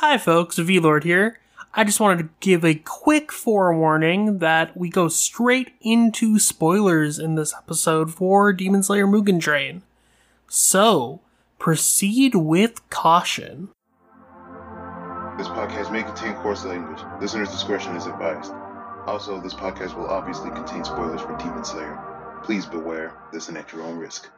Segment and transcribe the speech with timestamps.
[0.00, 0.58] Hi, folks.
[0.58, 1.38] V-Lord here.
[1.72, 7.34] I just wanted to give a quick forewarning that we go straight into spoilers in
[7.34, 9.80] this episode for Demon Slayer Mugen Train.
[10.48, 11.20] So,
[11.58, 13.70] proceed with caution.
[15.38, 17.00] This podcast may contain coarse language.
[17.18, 18.52] Listener's discretion is advised.
[19.06, 21.98] Also, this podcast will obviously contain spoilers for Demon Slayer.
[22.44, 24.28] Please beware, listen at your own risk.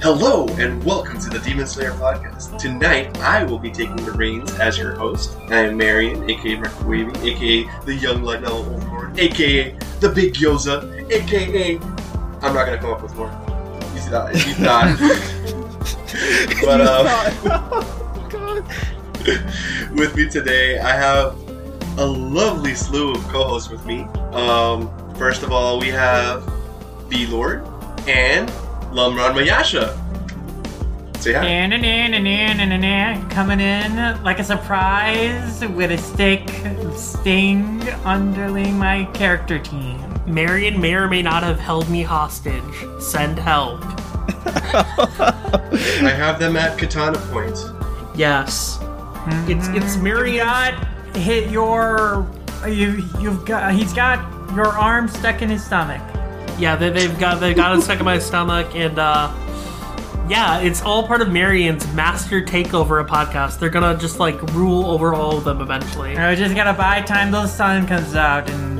[0.00, 2.56] Hello and welcome to the Demon Slayer podcast.
[2.56, 5.36] Tonight I will be taking the reins as your host.
[5.48, 11.78] I am Marion, aka Microwavy, aka the Young Lionel Oldborn, aka the Big Gyoza, aka
[12.42, 13.28] I'm not gonna come up with more.
[13.92, 14.36] He's not.
[14.36, 14.96] He's not.
[16.62, 17.06] but um,
[19.96, 21.36] with me today, I have
[21.98, 24.02] a lovely slew of co-hosts with me.
[24.32, 26.44] Um, first of all, we have
[27.08, 27.66] V Lord
[28.06, 28.48] and
[28.92, 30.06] LumRanmaYasha.
[31.20, 31.42] Say hi.
[33.30, 36.48] Coming in like a surprise with a stick
[36.96, 39.98] sting underling my character team.
[40.26, 42.62] Marion may or may not have held me hostage.
[43.00, 43.80] Send help.
[44.54, 47.58] I have them at katana point.
[48.14, 48.78] Yes.
[49.48, 49.76] It's mm-hmm.
[49.76, 50.74] it's Marion.
[51.14, 52.26] hit your
[52.66, 54.18] you you've got he's got
[54.54, 56.02] your arm stuck in his stomach.
[56.58, 59.32] Yeah, they, they've got they got it stuck in my stomach, and uh,
[60.28, 63.58] yeah, it's all part of Marion's master takeover of podcast.
[63.58, 66.16] They're gonna just like rule over all of them eventually.
[66.16, 68.78] I just gotta buy time till the sun comes out and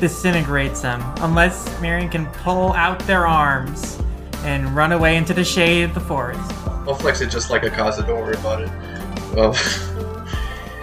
[0.00, 1.02] disintegrates them.
[1.18, 4.00] Unless Marion can pull out their arms
[4.44, 6.40] and run away into the shade of the forest.
[6.66, 8.70] I'll flex it just like Akaza, don't worry about it.
[9.38, 9.54] Um,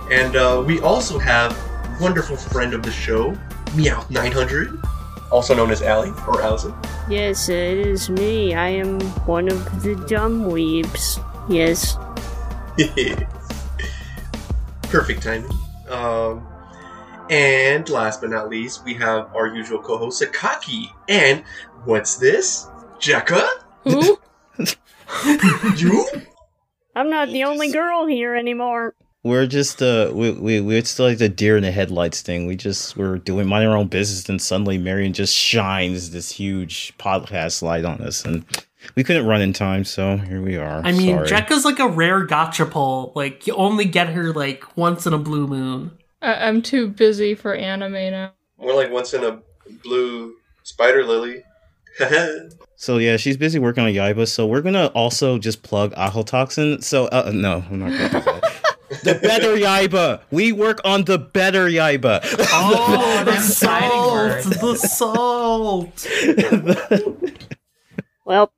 [0.11, 1.57] and uh, we also have
[1.99, 3.31] wonderful friend of the show,
[3.71, 4.96] Meowth900,
[5.31, 6.73] also known as Allie or Allison.
[7.09, 8.53] Yes, it is me.
[8.53, 11.23] I am one of the dumb weebs.
[11.49, 11.97] Yes.
[14.83, 15.51] Perfect timing.
[15.89, 16.47] Um,
[17.29, 20.89] and last but not least, we have our usual co-host Sakaki.
[21.09, 21.43] And
[21.85, 22.67] what's this?
[22.99, 23.47] Jecka?
[23.83, 24.19] Who?
[25.77, 26.05] You?
[26.95, 28.93] I'm not the only girl here anymore.
[29.23, 32.45] We're just uh we we we're still like the deer in the headlights thing.
[32.45, 36.97] We just we're doing minding our own business and suddenly Marion just shines this huge
[36.97, 38.45] podcast light on us and
[38.95, 40.81] we couldn't run in time, so here we are.
[40.85, 41.27] I mean, Sorry.
[41.27, 43.11] Jecka's like a rare gacha pull.
[43.15, 45.91] Like you only get her like once in a blue moon.
[46.21, 48.33] I- I'm too busy for anime now.
[48.57, 49.39] More like once in a
[49.83, 51.43] blue spider lily.
[52.79, 56.83] So yeah, she's busy working on Yaiba, so we're gonna also just plug Ahotoxin.
[56.83, 58.36] So uh, no, I'm not gonna do that.
[59.03, 60.21] The better Yaiba.
[60.31, 62.19] We work on the better Yaiba.
[62.51, 66.07] Oh, the them salt, the salt.
[68.25, 68.51] Well,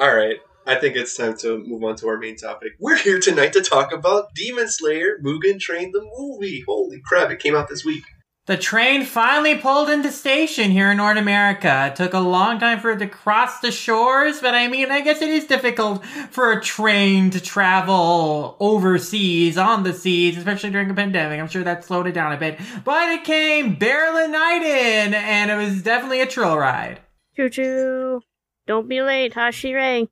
[0.00, 2.72] All right, I think it's time to move on to our main topic.
[2.80, 6.64] We're here tonight to talk about Demon Slayer Mugen Train the movie.
[6.66, 8.04] Holy crap, it came out this week.
[8.46, 11.86] The train finally pulled into station here in North America.
[11.86, 15.00] It took a long time for it to cross the shores, but I mean, I
[15.00, 20.90] guess it is difficult for a train to travel overseas, on the seas, especially during
[20.90, 21.38] a pandemic.
[21.38, 22.58] I'm sure that slowed it down a bit.
[22.84, 26.98] But it came barreling night in, and it was definitely a trill ride.
[27.36, 28.22] choo choo.
[28.66, 30.08] Don't be late, Hashire.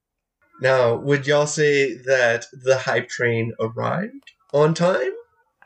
[0.61, 5.11] Now, would y'all say that the hype train arrived on time?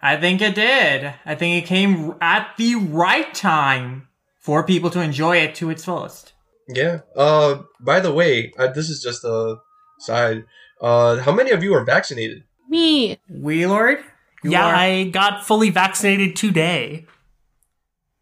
[0.04, 1.14] I think it did.
[1.24, 4.06] I think it came at the right time
[4.38, 6.34] for people to enjoy it to its fullest.
[6.68, 7.00] Yeah.
[7.16, 9.56] Uh, by the way, uh, this is just a
[9.98, 10.44] side.
[10.78, 12.44] Uh, how many of you are vaccinated?
[12.68, 13.18] Me.
[13.30, 14.00] Wheelord?
[14.42, 17.06] you yeah, are- I got fully vaccinated today.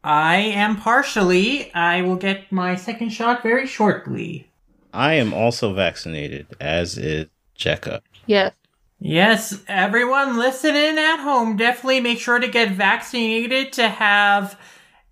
[0.05, 1.75] I am partially.
[1.75, 4.49] I will get my second shot very shortly.
[4.95, 7.27] I am also vaccinated, as is
[7.59, 8.03] Jecka.
[8.27, 8.53] Yes.
[9.05, 14.57] Yes, everyone listening at home, definitely make sure to get vaccinated to have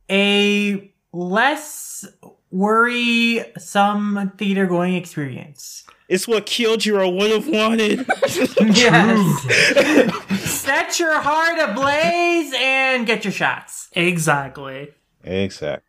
[0.09, 2.07] a less
[2.53, 5.83] worrisome theater going experience.
[6.09, 8.07] It's what Kyojuro would have wanted.
[8.61, 9.41] Yes.
[10.49, 13.89] Set your heart ablaze and get your shots.
[13.93, 14.95] Exactly.
[15.25, 15.85] exactly.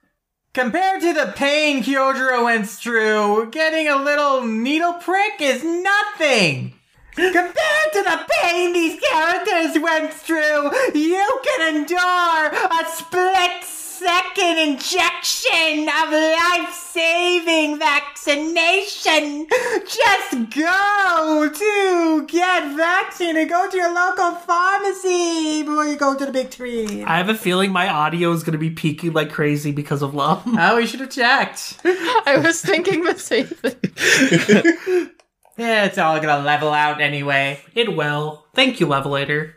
[0.53, 6.73] Compared to the pain Kyojuro went through, getting a little needle prick is nothing.
[7.15, 13.63] Compared to the pain these characters went through, you can endure a split
[14.01, 19.45] second injection of life saving vaccination.
[19.85, 26.25] Just go to get vaccine and go to your local pharmacy before you go to
[26.25, 27.03] the big tree.
[27.03, 30.15] I have a feeling my audio is going to be peaking like crazy because of
[30.15, 30.43] love.
[30.47, 31.79] Oh, we should have checked.
[31.85, 35.11] I was thinking the same thing.
[35.61, 37.59] Yeah, it's all gonna level out anyway.
[37.75, 38.43] It will.
[38.55, 39.53] Thank you, Levelator.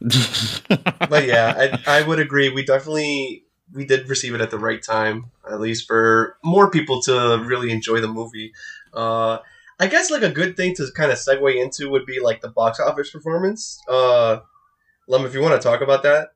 [0.00, 1.52] but yeah,
[1.86, 2.48] I, I would agree.
[2.48, 3.44] We definitely
[3.74, 7.70] we did receive it at the right time, at least for more people to really
[7.70, 8.54] enjoy the movie.
[8.94, 9.40] Uh,
[9.78, 12.48] I guess like a good thing to kind of segue into would be like the
[12.48, 13.82] box office performance.
[13.86, 14.38] Uh,
[15.08, 16.28] Lum, if you want to talk about that,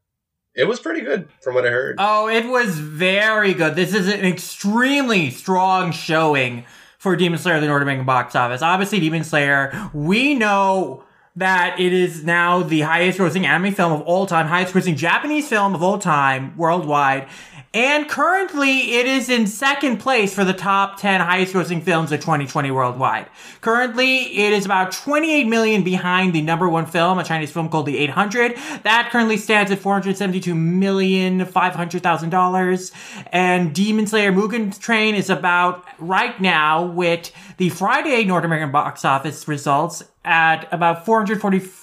[0.54, 1.96] it was pretty good from what I heard.
[1.98, 3.74] Oh, it was very good.
[3.74, 6.66] This is an extremely strong showing
[7.02, 8.62] for Demon Slayer, the North American box office.
[8.62, 11.02] Obviously, Demon Slayer, we know
[11.34, 15.48] that it is now the highest grossing anime film of all time, highest grossing Japanese
[15.48, 17.26] film of all time worldwide.
[17.74, 22.20] And currently, it is in second place for the top 10 highest grossing films of
[22.20, 23.28] 2020 worldwide.
[23.62, 27.86] Currently, it is about 28 million behind the number one film, a Chinese film called
[27.86, 28.56] The 800.
[28.82, 32.92] That currently stands at 472 million $500,000.
[33.32, 39.02] And Demon Slayer Mugen Train is about right now with the Friday North American box
[39.02, 41.81] office results at about 444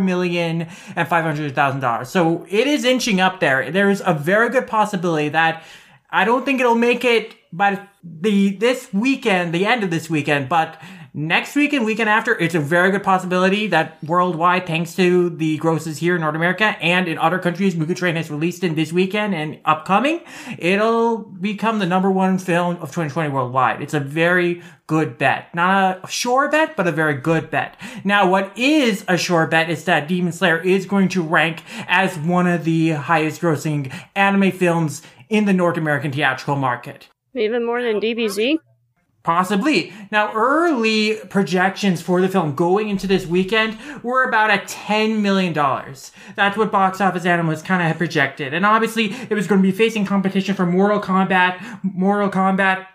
[0.00, 2.08] million and five hundred thousand dollars.
[2.08, 3.70] So it is inching up there.
[3.70, 5.62] There's a very good possibility that
[6.10, 10.48] I don't think it'll make it by the this weekend, the end of this weekend,
[10.48, 10.80] but
[11.12, 15.56] next week and weekend after, it's a very good possibility that worldwide, thanks to the
[15.58, 18.92] grosses here in North America and in other countries, Mugen Train has released in this
[18.92, 20.20] weekend and upcoming,
[20.58, 23.82] it'll become the number one film of 2020 worldwide.
[23.82, 25.54] It's a very good bet.
[25.54, 27.76] Not a sure bet, but a very good bet.
[28.04, 32.18] Now, what is a sure bet is that Demon Slayer is going to rank as
[32.18, 37.08] one of the highest grossing anime films in the North American theatrical market.
[37.34, 38.58] Even more than DBZ?
[39.22, 39.92] Possibly.
[40.10, 45.52] Now, early projections for the film going into this weekend were about at $10 million.
[45.52, 48.54] That's what box office analysts kind of had projected.
[48.54, 51.80] And obviously, it was going to be facing competition from Mortal Kombat.
[51.82, 52.86] Mortal Kombat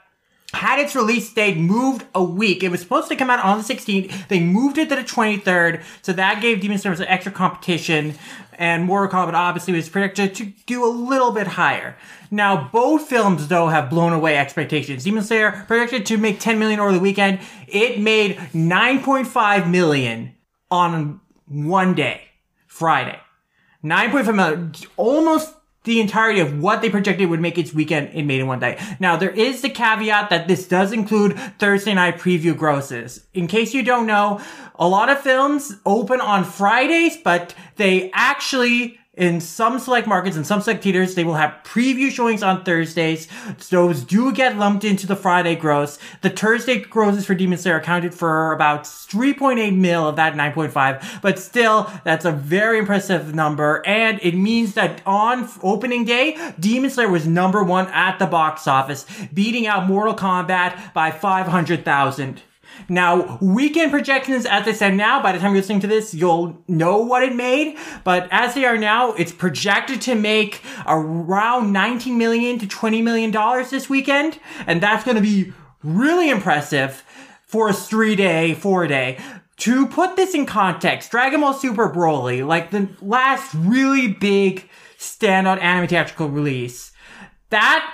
[0.56, 2.64] had its release date moved a week.
[2.64, 4.28] It was supposed to come out on the 16th.
[4.28, 5.84] They moved it to the 23rd.
[6.02, 8.16] So that gave Demon Slayer some extra competition.
[8.54, 11.98] And Mortal Kombat obviously was predicted to do a little bit higher.
[12.36, 15.06] Now, both films, though, have blown away expectations.
[15.06, 17.40] Demon Slayer projected to make 10 million over the weekend.
[17.66, 20.36] It made 9.5 million
[20.70, 22.24] on one day,
[22.68, 23.18] Friday.
[23.86, 25.56] 9.5 million, almost
[25.86, 28.84] the entirety of what they projected would make its weekend it made in one day.
[29.00, 33.26] Now, there is the caveat that this does include Thursday night preview grosses.
[33.34, 34.42] In case you don't know,
[34.78, 40.46] a lot of films open on Fridays, but they actually in some select markets and
[40.46, 43.28] some select theaters, they will have preview showings on Thursdays.
[43.70, 45.98] Those do get lumped into the Friday gross.
[46.22, 51.40] The Thursday grosses for Demon Slayer accounted for about 3.8 mil of that 9.5, but
[51.40, 53.82] still, that's a very impressive number.
[53.86, 58.68] And it means that on opening day, Demon Slayer was number one at the box
[58.68, 62.42] office, beating out Mortal Kombat by 500,000.
[62.88, 66.62] Now, weekend projections as they stand now, by the time you're listening to this, you'll
[66.68, 67.78] know what it made.
[68.04, 73.32] But as they are now, it's projected to make around 19 million to 20 million
[73.32, 74.40] dollars this weekend.
[74.68, 77.04] And that's going to be really impressive
[77.46, 79.18] for a three day, four day.
[79.58, 85.62] To put this in context, Dragon Ball Super Broly, like the last really big standout
[85.62, 86.92] anime theatrical release,
[87.50, 87.90] that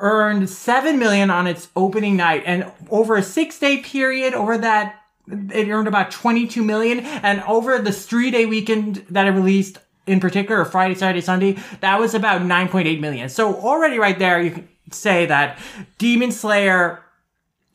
[0.00, 2.42] earned 7 million on its opening night.
[2.46, 7.00] And over a six day period over that it earned about 22 million.
[7.00, 11.98] And over the three day weekend that it released in particular friday saturday sunday that
[11.98, 13.28] was about 9.8 million.
[13.28, 15.58] So already right there you can say that
[15.96, 17.04] demon slayer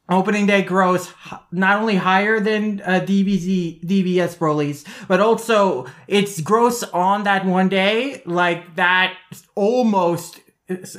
[0.09, 1.13] opening day gross
[1.51, 7.69] not only higher than uh, DBZ, DBS Broly's, but also its gross on that one
[7.69, 9.15] day, like that
[9.55, 10.39] almost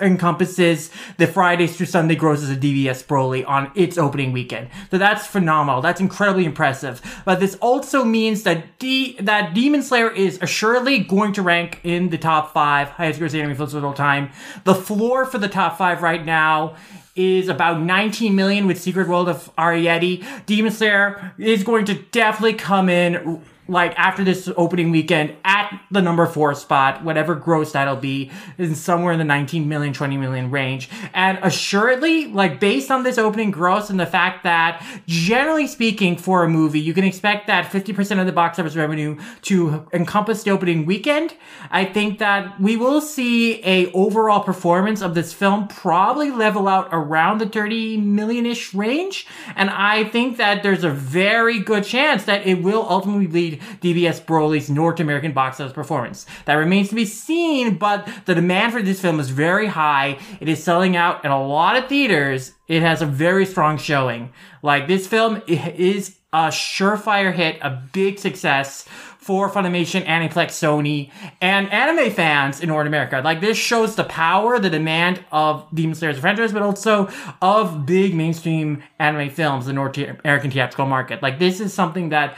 [0.01, 4.69] encompasses the Fridays through Sunday grosses of DBS Broly on its opening weekend.
[4.91, 5.81] So that's phenomenal.
[5.81, 7.01] That's incredibly impressive.
[7.25, 12.11] But this also means that D- that Demon Slayer is assuredly going to rank in
[12.11, 14.31] the top five highest grossing anime films of all time.
[14.65, 16.77] The floor for the top five right now
[17.21, 20.25] is about 19 million with Secret World of Arrietty.
[20.47, 26.03] Demon Slayer is going to definitely come in like after this opening weekend at the
[26.03, 30.51] number four spot, whatever gross that'll be, is somewhere in the 19 million, 20 million
[30.51, 30.91] range.
[31.15, 36.43] And assuredly, like based on this opening gross and the fact that generally speaking for
[36.43, 40.51] a movie, you can expect that 50% of the box office revenue to encompass the
[40.51, 41.35] opening weekend.
[41.71, 46.89] I think that we will see a overall performance of this film probably level out
[46.91, 49.27] around the 30 million-ish range.
[49.57, 54.25] And I think that there's a very good chance that it will ultimately lead DBS
[54.25, 56.27] Broly's North American box office performance.
[56.45, 60.19] That remains to be seen, but the demand for this film is very high.
[60.41, 62.53] It is selling out in a lot of theaters.
[62.69, 64.33] It has a very strong showing.
[64.63, 68.87] Like this film is a surefire hit, a big success
[69.31, 71.09] for Funimation, Aniplex, Sony,
[71.41, 73.23] and anime fans in North America.
[73.25, 77.09] Like this shows the power, the demand of Demon Slayer's franchise, but also
[77.41, 81.23] of big mainstream anime films in the North American theatrical market.
[81.23, 82.37] Like this is something that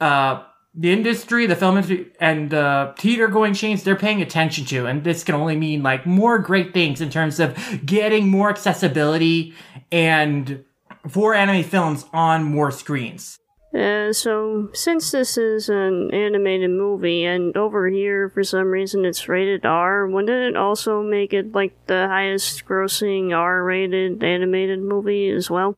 [0.00, 0.42] uh,
[0.74, 4.86] the industry, the film industry, and the theater going chains, they're paying attention to.
[4.86, 9.54] And this can only mean like more great things in terms of getting more accessibility
[9.92, 10.64] and
[11.08, 13.38] for anime films on more screens.
[13.74, 19.28] Uh, so, since this is an animated movie, and over here, for some reason, it's
[19.28, 25.28] rated R, wouldn't it also make it like the highest grossing R rated animated movie
[25.28, 25.74] as well?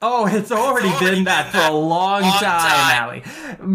[0.00, 3.22] Oh, it's already been that for a long, time, Allie.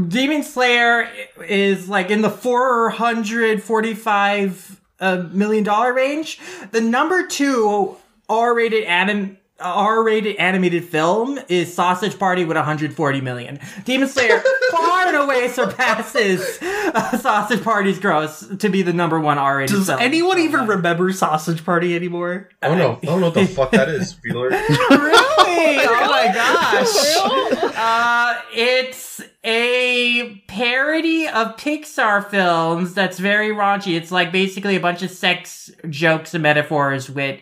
[0.08, 1.10] Demon Slayer
[1.46, 6.40] is like in the four hundred forty-five uh, million dollar range.
[6.72, 7.98] The number two
[8.30, 9.38] R-rated anim.
[9.60, 13.60] R-rated animated film is Sausage Party with 140 million.
[13.86, 19.38] Demon Slayer far and away surpasses uh, Sausage Party's gross to be the number one
[19.38, 19.80] R-rated film.
[19.80, 20.02] Does film.
[20.02, 22.50] anyone even remember Sausage Party anymore?
[22.64, 24.50] Oh no, I don't know what the fuck that is, Wheeler.
[24.90, 25.26] really?
[25.68, 27.76] Oh my gosh.
[27.76, 33.96] Uh, it's a parody of Pixar films that's very raunchy.
[33.96, 37.40] It's like basically a bunch of sex jokes and metaphors with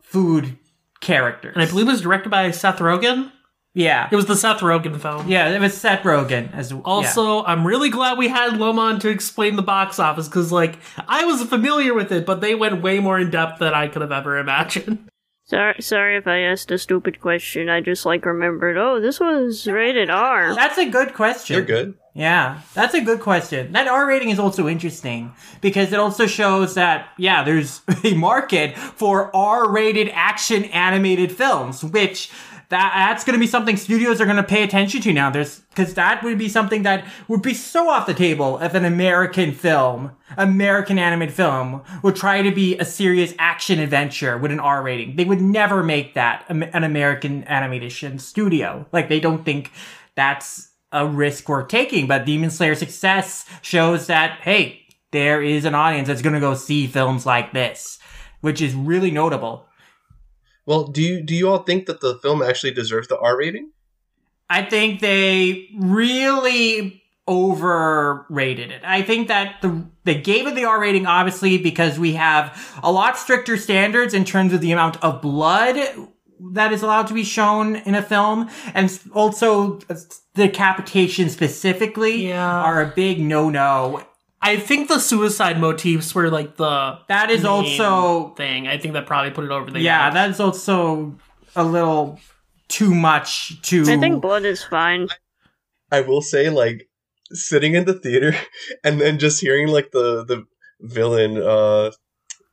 [0.00, 0.56] food
[1.00, 1.54] characters.
[1.54, 3.30] And I believe it was directed by Seth Rogen.
[3.74, 4.08] yeah.
[4.10, 5.28] It was the Seth Rogen film.
[5.28, 6.80] Yeah, it was Seth Rogen as yeah.
[6.84, 11.24] Also, I'm really glad we had Lomon to explain the box office because, like, I
[11.24, 14.12] was familiar with it, but they went way more in depth than I could have
[14.12, 15.08] ever imagined.
[15.44, 17.70] Sorry, sorry if I asked a stupid question.
[17.70, 18.76] I just like remembered.
[18.76, 20.54] Oh, this was rated R.
[20.54, 21.56] That's a good question.
[21.56, 21.94] You're good.
[22.18, 23.70] Yeah, that's a good question.
[23.70, 28.76] That R rating is also interesting because it also shows that, yeah, there's a market
[28.76, 32.28] for R rated action animated films, which
[32.70, 35.30] that, that's going to be something studios are going to pay attention to now.
[35.30, 38.84] There's, cause that would be something that would be so off the table if an
[38.84, 44.58] American film, American animated film would try to be a serious action adventure with an
[44.58, 45.14] R rating.
[45.14, 48.86] They would never make that an American animation studio.
[48.90, 49.70] Like they don't think
[50.16, 52.06] that's a risk we're taking.
[52.06, 56.54] But Demon Slayer success shows that, hey, there is an audience that's going to go
[56.54, 57.98] see films like this,
[58.40, 59.66] which is really notable.
[60.66, 63.70] Well, do you do you all think that the film actually deserves the R rating?
[64.50, 68.82] I think they really overrated it.
[68.84, 72.92] I think that the they gave it the R rating obviously because we have a
[72.92, 75.76] lot stricter standards in terms of the amount of blood
[76.52, 82.60] that is allowed to be shown in a film and also the decapitation specifically Yeah.
[82.62, 84.02] are a big no-no.
[84.40, 88.68] I think the suicide motifs were like the That is main also thing.
[88.68, 91.16] I think that probably put it over the yeah, that is also
[91.56, 92.20] a little
[92.68, 95.08] too much to I think blood is fine.
[95.90, 96.86] I will say, like,
[97.32, 98.34] sitting in the theater
[98.84, 100.44] and then just hearing like the the
[100.80, 101.90] villain, uh,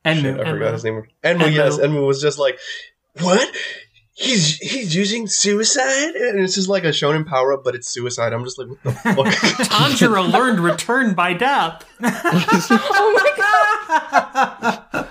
[0.04, 0.50] and shit, I Enmu.
[0.52, 1.04] forgot his name.
[1.24, 1.54] Enmu, Enmu.
[1.54, 2.58] yes, Enmu was just like,
[3.22, 3.48] what?
[4.18, 8.32] He's he's using suicide, and this is like a shonen power up, but it's suicide.
[8.32, 9.16] I'm just like, what the fuck?
[9.68, 11.84] Tanjiro learned return by death.
[12.02, 15.08] oh my god!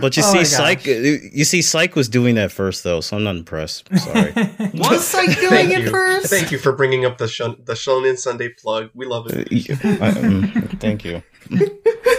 [0.00, 3.18] But you Oh my see, Psych, you see, Psych was doing that first though, so
[3.18, 3.86] I'm not impressed.
[3.98, 4.32] Sorry.
[4.74, 5.90] Was Psych doing Thank it you.
[5.90, 6.30] first?
[6.30, 8.88] Thank you for bringing up the shon- the Shonen Sunday plug.
[8.94, 9.48] We love it.
[9.84, 11.22] I- um, thank you.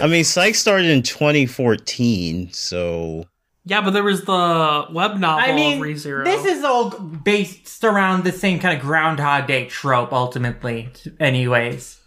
[0.00, 3.24] I mean, Psych started in 2014, so
[3.64, 6.24] Yeah, but there was the web novel I mean, of ReZero.
[6.24, 10.88] this is all based around the same kind of Groundhog Day trope, ultimately.
[11.20, 12.00] Anyways,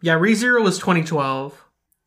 [0.00, 1.62] yeah, ReZero was 2012.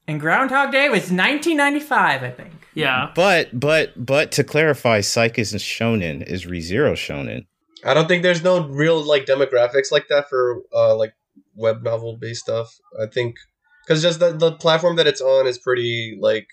[0.08, 2.54] and Groundhog Day was 1995, I think.
[2.74, 3.12] Yeah.
[3.16, 7.46] but but but to clarify, Psych isn't shonen, is ReZero shonen.
[7.86, 11.14] I don't think there's no real like demographics like that for uh like
[11.56, 12.76] web novel based stuff.
[13.00, 13.36] I think
[13.86, 16.48] because just the the platform that it's on is pretty like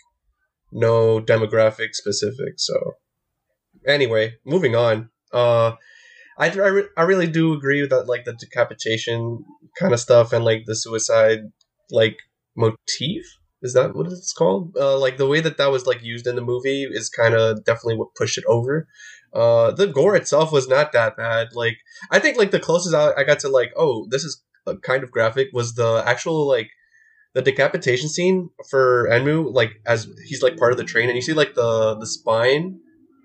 [0.74, 2.54] no demographic specific.
[2.58, 2.74] So
[3.86, 5.08] anyway, moving on.
[5.32, 5.72] Uh,
[6.38, 9.44] I I, re- I really do agree with that, like the decapitation
[9.78, 11.40] kind of stuff and like the suicide
[11.90, 12.18] like
[12.56, 13.24] motif.
[13.62, 14.76] Is that what it's called?
[14.78, 17.64] Uh, like the way that that was like used in the movie is kind of
[17.64, 18.86] definitely what pushed it over.
[19.32, 21.48] Uh, the gore itself was not that bad.
[21.54, 21.78] Like
[22.10, 25.02] I think like the closest I, I got to like oh this is uh, kind
[25.02, 26.70] of graphic was the actual like
[27.34, 31.22] the decapitation scene for Enmu like as he's like part of the train and you
[31.22, 32.80] see like the the spine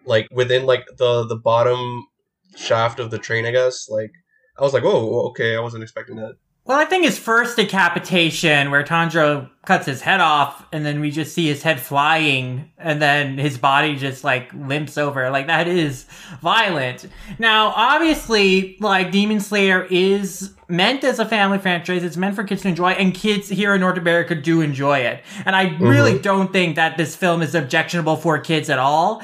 [0.05, 2.07] like within like the the bottom
[2.55, 4.11] shaft of the train I guess like
[4.57, 6.35] I was like oh okay I wasn't expecting that.
[6.69, 11.09] Well, I think his first decapitation, where Tanjiro cuts his head off, and then we
[11.09, 15.31] just see his head flying, and then his body just like limps over.
[15.31, 16.05] Like that is
[16.43, 17.07] violent.
[17.39, 22.03] Now, obviously, like Demon Slayer is meant as a family franchise.
[22.03, 25.23] It's meant for kids to enjoy, and kids here in North America do enjoy it.
[25.47, 25.83] And I mm-hmm.
[25.83, 29.23] really don't think that this film is objectionable for kids at all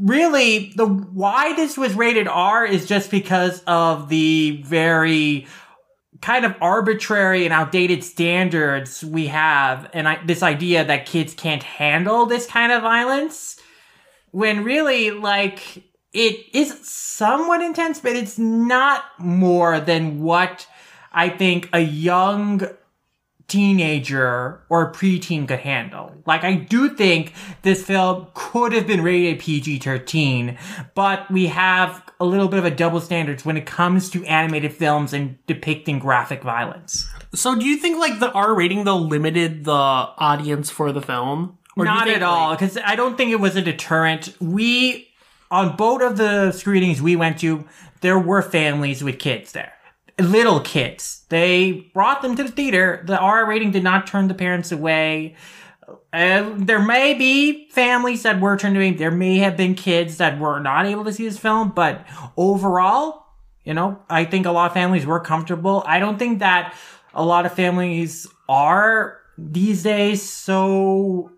[0.00, 5.46] really the why this was rated R is just because of the very
[6.20, 11.62] kind of arbitrary and outdated standards we have and I, this idea that kids can't
[11.62, 13.58] handle this kind of violence
[14.30, 20.66] when really like it is somewhat intense but it's not more than what
[21.12, 22.68] i think a young
[23.50, 26.14] teenager or preteen could handle.
[26.26, 30.56] Like, I do think this film could have been rated PG 13,
[30.94, 34.72] but we have a little bit of a double standards when it comes to animated
[34.72, 37.06] films and depicting graphic violence.
[37.34, 41.58] So, do you think like the R rating though limited the audience for the film?
[41.76, 44.34] Or Not think, at all, like- because I don't think it was a deterrent.
[44.40, 45.08] We,
[45.50, 47.66] on both of the screenings we went to,
[48.00, 49.72] there were families with kids there.
[50.18, 51.24] Little kids.
[51.28, 53.02] They brought them to the theater.
[53.06, 55.36] The R rating did not turn the parents away.
[56.12, 58.92] Uh, there may be families that were turned away.
[58.92, 62.04] There may have been kids that were not able to see this film, but
[62.36, 63.26] overall,
[63.64, 65.82] you know, I think a lot of families were comfortable.
[65.86, 66.74] I don't think that
[67.14, 71.32] a lot of families are these days so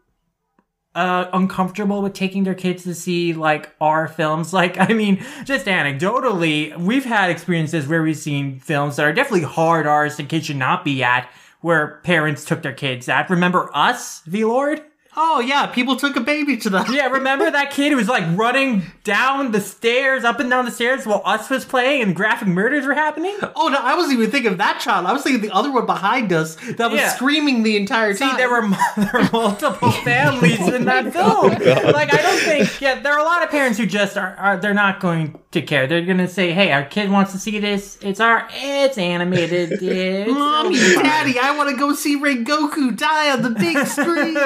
[0.94, 4.52] uh, uncomfortable with taking their kids to see like our films.
[4.62, 9.42] Like, I mean, just anecdotally, we've had experiences where we've seen films that are definitely
[9.42, 11.28] hard R's that kids should not be at,
[11.62, 13.30] where parents took their kids at.
[13.30, 14.82] Remember Us, V Lord?
[15.14, 16.82] Oh yeah, people took a baby to the.
[16.92, 20.70] Yeah, remember that kid who was like running down the stairs, up and down the
[20.70, 23.36] stairs while Us was playing and graphic murders were happening?
[23.56, 25.06] Oh no, I wasn't even thinking of that child.
[25.06, 27.08] I was thinking of the other one behind us that was Yeah.
[27.10, 28.36] screaming the entire See, time.
[28.36, 31.92] there were, there were multiple families in that oh, film.
[31.92, 34.56] Like, I don't think, yeah, there are a lot of parents who just are, are
[34.58, 35.86] they're not going to care.
[35.86, 37.98] They're going to say, hey, our kid wants to see this.
[38.02, 39.72] It's our, it's animated.
[39.82, 44.36] It's, Mommy, Daddy, I want to go see Rengoku die on the big screen.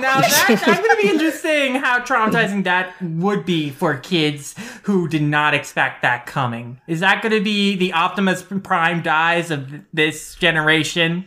[0.00, 5.08] Now that's, that's going to be interesting how traumatizing that would be for kids who
[5.08, 6.80] did not expect that coming.
[6.86, 11.26] Is that going to be the Optimus Prime dies of this generation?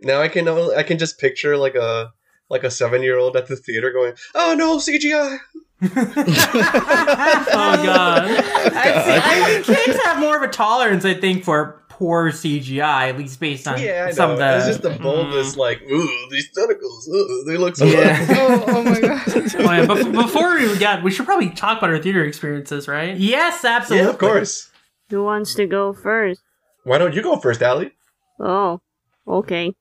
[0.00, 2.12] Now I can I can just picture like a
[2.50, 5.38] like a seven year old at the theater going, "Oh no, CGI!"
[5.82, 5.88] oh
[7.84, 8.22] god.
[8.30, 13.10] I, see, I think kids have more of a tolerance, I think, for poor CGI,
[13.10, 14.12] at least based on Yeah, I know.
[14.12, 14.56] some of the.
[14.56, 17.84] it's just the bulbous, like, ooh, these tentacles, ooh, they look so.
[17.84, 18.26] Yeah.
[18.40, 19.22] Oh, oh my god.
[19.54, 23.16] Oh, yeah, but before we get, we should probably talk about our theater experiences, right?
[23.16, 24.04] yes, absolutely.
[24.04, 24.68] yeah, of course.
[25.10, 26.42] Who wants to go first?
[26.82, 27.92] Why don't you go first, Allie?
[28.40, 28.80] Oh,
[29.28, 29.72] okay.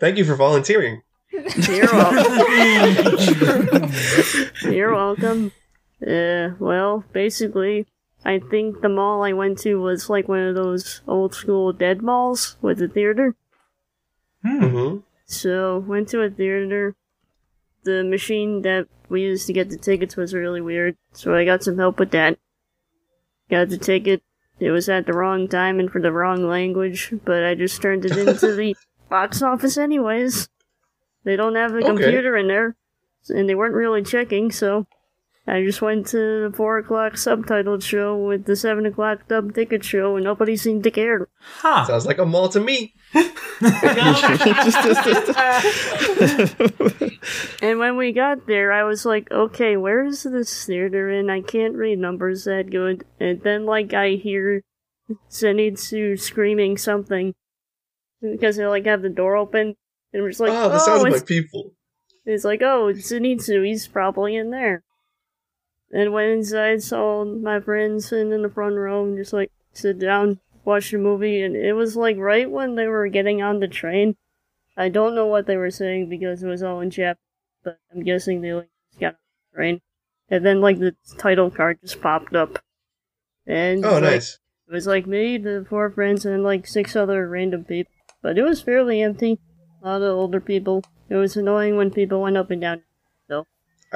[0.00, 1.02] Thank you for volunteering.
[1.30, 3.92] You're welcome.
[4.72, 5.52] You're welcome.
[6.04, 7.86] Uh, well, basically,
[8.26, 12.02] I think the mall I went to was like one of those old school dead
[12.02, 13.36] malls with a theater.
[14.44, 14.98] Mm-hmm.
[15.26, 16.96] So, went to a theater.
[17.84, 21.62] The machine that we used to get the tickets was really weird, so I got
[21.62, 22.38] some help with that.
[23.48, 24.22] Got the ticket.
[24.58, 28.04] It was at the wrong time and for the wrong language, but I just turned
[28.04, 28.74] it into the
[29.08, 30.48] box office anyways.
[31.22, 31.86] They don't have the Okay.
[31.86, 32.74] computer in there,
[33.28, 34.86] and they weren't really checking, so
[35.48, 39.84] I just went to the 4 o'clock subtitled show with the 7 o'clock dub ticket
[39.84, 41.28] show, and nobody seemed to care.
[41.38, 41.84] Huh.
[41.84, 42.94] Sounds like a mall to me.
[47.62, 51.08] And when we got there, I was like, okay, where is this theater?
[51.10, 53.04] And I can't read numbers that good.
[53.18, 54.62] And then, like, I hear
[55.30, 57.34] Zenitsu screaming something
[58.20, 59.74] because they, like, have the door open.
[60.12, 61.72] And we're just like, oh, the oh, sounds of my people.
[62.24, 63.66] it's like, oh, it's Zenitsu.
[63.66, 64.84] He's probably in there.
[65.96, 69.98] And went inside, saw my friends sitting in the front row and just, like, sit
[69.98, 71.40] down, watch the movie.
[71.42, 74.16] And it was, like, right when they were getting on the train.
[74.76, 77.22] I don't know what they were saying because it was all in Japanese,
[77.64, 79.18] but I'm guessing they like just got on
[79.52, 79.80] the train.
[80.28, 82.58] and then like the title card just popped up,
[83.46, 84.38] and Oh, like, nice.
[84.68, 87.92] It was like me, the four friends, and like six other random people.
[88.22, 89.38] But it was fairly empty.
[89.82, 90.82] A lot of older people.
[91.08, 92.82] It was annoying when people went up and down.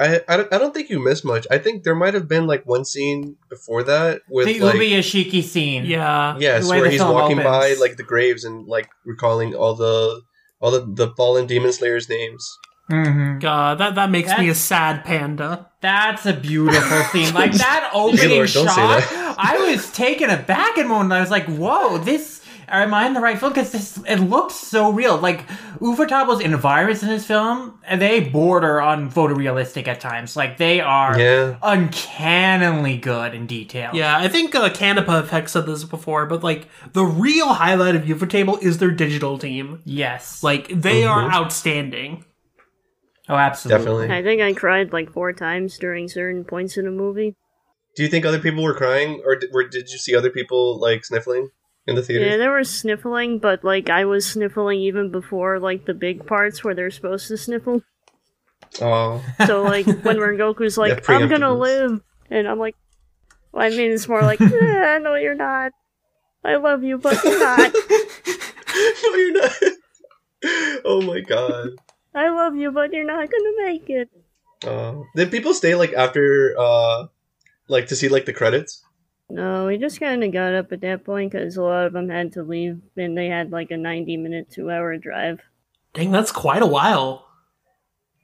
[0.01, 1.45] I, I, don't, think you missed much.
[1.51, 4.91] I think there might have been like one scene before that with the like Ubi
[4.91, 5.85] Ashiki scene.
[5.85, 6.37] Yeah.
[6.39, 10.21] yes, where he's film walking by like the graves and like recalling all the
[10.59, 12.57] all the, the fallen demon slayers names.
[12.87, 15.69] hmm God, that, that makes me a sad panda.
[15.81, 17.33] That's a beautiful scene.
[17.33, 19.35] Like that opening Gaylord, shot, that.
[19.37, 21.13] I was taken aback in a moment.
[21.13, 22.40] I was like, "Whoa, this."
[22.71, 23.51] Am I in the right film?
[23.51, 25.17] Because this it looks so real.
[25.17, 25.45] Like
[25.79, 30.37] Ufotable's environments in this film, they border on photorealistic at times.
[30.37, 31.57] Like they are Yeah.
[31.61, 33.91] uncannily good in detail.
[33.93, 38.03] Yeah, I think uh, Canapa have said this before, but like the real highlight of
[38.03, 39.81] Ufotable is their digital team.
[39.83, 40.41] Yes.
[40.41, 41.33] Like they are Mhm.
[41.33, 42.25] outstanding.
[43.29, 43.79] oh, absolutely.
[44.07, 44.15] Definitely.
[44.17, 47.35] I think I cried like four times during certain points in the movie.
[47.95, 50.79] Do you think other people were crying, or did, were, did you see other people
[50.79, 51.49] like sniffling
[51.87, 52.25] in the theater?
[52.25, 56.63] Yeah, there was sniffling, but like I was sniffling even before like the big parts
[56.63, 57.81] where they're supposed to sniffle.
[58.81, 62.75] Oh, So like when Rengoku's like, Yeah, "I'm gonna live," and I'm like,
[63.51, 65.71] well, I mean, it's more like, eh, "No, you're not.
[66.43, 67.73] I love you, but you're not.
[68.73, 69.51] no, you're not.
[70.85, 71.69] oh my god.
[72.15, 74.09] I love you, but you're not gonna make it."
[74.65, 77.07] Uh, did people stay like after, uh,
[77.67, 78.83] like to see like the credits?
[79.31, 82.09] No, we just kind of got up at that point because a lot of them
[82.09, 85.39] had to leave, and they had like a 90 minute, two hour drive.
[85.93, 87.25] Dang, that's quite a while.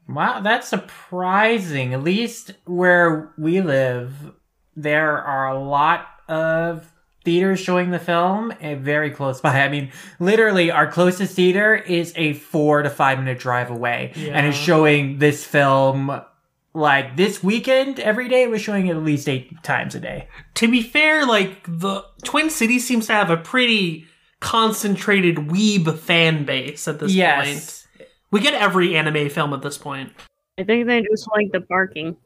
[0.09, 1.93] Wow, that's surprising.
[1.93, 4.33] At least where we live,
[4.75, 6.93] there are a lot of
[7.23, 9.61] theaters showing the film and very close by.
[9.63, 14.45] I mean, literally, our closest theater is a four to five minute drive away and
[14.45, 16.21] is showing this film
[16.77, 18.43] like this weekend every day.
[18.43, 20.27] It was showing at least eight times a day.
[20.55, 24.05] To be fair, like the Twin Cities seems to have a pretty
[24.39, 27.15] concentrated weeb fan base at this point.
[27.17, 27.87] yes.
[28.31, 30.11] We get every anime film at this point.
[30.59, 32.17] I think they just like the parking.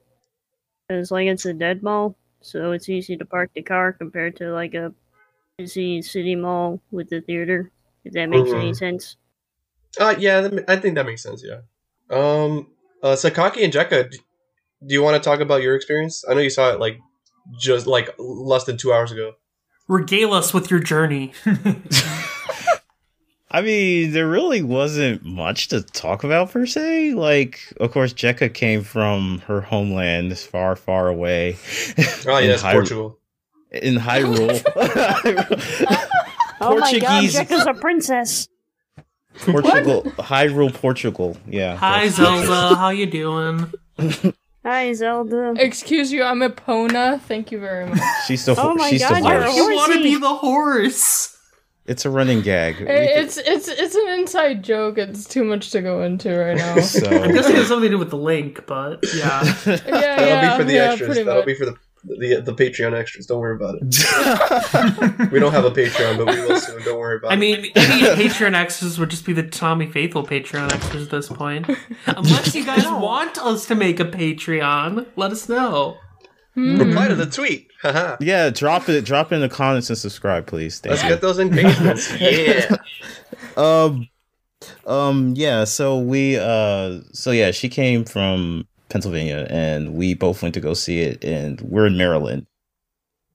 [0.88, 4.52] Because, like, it's a dead mall, so it's easy to park the car compared to,
[4.52, 4.94] like, a
[5.58, 7.72] busy city mall with the theater,
[8.04, 8.76] if that makes any Mhm.
[8.76, 9.16] sense.
[9.98, 11.44] Uh, yeah, I think that makes sense.
[11.46, 11.62] Yeah.
[12.10, 12.68] Um,
[13.04, 14.20] uh, Sakaki and Jecka, d-
[14.86, 16.24] do you want to talk about your experience?
[16.30, 17.00] I know you saw it like
[17.60, 19.34] just like less than two hours ago.
[19.88, 21.34] Regale us with your journey.
[23.54, 27.14] I mean, there really wasn't much to talk about per se.
[27.16, 31.58] Like, of course, Jecka came from her homeland this far, far away.
[32.26, 33.18] Oh in yes, Hy- Portugal.
[33.72, 34.62] In Hyrule.
[36.64, 38.48] Oh my god, Portuguese- Jecka's a princess!
[39.40, 40.04] Portugal.
[40.20, 41.36] Hyrule, Portugal.
[41.48, 41.76] Yeah.
[41.76, 43.74] Hi Zelda, how you doing?
[44.64, 45.54] Hi, Zelda.
[45.58, 47.20] Excuse you, I'm Epona.
[47.22, 48.00] Thank you very much.
[48.28, 49.56] She's the, Oh my she's God, the you're horse.
[49.56, 51.38] You want to be the horse?
[51.88, 52.80] It's a running gag.
[52.80, 55.00] We Hey, could- It's it's it's an inside joke.
[55.00, 56.74] It's too much to go into right now.
[56.76, 59.44] I'm so guessing it has something to do with the link, but yeah.
[59.66, 61.18] yeah, That'll yeah, be for the yeah, extras.
[61.18, 61.46] That'll much.
[61.48, 63.26] be for the, the the Patreon extras.
[63.26, 65.32] Don't worry about it.
[65.32, 66.82] We don't have a Patreon, but we will soon.
[66.84, 67.38] Don't worry about I it.
[67.38, 71.30] I mean, any Patreon extras would just be the Tommy Faithful Patreon extras at this
[71.30, 71.70] point.
[72.08, 75.98] Unless you guys want us to make a Patreon, let us know.
[76.56, 77.68] reply to the tweet.
[77.84, 79.06] Yeah, drop it.
[79.06, 80.80] Drop it in the comments and subscribe, please.
[80.80, 81.10] Thank Let's you.
[81.10, 82.12] get those engagements.
[82.20, 82.76] yeah.
[83.58, 84.08] um
[84.86, 90.54] um yeah so we uh so yeah she came from pennsylvania and we both went
[90.54, 92.46] to go see it and we're in maryland.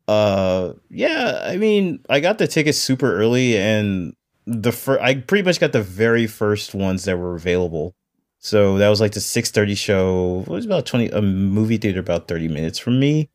[0.06, 4.14] Uh yeah i mean i got the tickets super early and
[4.46, 7.94] the fir- i pretty much got the very first ones that were available.
[8.38, 10.44] So that was like the 6.30 show.
[10.46, 13.28] It was about 20 a movie theater about 30 minutes from me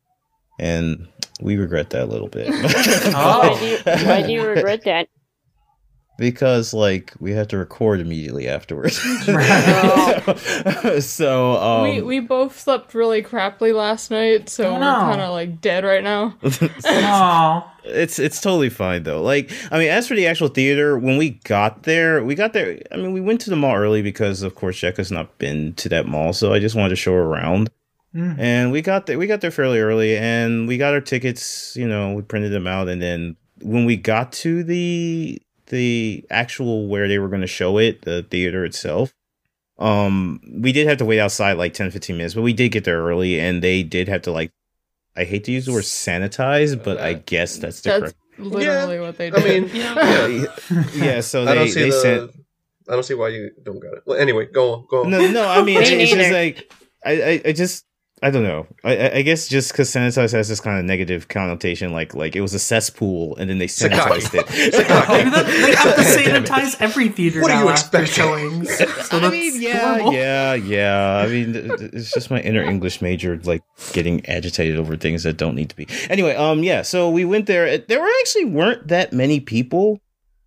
[0.58, 1.06] and
[1.42, 2.48] we regret that a little bit.
[2.48, 5.08] Why do you, why do you regret that?
[6.22, 8.96] Because like we had to record immediately afterwards.
[11.04, 15.32] so um, we we both slept really crappily last night, so Oh, we're kind of
[15.32, 16.36] like dead right now.
[16.84, 17.74] Aw.
[17.82, 19.20] it's it's totally fine though.
[19.20, 22.78] Like I mean, as for the actual theater, when we got there, we got there.
[22.92, 25.88] I mean, we went to the mall early because of course Jecka's not been to
[25.88, 27.68] that mall, so I just wanted to show her around.
[28.14, 28.38] Mm.
[28.38, 29.18] And we got there.
[29.18, 31.74] We got there fairly early, and we got our tickets.
[31.74, 36.86] You know, we printed them out, and then when we got to the the actual
[36.86, 39.12] where they were going to show it, the theater itself,
[39.78, 42.84] um, we did have to wait outside like 10, 15 minutes, but we did get
[42.84, 44.52] there early, and they did have to like.
[45.16, 48.16] I hate to use the word sanitize, but I guess that's the That's correct.
[48.38, 49.42] literally what they did.
[49.42, 50.46] I mean, Yeah.
[50.70, 51.20] Yeah, yeah.
[51.20, 52.00] So I they don't see they the.
[52.00, 52.30] sent
[52.88, 54.02] I don't see why you don't got it.
[54.06, 54.86] Well, anyway, go on.
[54.88, 55.10] Go on.
[55.10, 55.46] no, no.
[55.48, 56.72] I mean, it's, it's just like
[57.04, 57.84] I, I, I just
[58.24, 58.66] I don't know.
[58.84, 62.36] I, I- I guess just because sanitize has this kind of negative connotation, like like
[62.36, 64.46] it was a cesspool, and then they sanitized it.
[64.46, 68.10] They have to sanitize every theater What do now you after expect?
[68.16, 68.70] showings.
[69.12, 70.12] So I mean, yeah, normal.
[70.14, 71.22] yeah, yeah.
[71.24, 75.24] I mean, th- th- it's just my inner English major, like getting agitated over things
[75.24, 75.86] that don't need to be.
[76.08, 76.82] Anyway, um, yeah.
[76.82, 77.76] So we went there.
[77.78, 80.00] There were actually weren't that many people,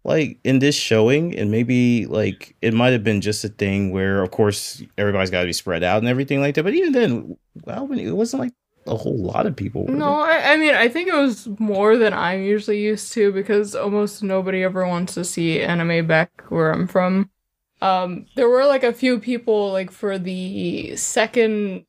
[0.06, 4.22] like in this showing, and maybe like it might have been just a thing where,
[4.22, 6.64] of course, everybody's got to be spread out and everything like that.
[6.64, 8.54] But even then, well, it wasn't like
[8.86, 9.88] a whole lot of people.
[9.88, 13.76] No, I, I mean, I think it was more than I'm usually used to because
[13.76, 17.32] almost nobody ever wants to see anime back where I'm from.
[17.82, 21.86] Um, there were like a few people like for the second,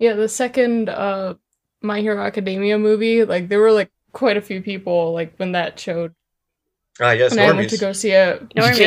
[0.00, 1.34] yeah, the second uh
[1.80, 3.24] My Hero Academia movie.
[3.24, 6.12] Like there were like quite a few people like when that showed.
[7.00, 8.48] Ah, yes, when I went to go see it.
[8.54, 8.78] Normies.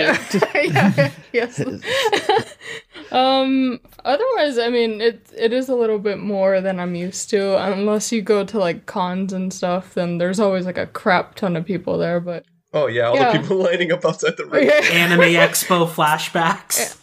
[0.73, 0.93] Yeah.
[0.97, 1.59] yeah, yes.
[3.11, 3.79] um.
[4.03, 7.57] Otherwise, I mean, it it is a little bit more than I'm used to.
[7.71, 11.55] Unless you go to like cons and stuff, then there's always like a crap ton
[11.55, 12.19] of people there.
[12.19, 13.31] But Oh yeah, all Yeah.
[13.33, 14.69] the people lining up outside the room.
[14.91, 16.95] Anime Expo flashbacks.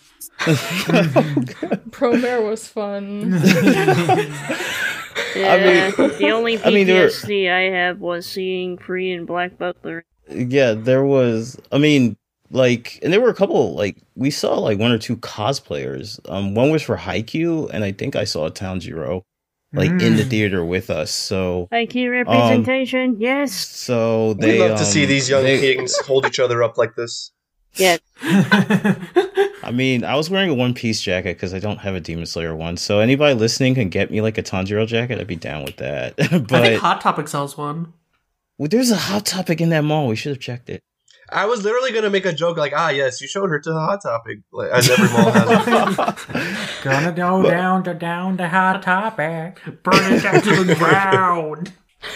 [1.91, 3.33] Promare was fun.
[5.35, 10.05] Yeah, the only I mean, were- PTSD I have was seeing Free and Black Butler.
[10.31, 11.59] Yeah, there was.
[11.73, 12.17] I mean,
[12.51, 13.75] like, and there were a couple.
[13.75, 16.19] Like, we saw like one or two cosplayers.
[16.31, 19.23] Um, one was for Haikyuu, and I think I saw a Tanjiro
[19.73, 20.31] like in the Mm.
[20.31, 21.11] theater with us.
[21.11, 23.53] So, IQ representation, yes.
[23.53, 26.79] so they We love to see um, these young they- kings hold each other up
[26.79, 27.33] like this.
[27.75, 27.99] Yes.
[28.23, 32.25] I mean, I was wearing a One Piece jacket because I don't have a Demon
[32.27, 32.77] Slayer one.
[32.77, 35.19] So anybody listening can get me like a Tanjiro jacket.
[35.21, 36.15] I'd be down with that.
[36.19, 37.93] I think but Hot Topic sells one.
[38.59, 40.09] Well, there's a hot topic in that mall.
[40.09, 40.83] We should have checked it.
[41.29, 43.81] I was literally gonna make a joke like, ah, yes, you showed her to the
[43.81, 46.77] hot topic, like, as every mall has.
[46.85, 49.61] Gonna go down to down to hot topic.
[49.83, 51.73] Burn it down to the ground.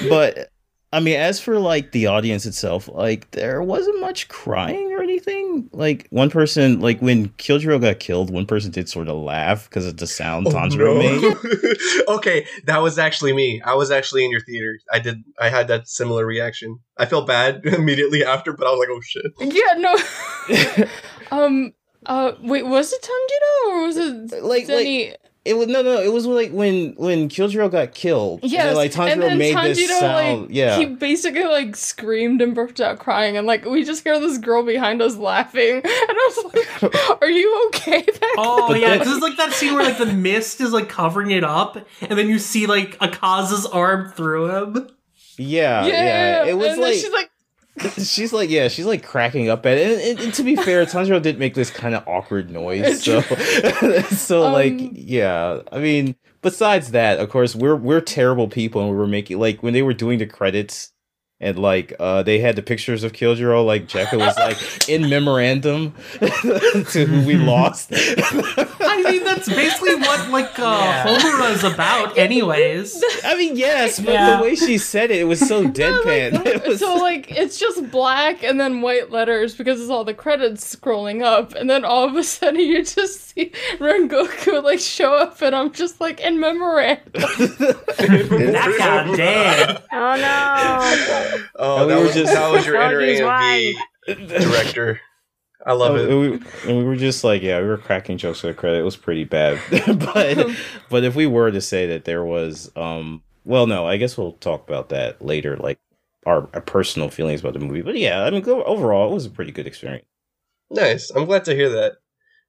[0.09, 0.49] but
[0.92, 5.68] I mean, as for like the audience itself, like there wasn't much crying or anything.
[5.72, 9.87] Like one person, like when Killjoy got killed, one person did sort of laugh because
[9.87, 12.09] of the sound Oh, Tanjiro made.
[12.09, 13.62] okay, that was actually me.
[13.64, 14.81] I was actually in your theater.
[14.92, 15.22] I did.
[15.38, 16.81] I had that similar reaction.
[16.96, 20.79] I felt bad immediately after, but I was like, "Oh shit!" yeah.
[20.81, 20.87] No.
[21.31, 21.72] um.
[22.07, 22.33] Uh.
[22.42, 22.66] Wait.
[22.66, 25.14] Was it Tanjiro or was it Like- Zenny?
[25.42, 25.98] It was no, no.
[26.03, 28.40] It was like when when Killjoy got killed.
[28.42, 30.42] and Yes, then, like Tanjiro and then made Tanjiro this sound.
[30.42, 34.20] like yeah, he basically like screamed and burst out crying, and like we just hear
[34.20, 38.81] this girl behind us laughing, and I was like, "Are you okay?" Back Oh But
[38.81, 41.42] yeah, then- because it's like that scene where like the mist is like covering it
[41.42, 44.88] up, and then you see like Akaza's arm through him.
[45.38, 47.31] yeah, yeah, It was and then like she's like,
[47.98, 49.92] she's like yeah, she's like cracking up at it.
[49.92, 53.02] And, and, and to be fair, Tanjiro did make this kind of awkward noise.
[53.02, 53.22] So
[54.11, 56.16] so like Um, yeah, I mean.
[56.42, 59.83] Besides that, of course, we're we're terrible people, and we were making like when they
[59.83, 60.90] were doing the credits,
[61.38, 65.94] and like uh they had the pictures of Killjoy, like Jecka was like in memorandum
[66.20, 67.92] to who we lost.
[69.06, 71.04] I mean, that's basically what like uh, Yeah.
[71.06, 73.02] Homura is about, anyways.
[73.24, 74.36] I mean, yes, but Yeah.
[74.36, 76.44] the way she said it, it was so deadpan.
[76.50, 80.14] It was- so like it's just black and then white letters because it's all the
[80.14, 85.12] credits scrolling up, and then all of a sudden you just see Rengoku like show
[85.14, 87.12] up, and I'm just like in memorandum.
[88.00, 89.82] That got dead.
[89.92, 91.46] Oh no!
[91.56, 95.00] Oh, that, was, just- that was your Don't entering of the director.
[95.66, 96.08] I love Oh, it.
[96.08, 98.78] we, and we were just like, yeah, we were cracking jokes with the credit.
[98.80, 99.60] It was pretty bad,
[99.98, 100.48] but
[100.88, 104.32] but if we were to say that there was, um, well, no, I guess we'll
[104.32, 105.78] talk about that later, like
[106.26, 107.82] our, our personal feelings about the movie.
[107.82, 110.06] But yeah, I mean, overall, it was a pretty good experience.
[110.70, 111.10] Nice.
[111.10, 111.94] I'm glad to hear that.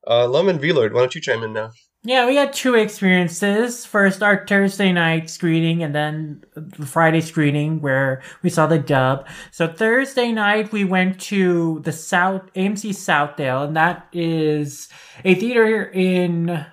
[0.08, 1.72] Uh, Lum and Vlord, why don't you chime in now?
[2.04, 3.86] Yeah, we had two experiences.
[3.86, 9.28] First, our Thursday night screening, and then the Friday screening where we saw the dub.
[9.52, 14.90] So Thursday night, we went to the South AMC Southdale, and that is
[15.24, 16.66] a theater in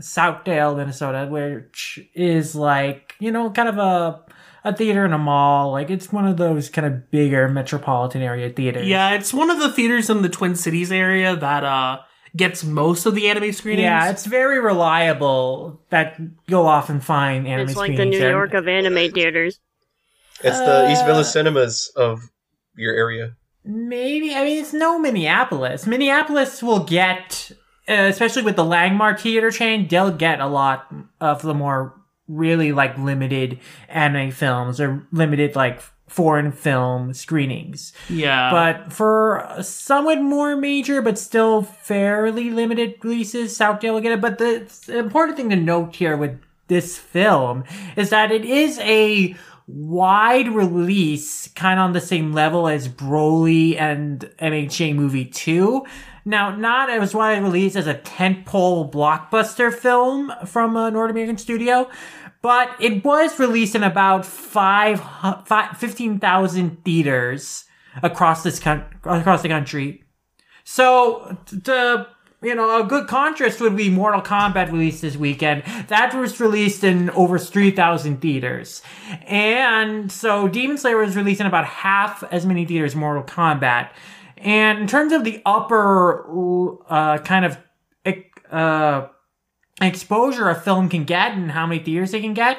[0.00, 4.20] Southdale, Minnesota, which is like you know kind of a
[4.64, 5.70] a theater in a mall.
[5.70, 8.88] Like it's one of those kind of bigger metropolitan area theaters.
[8.88, 12.00] Yeah, it's one of the theaters in the Twin Cities area that uh
[12.36, 13.84] gets most of the anime screenings.
[13.84, 18.30] Yeah, it's very reliable that you'll often find anime It's like the New there.
[18.30, 19.60] York of anime theaters.
[20.42, 22.30] It's the East Uh, Village Cinemas of
[22.74, 23.36] your area.
[23.64, 25.86] Maybe I mean it's no Minneapolis.
[25.86, 27.52] Minneapolis will get,
[27.88, 31.94] uh, especially with the Landmark theater chain, they'll get a lot of the more
[32.28, 35.80] really like limited anime films or limited like
[36.12, 37.94] foreign film screenings.
[38.10, 38.50] yeah.
[38.50, 44.20] But for somewhat more major but still fairly limited releases, Southdale will get it.
[44.20, 47.64] But the, important thing to note here with this film
[47.96, 49.34] is that it is a
[49.66, 55.82] wide release, kind of on the same level as Broly and MHA Movie 2.
[56.26, 61.88] Now, not as wide release as a tentpole blockbuster film from a North American studio,
[62.42, 65.00] but it was released in about five,
[65.46, 67.64] five 15,000 theaters
[68.02, 70.04] across this coun- across the country.
[70.64, 72.06] So the
[72.42, 75.62] you know a good contrast would be Mortal Kombat released this weekend.
[75.88, 78.82] That was released in over three thousand theaters,
[79.26, 83.90] and so Demon Slayer was released in about half as many theaters as Mortal Kombat.
[84.36, 86.26] And in terms of the upper
[86.88, 87.58] uh, kind of
[88.50, 89.08] uh,
[89.86, 92.58] exposure a film can get and how many theaters it can get,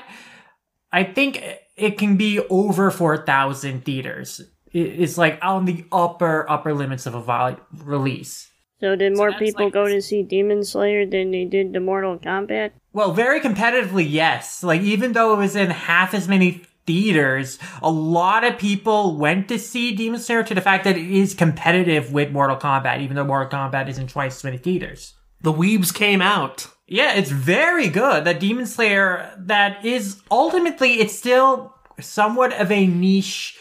[0.91, 1.41] I think
[1.75, 7.15] it can be over four thousand theaters It's like on the upper upper limits of
[7.15, 8.49] a vol- release.
[8.79, 11.79] So did more that's people like- go to see Demon Slayer than they did the
[11.79, 12.71] Mortal Kombat?
[12.91, 14.61] Well, very competitively, yes.
[14.63, 19.47] Like even though it was in half as many theaters, a lot of people went
[19.47, 23.15] to see Demon Slayer to the fact that it is competitive with Mortal Kombat, even
[23.15, 25.13] though Mortal Kombat is in twice as many theaters.
[25.41, 26.67] The weebs came out.
[26.93, 28.25] Yeah, it's very good.
[28.25, 33.57] That Demon Slayer that is ultimately it's still somewhat of a niche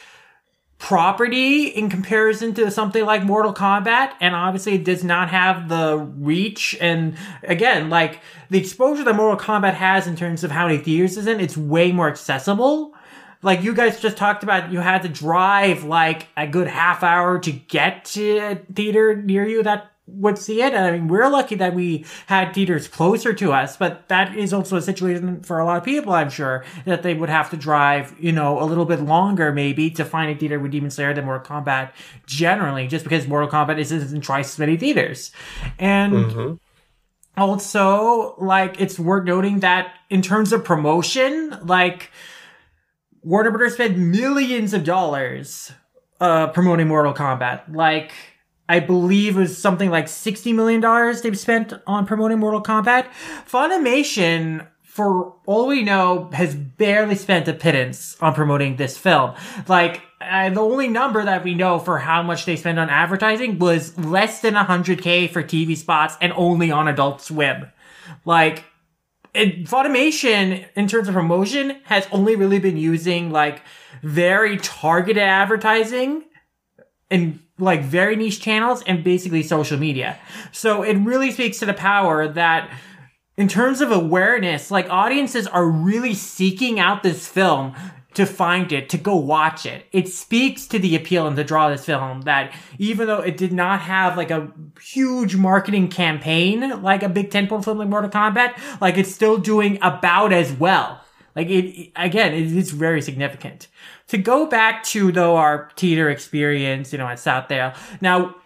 [0.76, 5.96] property in comparison to something like Mortal Kombat, and obviously it does not have the
[6.18, 10.76] reach and again, like the exposure that Mortal Kombat has in terms of how many
[10.76, 12.92] theaters is in, it's way more accessible.
[13.40, 17.38] Like you guys just talked about, you had to drive like a good half hour
[17.38, 20.74] to get to a theater near you that would see it.
[20.74, 24.52] And I mean, we're lucky that we had theaters closer to us, but that is
[24.52, 27.56] also a situation for a lot of people, I'm sure, that they would have to
[27.56, 31.14] drive, you know, a little bit longer maybe to find a theater with Demon Slayer
[31.14, 31.92] than Mortal Kombat
[32.26, 35.30] generally, just because Mortal Kombat isn't in twice as many theaters.
[35.78, 36.58] And
[37.36, 42.10] also, like, it's worth noting that in terms of promotion, like,
[43.22, 45.70] Warner Brothers spent millions of dollars
[46.20, 47.72] uh, promoting Mortal Kombat.
[47.72, 48.12] Like,
[48.68, 50.80] I believe it was something like $60 million
[51.22, 53.06] they've spent on promoting Mortal Kombat.
[53.46, 59.34] Funimation, for all we know, has barely spent a pittance on promoting this film.
[59.68, 63.58] Like, uh, the only number that we know for how much they spend on advertising
[63.58, 67.66] was less than 100k for TV spots and only on Adult Swim.
[68.24, 68.64] Like,
[69.34, 73.62] it, Funimation, in terms of promotion, has only really been using like
[74.02, 76.24] very targeted advertising
[77.10, 80.18] in like very niche channels and basically social media.
[80.52, 82.70] So it really speaks to the power that
[83.36, 87.74] in terms of awareness, like audiences are really seeking out this film
[88.14, 89.86] to find it, to go watch it.
[89.92, 93.38] It speaks to the appeal and the draw of this film that even though it
[93.38, 98.10] did not have like a huge marketing campaign, like a big tentpole film like Mortal
[98.10, 101.00] Kombat, like it's still doing about as well.
[101.34, 103.68] Like it, again, it is very significant.
[104.08, 107.76] To go back to though our theater experience, you know, at Southdale.
[108.00, 108.36] Now,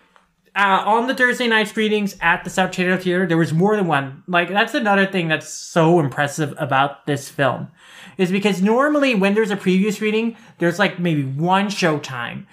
[0.54, 3.86] uh, on the Thursday night screenings at the South Theater Theater, there was more than
[3.86, 4.22] one.
[4.26, 7.68] Like that's another thing that's so impressive about this film,
[8.16, 12.46] is because normally when there's a preview screening, there's like maybe one showtime,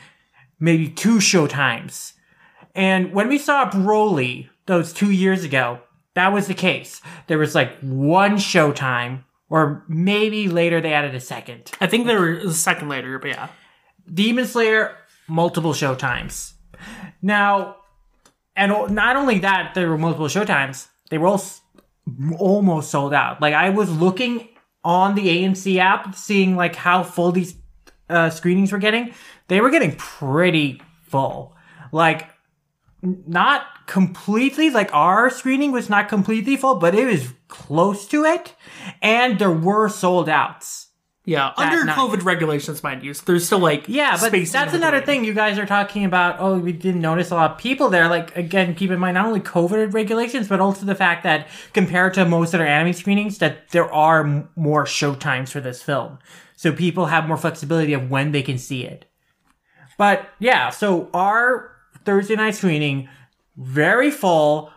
[0.60, 2.14] maybe two showtimes,
[2.76, 5.80] and when we saw Broly those two years ago,
[6.16, 7.02] that was the case.
[7.28, 11.70] There was like one showtime, or maybe later they added a second.
[11.80, 13.50] I think there was a second later, but yeah.
[14.12, 14.96] Demon Slayer,
[15.28, 16.54] multiple showtimes.
[17.22, 17.76] Now,
[18.56, 20.88] and not only that, there were multiple showtimes.
[21.12, 21.62] They were all s-
[22.40, 23.42] almost sold out.
[23.42, 24.50] Like I was looking
[24.84, 27.54] on the AMC app, seeing like how full these
[28.10, 29.14] uh, screenings were getting.
[29.50, 31.56] They were getting pretty full.
[31.92, 32.28] Like
[33.04, 34.70] not completely.
[34.70, 38.54] Like our screening was not completely full, but it was close to it,
[39.02, 40.88] and there were sold outs.
[41.26, 41.98] Yeah, under night.
[41.98, 43.14] COVID regulations, mind you.
[43.14, 46.36] There's still like Yeah, but space that's another thing you guys are talking about.
[46.40, 48.10] Oh, we didn't notice a lot of people there.
[48.10, 52.14] Like, again, keep in mind not only COVID regulations, but also the fact that compared
[52.16, 56.20] to most other anime screenings, that there are m- more showtimes for this film.
[56.58, 59.06] So people have more flexibility of when they can see it.
[59.98, 61.73] But yeah, so our
[62.06, 63.10] Thursday night screening,
[63.58, 64.72] very full,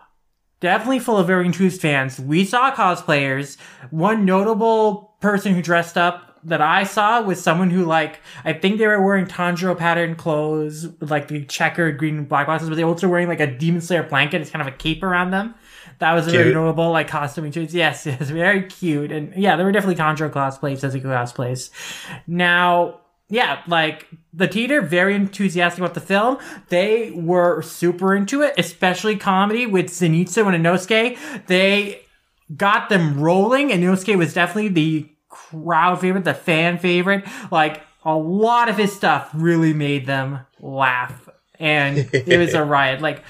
[0.59, 2.19] definitely full of very enthused fans.
[2.19, 3.57] We saw cosplayers.
[3.89, 8.77] One notable person who dressed up that I saw was someone who like I think
[8.77, 12.83] they were wearing Tanjiro pattern clothes like the checkered green and black boxes, but they
[12.83, 14.41] were also wearing like a Demon Slayer blanket.
[14.41, 15.55] It's kind of a cape around them.
[15.99, 17.73] That was a very notable like costuming choice.
[17.73, 19.11] Yes, yes, very cute.
[19.11, 21.69] And yeah, there were definitely Tanjiro cosplays, Suzuki cosplays.
[22.27, 26.37] Now, yeah, like the theater very enthusiastic about the film.
[26.69, 31.45] They were super into it, especially comedy with Zenitsu and Inosuke.
[31.47, 32.01] They
[32.55, 37.25] got them rolling, and Inosuke was definitely the crowd favorite, the fan favorite.
[37.51, 41.27] Like a lot of his stuff really made them laugh,
[41.59, 43.01] and it was a riot.
[43.01, 43.23] Like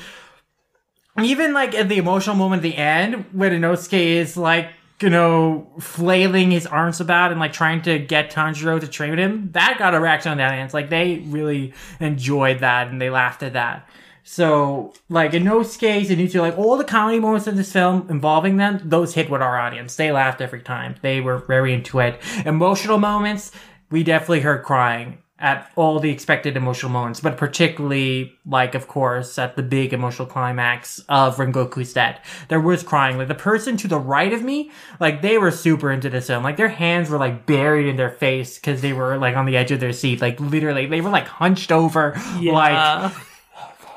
[1.23, 4.69] even like at the emotional moment at the end when Inosuke is like
[5.01, 9.19] you know flailing his arms about and like trying to get Tanjiro to train with
[9.19, 10.73] him, that got a reaction on the audience.
[10.73, 13.87] Like they really enjoyed that and they laughed at that.
[14.29, 19.13] So, like, Inosuke, Zenitsu, like, all the comedy moments in this film involving them, those
[19.13, 19.95] hit with our audience.
[19.95, 20.95] They laughed every time.
[21.01, 22.19] They were very into it.
[22.45, 23.53] Emotional moments,
[23.89, 29.37] we definitely heard crying at all the expected emotional moments, but particularly, like, of course,
[29.37, 32.19] at the big emotional climax of Rengoku's death.
[32.47, 33.17] There was crying.
[33.17, 36.43] Like, the person to the right of me, like, they were super into this film.
[36.43, 39.57] Like, their hands were, like, buried in their face because they were, like, on the
[39.57, 40.21] edge of their seat.
[40.21, 43.13] Like, literally, they were, like, hunched over, like,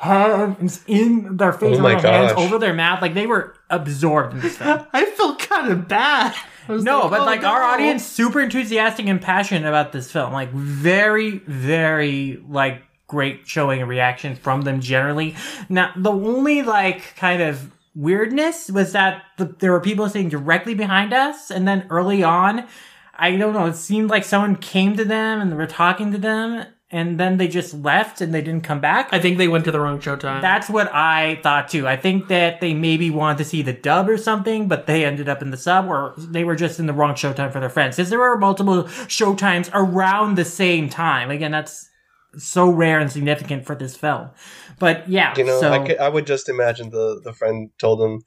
[0.00, 3.00] hands in their face, Oh my or hands over their mouth.
[3.00, 4.86] Like, they were absorbed in this film.
[4.92, 6.34] I feel kind of bad.
[6.78, 10.32] No, but oh, like our audience super enthusiastic and passionate about this film.
[10.32, 15.34] Like very, very like great showing and reaction from them generally.
[15.68, 20.74] Now the only like kind of weirdness was that the, there were people sitting directly
[20.74, 22.66] behind us, and then early on,
[23.14, 26.18] I don't know, it seemed like someone came to them and they were talking to
[26.18, 29.08] them, and then they just left and they didn't come back.
[29.12, 30.40] I think they went to the wrong showtime.
[30.40, 31.86] That's what I thought too.
[31.86, 35.28] I think that they maybe wanted to see the dub or something, but they ended
[35.28, 37.96] up in the sub, or they were just in the wrong showtime for their friends.
[37.96, 41.30] Because there were multiple showtimes around the same time.
[41.30, 41.88] Again, that's
[42.36, 44.30] so rare and significant for this film.
[44.78, 48.00] But yeah, You know, so I, could, I would just imagine the, the friend told
[48.02, 48.22] him,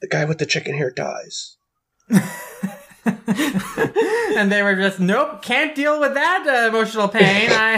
[0.00, 1.56] the guy with the chicken hair dies.
[4.36, 7.50] and they were just nope, can't deal with that uh, emotional pain.
[7.52, 7.74] I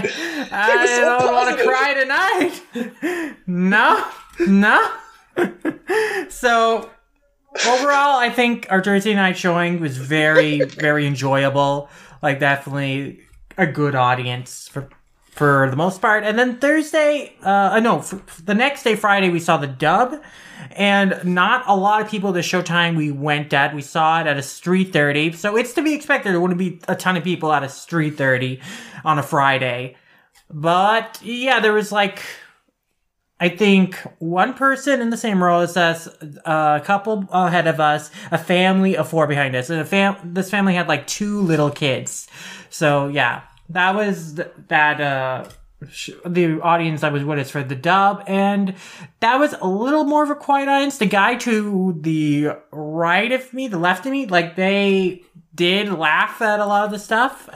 [0.53, 3.37] I so don't want to cry tonight.
[3.47, 4.07] no,
[4.47, 4.91] no.
[6.29, 6.91] so
[7.67, 11.89] overall, I think our Thursday night showing was very, very enjoyable.
[12.23, 13.21] Like definitely
[13.57, 14.89] a good audience for
[15.35, 16.23] for the most part.
[16.25, 18.05] And then Thursday, uh, uh, no,
[18.45, 20.23] the next day, Friday, we saw the dub,
[20.73, 23.75] and not a lot of people at the showtime we went at.
[23.75, 26.33] We saw it at a street thirty, so it's to be expected.
[26.33, 28.61] There wouldn't be a ton of people at a street thirty
[29.05, 29.97] on a Friday,
[30.51, 32.23] but yeah, there was like.
[33.41, 36.09] I think one person in the same row as us,
[36.47, 40.17] a couple ahead of us, a family of four behind us, and a fam.
[40.25, 42.29] This family had like two little kids,
[42.71, 45.01] so yeah, that was th- that.
[45.01, 45.49] uh
[46.27, 48.75] the audience I was with us for the dub, and
[49.21, 50.99] that was a little more of a quiet audience.
[50.99, 55.23] The guy to the right of me, the left of me, like they
[55.55, 57.49] did laugh at a lot of the stuff.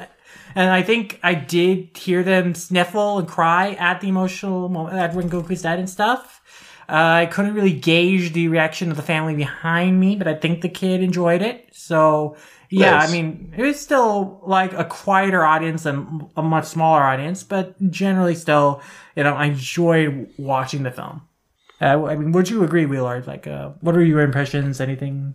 [0.55, 5.12] And I think I did hear them sniffle and cry at the emotional moment at
[5.12, 6.43] Rengoku's dead and stuff.
[6.89, 10.62] Uh, I couldn't really gauge the reaction of the family behind me, but I think
[10.62, 11.68] the kid enjoyed it.
[11.72, 12.37] So
[12.71, 13.09] yeah, Nice.
[13.09, 17.75] I mean, it was still like a quieter audience and a much smaller audience, but
[17.91, 18.83] generally still,
[19.16, 21.23] you know, I enjoyed watching the film.
[21.81, 23.23] Uh, I mean, would you agree, Wheeler?
[23.27, 24.81] Like, uh, what are your impressions?
[24.81, 25.35] Anything?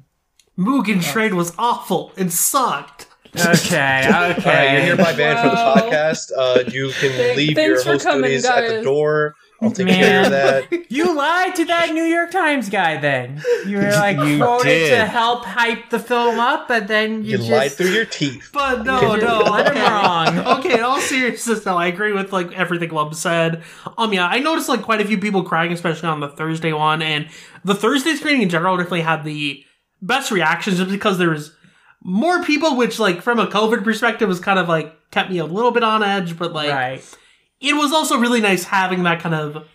[0.58, 2.12] Mugen Train was awful.
[2.18, 3.08] It sucked.
[3.36, 4.08] Okay, okay.
[4.14, 6.32] All right, you're hereby banned from the podcast.
[6.38, 9.36] Uh, you can Thank- leave your for host coming, duties at the door.
[9.64, 10.00] I'll take Man.
[10.00, 10.86] care of that.
[10.94, 12.98] You lied to that New York Times guy.
[12.98, 14.90] Then you were like You quoted did.
[14.92, 18.52] to help hype the film up, but then you, You just lied through your teeth.
[18.54, 19.40] But no, no.
[19.40, 19.82] led him okay.
[19.90, 20.38] wrong.
[20.60, 23.64] okay, in all seriousness, no, I agree with like everything Lum said.
[23.98, 27.02] Um, yeah, I noticed like quite a few people crying, especially on the Thursday one,
[27.02, 27.28] and
[27.66, 29.64] the Thursday screening in general definitely had the
[30.02, 31.56] best reactions, just because there was
[32.04, 35.46] more people, which like from a COVID perspective was kind of like kept me a
[35.46, 37.18] little bit on edge, but like right.
[37.64, 39.66] It was also really nice having that kind of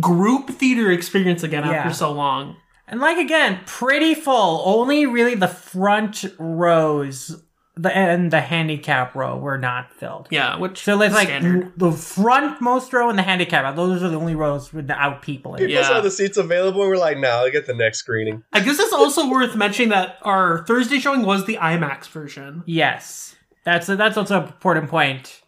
[0.00, 1.72] group theater experience again Yeah.
[1.72, 2.56] after so long.
[2.86, 4.62] And like again, pretty full.
[4.64, 7.42] Only really the front rows,
[7.76, 10.28] the and the handicap row were not filled.
[10.30, 11.72] Yeah, which So it's like standard.
[11.76, 13.74] the frontmost row and the handicap row.
[13.74, 15.58] Those are the only rows without people in.
[15.58, 15.82] People Yeah.
[15.86, 18.42] saw the seats available and we're like, nah, I'll get the next screening.
[18.52, 22.62] I guess it's also worth mentioning that our Thursday showing was the IMAX version.
[22.66, 25.42] Yes, that's a, that's also an important point.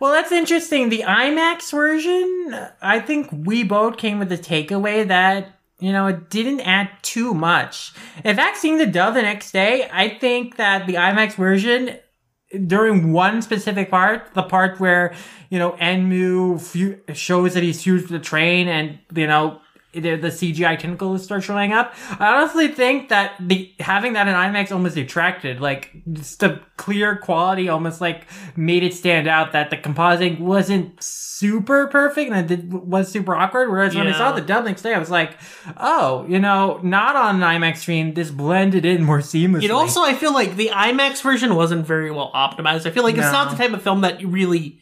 [0.00, 0.88] Well, that's interesting.
[0.88, 6.30] The IMAX version, I think we both came with the takeaway that you know it
[6.30, 7.92] didn't add too much.
[8.24, 11.98] In fact, seeing the dub the next day, I think that the IMAX version
[12.66, 15.14] during one specific part, the part where
[15.50, 19.60] you know Enmu fu- shows that he's with the train, and you know
[19.92, 21.94] the, the CGI tentacles start showing up.
[22.18, 27.16] I honestly think that the having that in IMAX almost detracted, like just the clear
[27.16, 28.26] quality almost like
[28.56, 33.70] made it stand out that the compositing wasn't super perfect and it was super awkward.
[33.70, 35.36] Whereas when I saw the dub next day, I was like,
[35.76, 39.64] oh, you know, not on an IMAX screen, this blended in more seamlessly.
[39.64, 42.86] It also, I feel like the IMAX version wasn't very well optimized.
[42.86, 44.78] I feel like it's not the type of film that you really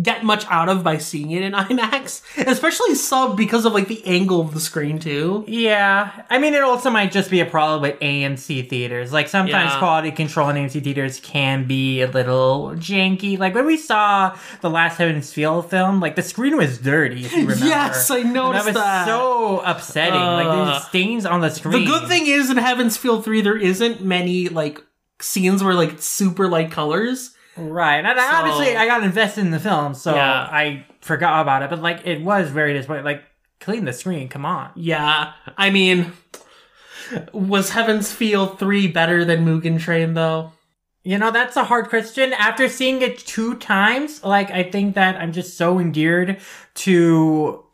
[0.00, 4.04] get much out of by seeing it in IMAX, especially sub because of like the
[4.06, 5.44] angle of the screen too.
[5.48, 9.12] Yeah, I mean, it also might just be a problem with AMC theaters.
[9.12, 9.78] Like sometimes Yeah.
[9.78, 13.38] quality control in AMC theaters can be a little janky.
[13.38, 17.24] Like when we saw the last Heaven's Feel film, like the screen was dirty.
[17.24, 19.06] If you remember, Yes, I And noticed that was that.
[19.06, 20.14] so upsetting.
[20.20, 21.84] like Uh, there's stains on the screen.
[21.84, 24.80] The good thing is in Heaven's Feel 3, there isn't many like
[25.20, 27.32] scenes where like super light colors.
[27.68, 27.98] Right?
[27.98, 30.48] And I- So- obviously, I got invested in the film, so Yeah.
[30.50, 31.70] I forgot about it.
[31.70, 33.04] But like, it was very disappointing.
[33.04, 33.22] Like,
[33.60, 34.28] clean the screen.
[34.28, 34.70] Come on.
[34.74, 36.12] Yeah, I mean,
[37.32, 40.52] was Heaven's Feel 3 better than Mugen Train though?
[41.02, 42.32] You know, that's a hard question.
[42.34, 46.38] After seeing it two times, like, I think that I'm just so endeared
[46.74, 47.64] to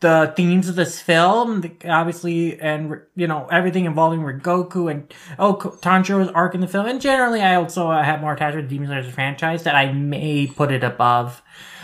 [0.00, 6.30] the themes of this film, obviously, and, you know, everything involving Goku and, oh, Tanjiro's
[6.30, 6.86] arc in the film.
[6.86, 10.72] And generally, I also have more attachment to Demon Slayer franchise that I may put
[10.72, 11.42] it above.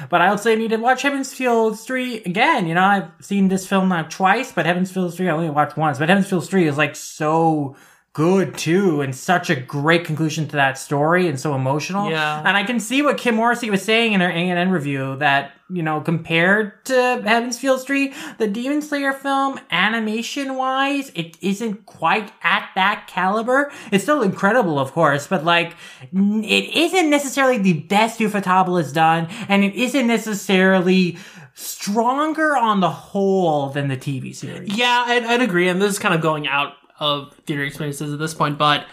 [0.08, 2.66] But I also need to watch Heaven's Feel 3 again.
[2.66, 5.76] You know, I've seen this film now twice, but Heaven's Feel 3 I only watched
[5.76, 5.98] once.
[5.98, 7.76] But Heaven's Feel 3 is like so
[8.16, 12.08] good too, and such a great conclusion to that story and so emotional.
[12.08, 12.38] Yeah.
[12.38, 15.82] And I can see what Kim Morrissey was saying in her ANN review that, you
[15.82, 22.32] know, compared to Heaven's Feel 3, the Demon Slayer film, animation wise, it isn't quite
[22.42, 23.70] at that caliber.
[23.92, 25.74] It's still incredible, of course, but like,
[26.10, 31.18] it isn't necessarily the best Ufotable has done, and it isn't necessarily
[31.52, 34.74] stronger on the whole than the TV series.
[34.74, 38.18] Yeah, I'd, I'd agree, and this is kind of going out of theater experiences at
[38.18, 38.86] this point, but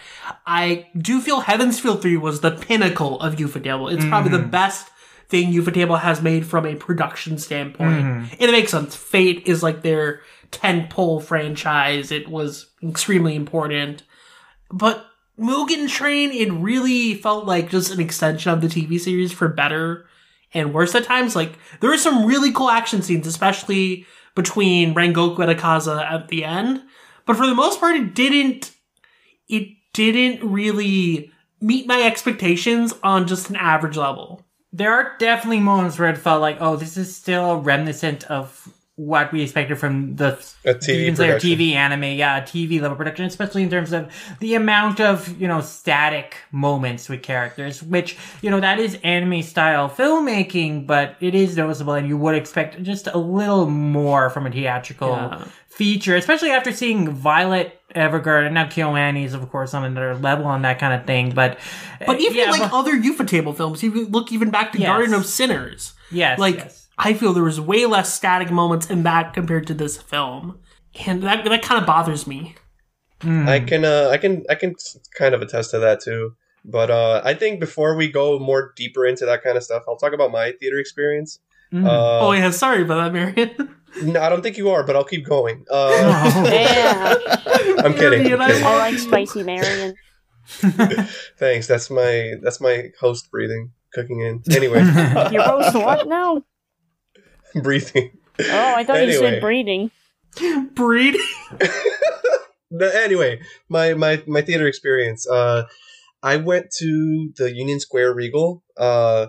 [0.45, 3.93] I do feel Heaven's Feel 3 was the pinnacle of Ufotable.
[3.93, 4.49] It's probably the mm-hmm.
[4.49, 4.89] best
[5.27, 8.03] thing Ufotable has made from a production standpoint.
[8.03, 8.33] Mm-hmm.
[8.33, 8.95] And it makes sense.
[8.95, 12.11] Fate is like their tentpole franchise.
[12.11, 14.03] It was extremely important.
[14.71, 15.05] But
[15.39, 20.05] Mugen Train, it really felt like just an extension of the TV series for better
[20.53, 21.35] and worse at times.
[21.35, 26.43] Like, there were some really cool action scenes, especially between Rengoku and Akaza at the
[26.43, 26.83] end.
[27.25, 28.71] But for the most part, it didn't,
[29.47, 34.43] it didn't really meet my expectations on just an average level.
[34.75, 39.31] there are definitely moments where it felt like, oh, this is still reminiscent of what
[39.31, 40.33] we expected from the
[40.65, 41.49] A TV production.
[41.49, 45.61] TV anime, yeah, TV level production, especially in terms of the amount of, you know,
[45.61, 51.57] static moments with characters, which, you know, that is anime style filmmaking, but it is
[51.57, 55.45] noticeable and you would expect just a little more from a theatrical Yeah.
[55.75, 60.45] Feature, especially after seeing Violet Evergarden, and now KyoAni is of course on another level
[60.45, 61.59] on that kind of thing, but
[62.05, 64.87] But even yeah, like but- other Ufotable films, you look even back to Yes.
[64.87, 65.93] Garden of Sinners.
[66.11, 66.87] yes, like yes.
[66.97, 70.59] I feel there was way less static moments in that compared to this film,
[71.07, 72.55] and that that kind of bothers me.
[73.21, 73.47] Hmm.
[73.47, 74.75] I can uh, I can I can
[75.17, 76.35] kind of attest to that too.
[76.65, 79.97] But uh, I think before we go more deeper into that kind of stuff, I'll
[79.97, 81.39] talk about my theater experience.
[81.73, 81.85] Mm.
[81.85, 83.75] Uh, oh yeah, sorry about that, Marion.
[84.01, 85.65] no, I don't think you are, but I'll keep going.
[85.69, 87.13] Uh, Yeah,
[87.83, 88.23] I'm kidding.
[88.23, 88.65] Marion, I'm kidding.
[88.65, 89.95] I like spicy Marion.
[91.37, 91.67] Thanks.
[91.67, 94.41] That's my that's my host breathing, cooking in.
[94.51, 94.79] Anyway,
[95.31, 96.43] Your host what now?
[97.55, 98.11] breathing.
[98.39, 99.19] Oh, I thought you Anyway.
[99.31, 99.91] said breeding.
[100.73, 101.15] Breed.
[102.81, 103.39] Anyway,
[103.69, 105.27] my my my theater experience.
[105.29, 105.63] Uh,
[106.23, 108.63] I went to the Union Square Regal.
[108.75, 109.27] Uh,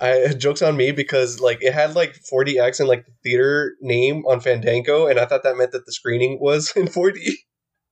[0.00, 4.24] I jokes on me because like it had like 4DX and like the theater name
[4.26, 7.32] on Fandango, and I thought that meant that the screening was in 4D.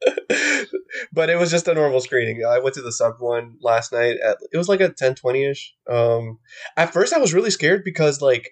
[1.13, 2.45] but it was just a normal screening.
[2.45, 5.75] I went to the sub one last night at it was like a 10:20 ish.
[5.91, 6.39] Um,
[6.77, 8.51] at first I was really scared because like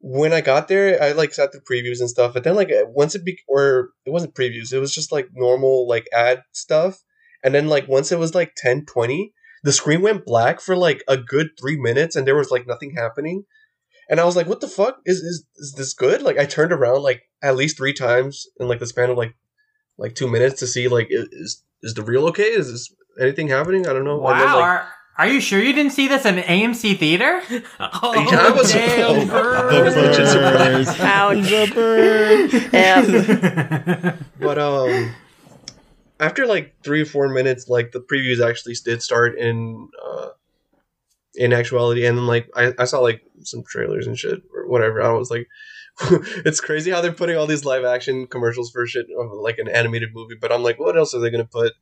[0.00, 2.32] when I got there, I like sat through previews and stuff.
[2.34, 5.86] But then like once it be or it wasn't previews, it was just like normal
[5.86, 7.02] like ad stuff.
[7.44, 9.32] And then like once it was like 10, 20,
[9.62, 12.92] the screen went black for like a good three minutes, and there was like nothing
[12.96, 13.44] happening.
[14.08, 16.72] And I was like, "What the fuck is is is this good?" Like I turned
[16.72, 19.34] around like at least three times in like the span of like
[19.98, 22.42] like two minutes to see like is is the real okay?
[22.44, 23.86] Is this anything happening?
[23.86, 24.26] I don't know.
[24.26, 24.88] And then, Wow, like, are,
[25.18, 27.40] are you sure you didn't see this in AMC theater?
[27.80, 29.56] Oh, Yeah, I was- damn, oh, bird.
[29.56, 30.88] I was.
[31.00, 31.50] Ouch.
[34.40, 35.14] But um,
[36.20, 40.28] after like three or four minutes, like the previews actually did start in uh,
[41.34, 45.02] in actuality, and then like I, I saw like some trailers and shit or whatever.
[45.02, 45.48] I was like,
[46.44, 49.68] it's crazy how they're putting all these live action commercials for shit of like an
[49.68, 50.36] animated movie.
[50.40, 51.72] But I'm like, what else are they gonna put?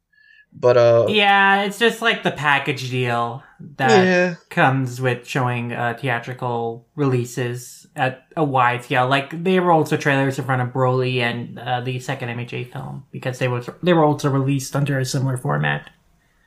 [0.52, 3.42] But uh, Yeah, it's just like the package deal
[3.76, 9.08] that yeah, comes with showing uh, theatrical releases at a wide scale.
[9.08, 13.04] Like they were also trailers in front of Broly and uh, the second MHA film
[13.10, 15.90] because they were they were also released under a similar format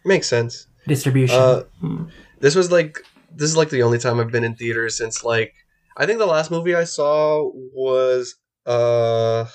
[0.05, 0.67] makes sense.
[0.87, 1.37] distribution.
[1.37, 2.03] Uh, Hmm.
[2.39, 2.97] this was like
[3.35, 5.53] this is like the only time I've been in theaters since like
[5.97, 8.35] I think the last movie I saw was
[8.65, 9.45] uh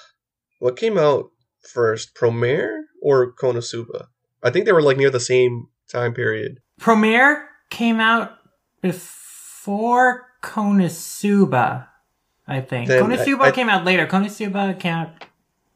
[0.61, 1.31] what came out
[1.63, 4.07] first, Promare or Konosuba?
[4.43, 6.59] I think they were like near the same time period.
[6.81, 8.33] Promare came out
[8.83, 11.89] before Konosuba,
[12.47, 12.89] I think.
[12.89, 14.07] Then Konosuba I- I- came out later.
[14.07, 15.25] Konosuba came out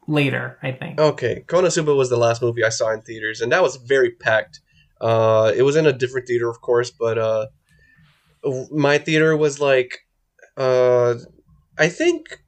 [0.07, 0.99] later, I think.
[0.99, 4.61] Okay, Konosuba was the last movie I saw in theaters, and that was very packed.
[4.99, 7.47] Uh, it was in a different theater, of course, but uh,
[8.71, 9.99] my theater was like,
[10.57, 11.15] uh,
[11.77, 12.39] I think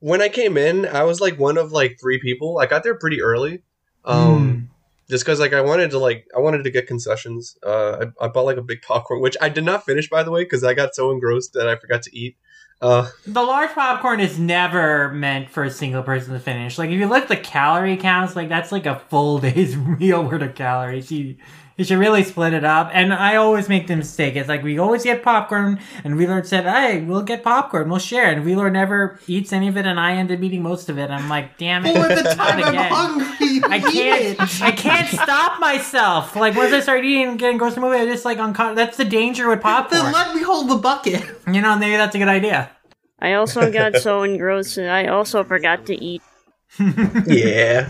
[0.00, 2.58] when I came in, I was like one of like three people.
[2.58, 3.62] I got there pretty early,
[4.04, 4.70] um,
[5.08, 7.56] just because like I wanted to like I wanted to get concessions.
[7.64, 10.30] Uh, I, I bought like a big popcorn, which I did not finish by the
[10.30, 12.36] way, because I got so engrossed that I forgot to eat.
[12.82, 16.76] Uh, The large popcorn is never meant for a single person to finish.
[16.76, 20.42] Like if you look the calorie counts, like that's like a full day's meal worth
[20.42, 21.10] of calories.
[21.10, 21.36] You
[21.76, 22.90] you should really split it up.
[22.92, 24.36] And I always make the mistake.
[24.36, 28.30] It's like we always get popcorn, and Wheeler said, "Hey, we'll get popcorn, we'll share."
[28.30, 31.10] And Wheeler never eats any of it, and I end up eating most of it.
[31.10, 31.96] I'm like, damn it!
[31.96, 33.60] All at the time I'm again." hungry.
[33.64, 34.62] I can't.
[34.62, 36.34] I can't stop myself.
[36.36, 38.76] Like once I start eating and getting gross in the movie, I just like uncon-
[38.76, 40.02] That's the danger with popcorn.
[40.02, 41.24] Then let me hold the bucket.
[41.46, 42.70] you know, maybe that's a good idea.
[43.18, 46.22] I also got so engrossed and I also forgot to eat.
[47.26, 47.88] yeah.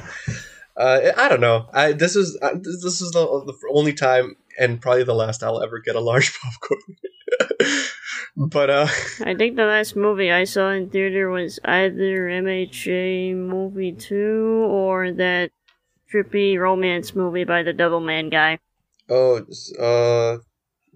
[0.77, 1.69] Uh, I don't know.
[1.73, 5.43] I this is uh, this this is the, the only time and probably the last
[5.43, 6.81] I'll ever get a large popcorn.
[8.37, 8.87] but uh,
[9.25, 15.13] I think the last movie I saw in theater was either MHA movie 2 or
[15.13, 15.51] that
[16.13, 18.59] trippy romance movie by the Devilman guy.
[19.09, 19.39] oh,
[19.81, 20.39] uh,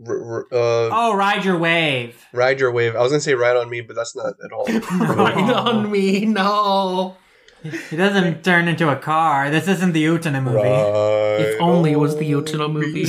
[0.06, 2.26] r- r- uh, Oh, ride your wave.
[2.32, 2.94] ride your wave.
[2.96, 4.66] I was gonna say ride on me, but that's not at all.
[5.16, 7.16] ride on me, no.
[7.62, 9.50] It doesn't turn into a car.
[9.50, 10.56] This isn't the Utena movie.
[10.56, 12.80] Ride If only it was the on Yotaro me.
[12.80, 13.06] movie.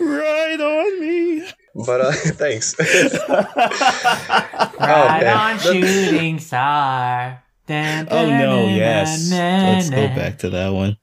[0.04, 1.48] right on me.
[1.74, 2.74] But uh, thanks.
[4.78, 5.30] Ride Okay.
[5.30, 7.42] on shooting star.
[7.66, 9.28] Dun, Oh no, dun, yes.
[9.30, 10.96] dun, Let's go back to that one.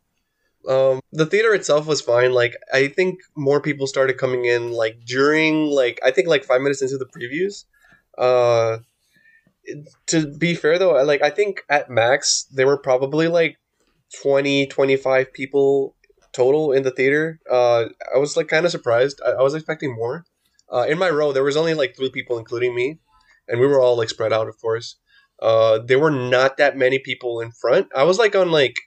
[0.68, 4.96] um the theater itself was fine like i think more people started coming in like
[5.06, 7.66] during like i think like five minutes into the previews
[8.18, 8.78] uh
[10.08, 13.58] to be fair though like i think at max there were probably like
[14.22, 15.96] 20 25 people
[16.34, 17.40] total in the theater.
[17.50, 19.22] Uh i was like kind of surprised.
[19.26, 20.26] I, I was expecting more.
[20.72, 23.00] Uh in my row there was only like three people including me
[23.48, 24.98] and we were all like spread out of course.
[25.42, 27.88] Uh there were not that many people in front.
[27.96, 28.78] I was like on like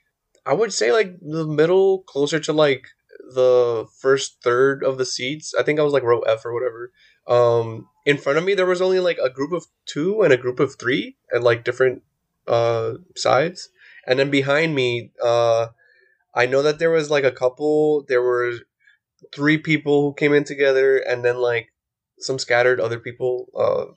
[0.44, 2.86] I would say like the middle, closer to like
[3.34, 5.54] the first third of the seats.
[5.58, 6.92] I think I was like row F or whatever.
[7.26, 10.36] Um, in front of me, there was only like a group of two and a
[10.38, 12.02] group of three at like different
[12.46, 13.68] uh sides,
[14.06, 15.66] and then behind me, uh,
[16.34, 18.04] I know that there was like a couple.
[18.08, 18.52] There were
[19.34, 21.68] three people who came in together, and then like
[22.20, 23.48] some scattered other people.
[23.54, 23.92] Uh,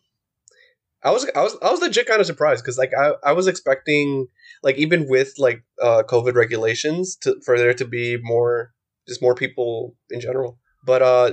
[1.03, 3.47] I was I was I was legit kind of surprised because like I, I was
[3.47, 4.27] expecting
[4.63, 8.73] like even with like uh COVID regulations to for there to be more
[9.07, 10.57] just more people in general.
[10.83, 11.31] But uh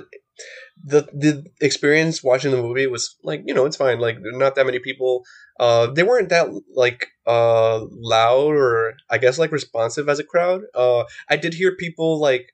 [0.84, 3.98] the the experience watching the movie was like, you know, it's fine.
[3.98, 5.24] Like not that many people.
[5.58, 10.62] Uh they weren't that like uh loud or I guess like responsive as a crowd.
[10.74, 12.52] Uh I did hear people like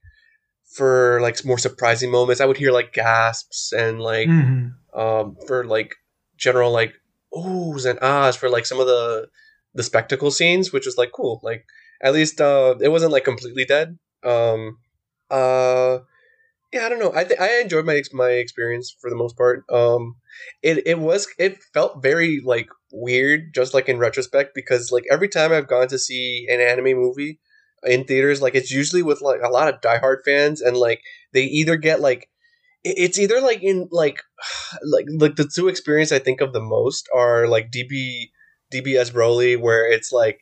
[0.64, 2.41] for like more surprising moments.
[2.41, 4.72] I would hear like gasps and like Mhm.
[4.95, 5.95] um, for like
[6.37, 6.95] general like
[7.35, 9.28] oohs and ahs for like some of the
[9.74, 11.41] the spectacle scenes, which was like cool.
[11.43, 11.64] Like
[12.03, 13.99] at least uh, it wasn't like completely dead.
[14.22, 14.78] Um,
[15.30, 15.99] uh,
[16.73, 17.12] yeah, I don't know.
[17.14, 19.64] I th- I enjoyed my ex- my experience for the most part.
[19.70, 20.16] Um,
[20.62, 25.29] it it was it felt very like weird, just like in retrospect, because like every
[25.29, 27.41] time I've gone to see an anime movie
[27.85, 31.01] in theaters, like it's usually with like a lot of diehard fans, and like
[31.35, 32.29] they either get like
[32.85, 34.23] it's either like in like
[34.83, 38.31] like like the two experience I think of the most are like DB
[38.73, 40.41] DBS Broly where it's like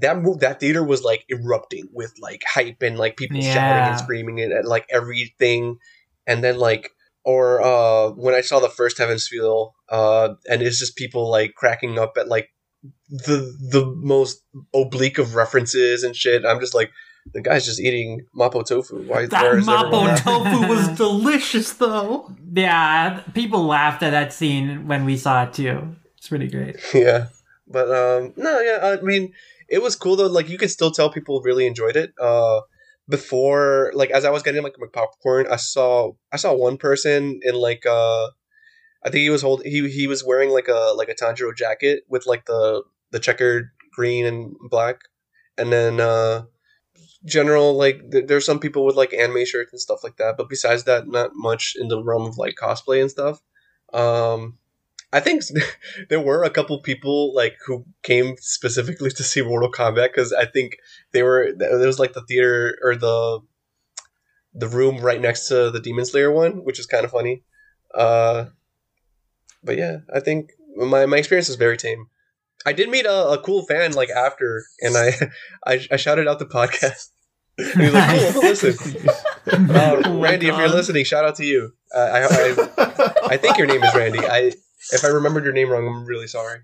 [0.00, 3.98] that move that theater was like erupting with like hype and like people shouting and
[3.98, 5.78] screaming and, and like everything
[6.26, 6.90] and then like
[7.24, 11.54] or uh when I saw the first Heaven's Feel uh and it's just people like
[11.54, 12.50] cracking up at like
[13.08, 14.42] the the most
[14.74, 16.90] oblique of references and shit I'm just like
[17.32, 19.02] the guy's just eating mapo tofu.
[19.02, 19.26] Why?
[19.26, 22.34] That where is mapo tofu was delicious, though.
[22.52, 25.96] Yeah, people laughed at that scene when we saw it too.
[26.16, 26.76] It's pretty great.
[26.94, 27.28] yeah,
[27.66, 29.32] but um, no, yeah, I mean,
[29.68, 30.26] it was cool though.
[30.26, 32.12] Like you could still tell people really enjoyed it.
[32.20, 32.60] Uh,
[33.08, 37.40] before, like as I was getting like my popcorn, I saw I saw one person
[37.42, 38.28] in like uh,
[39.04, 42.04] I think he was holding he he was wearing like a like a Tanjiro jacket
[42.08, 45.00] with like the the checkered green and black,
[45.56, 46.44] and then uh,
[47.24, 50.36] general like th- there's some people with like anime shirts and stuff like that.
[50.36, 53.40] But besides that, not much in the realm of like cosplay and stuff.
[53.92, 54.58] Um,
[55.12, 55.42] I think
[56.08, 60.44] there were a couple people like who came specifically to see Mortal Kombat because I
[60.46, 60.76] think
[61.12, 63.40] they were there was like the theater or the
[64.54, 67.42] the room right next to the Demon Slayer one, which is kind of funny.
[67.94, 68.46] Uh,
[69.62, 72.06] but yeah, I think my my experience is very tame.
[72.66, 75.12] I did meet a, a cool fan like after, and I
[75.66, 77.10] I, I shouted out the podcast.
[77.58, 81.36] And he was like, "Cool, listen." Uh, Oh my Randy, if you're listening, shout out
[81.36, 81.72] to you.
[81.94, 84.20] Uh, I, I I think your name is Randy.
[84.20, 84.52] I
[84.92, 86.60] if I remembered your name wrong, I'm really sorry.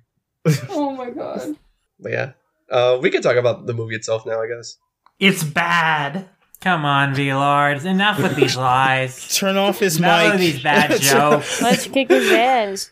[0.68, 1.56] Oh my god.
[1.98, 2.32] But yeah,
[2.70, 4.76] uh, we can talk about the movie itself now, I guess.
[5.18, 6.28] It's bad.
[6.60, 7.84] Come on, V Lords.
[7.84, 9.34] Enough with these lies.
[9.38, 10.32] Turn off his Enough mic.
[10.32, 11.62] with these bad jokes.
[11.62, 12.90] Let's kick his ass.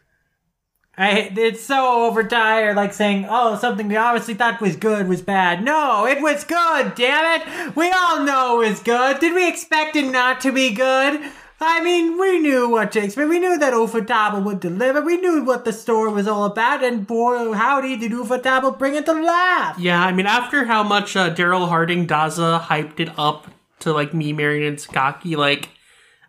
[0.97, 5.65] I, it's so overtired, like saying, oh, something we obviously thought was good was bad.
[5.65, 7.75] No, it was good, damn it!
[7.75, 9.19] We all know it was good.
[9.19, 11.23] Did we expect it not to be good?
[11.65, 13.29] I mean, we knew what to expect.
[13.29, 15.01] We knew that Ufotable would deliver.
[15.01, 19.07] We knew what the story was all about, and boy, howdy, did Ufotable bring it
[19.07, 19.79] to life!
[19.79, 23.47] Yeah, I mean, after how much uh, Daryl Harding Daza hyped it up
[23.81, 25.71] to like me, Marion, and Sakaki, like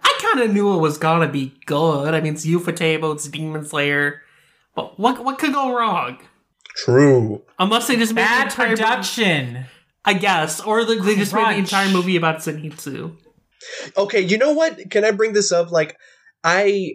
[0.03, 2.13] I kind of knew it was gonna be good.
[2.13, 4.21] I mean, it's Ufotable, it's Demon Slayer,
[4.75, 6.17] but what what could go wrong?
[6.75, 7.43] True.
[7.59, 9.65] Unless they just made the Bad entire movie- production.
[10.05, 13.15] I guess, or the, they just made the entire movie about Zenitsu.
[13.97, 14.89] Okay, you know what?
[14.91, 15.71] Can I bring this up?
[15.71, 15.97] Like,
[16.43, 16.93] I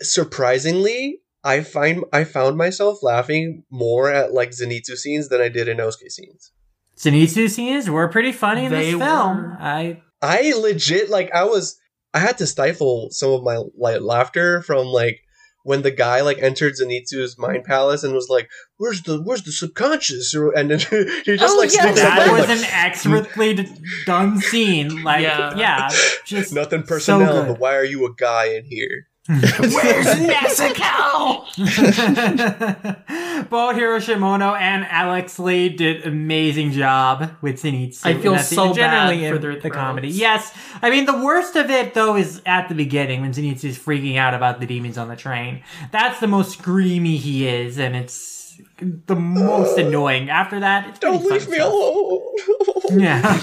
[0.00, 5.68] surprisingly, I find I found myself laughing more at like Zenitsu scenes than I did
[5.68, 6.52] in Inosuke scenes.
[6.98, 9.36] Zenitsu scenes were pretty funny in They this film.
[9.36, 9.56] were.
[9.60, 11.76] I I legit like I was
[12.14, 15.20] I had to stifle some of my like laughter from like
[15.66, 19.50] when the guy like entered Zenitsu's mind palace and was like, "Where's the where's the
[19.50, 20.78] subconscious?" And then
[21.24, 23.68] he just Oh, like yeah, that was like, an expertly
[24.06, 25.02] done scene.
[25.02, 25.56] Like, Yeah.
[25.56, 25.88] yeah,
[26.24, 27.48] just nothing so personnel, good.
[27.48, 29.08] but why are you a guy in here?
[29.28, 31.46] Where's Nezuko?
[33.50, 38.06] Both Hiro Shimono and Aleks Le did amazing job with Zenitsu.
[38.06, 40.08] I feel And that's so generally bad for in their the comedy.
[40.08, 43.76] Yes, I mean the worst of it though is at the beginning when Zenitsu is
[43.76, 45.64] freaking out about the demons on the train.
[45.90, 50.30] That's the most screamy he is, and it's the most annoying.
[50.30, 52.22] After that, it's Don't pretty leave me fun alone.
[52.90, 53.42] Yeah.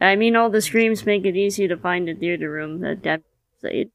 [0.00, 2.80] I mean, all the screams make it easy to find a theater room.
[2.80, 3.22] That that
[3.60, 3.90] say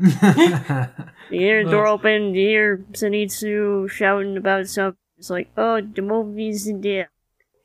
[1.30, 4.98] You hear the door open, you hear Zenitsu shouting about something.
[5.16, 7.10] It's like, oh, the movie's in there.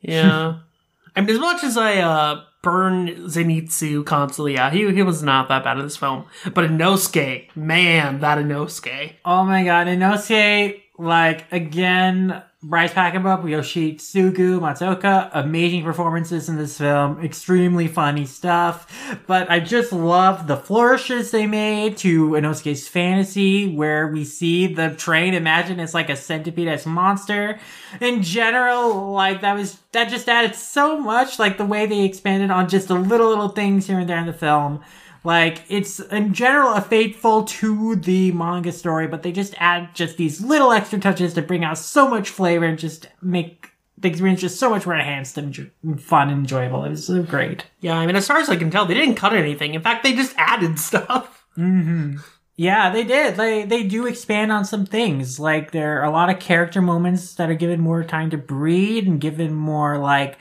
[0.00, 0.60] Yeah.
[1.16, 5.48] I mean, as much as I uh, burn Zenitsu constantly, yeah, he, he was not
[5.48, 6.26] that bad in this film.
[6.44, 9.14] But Inosuke, man, that Inosuke.
[9.24, 17.22] Oh my god, Inosuke, like, again, Bryce Papenbrook, Yoshitsugu, Matsuoka, amazing performances in this film,
[17.22, 18.90] extremely funny stuff,
[19.26, 24.94] but I just love the flourishes they made to Inosuke's fantasy, where we see the
[24.94, 27.60] train, imagine it's like a centipede-esque monster.
[28.00, 32.50] In general, like, that was, that just added so much, like, the way they expanded
[32.50, 34.82] on just the little, little things here and there in the film.
[35.26, 40.16] Like, it's in general a faithful to the manga story, but they just add just
[40.16, 44.40] these little extra touches to bring out so much flavor and just make the experience
[44.40, 46.84] just so much more enhanced and fun and enjoyable.
[46.84, 47.66] It was so great.
[47.80, 49.74] Yeah, I mean, as far as I can tell, they didn't cut anything.
[49.74, 51.44] In fact, they just added stuff.
[51.56, 52.18] hmm
[52.54, 53.34] Yeah, they did.
[53.34, 55.40] They they do expand on some things.
[55.40, 59.08] Like there are a lot of character moments that are given more time to breathe
[59.08, 60.38] and given more like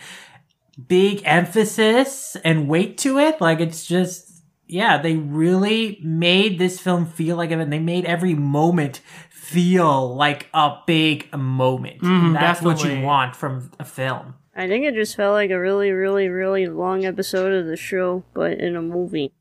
[0.88, 3.42] big emphasis and weight to it.
[3.42, 4.35] Like it's just
[4.68, 10.16] yeah, they really made this film feel like it and they made every moment feel
[10.16, 12.02] like a big moment.
[12.02, 14.36] Mm, and that's what you want from a film.
[14.56, 18.24] I think it just felt like a really, really, really long episode of the show,
[18.34, 19.34] but in a movie.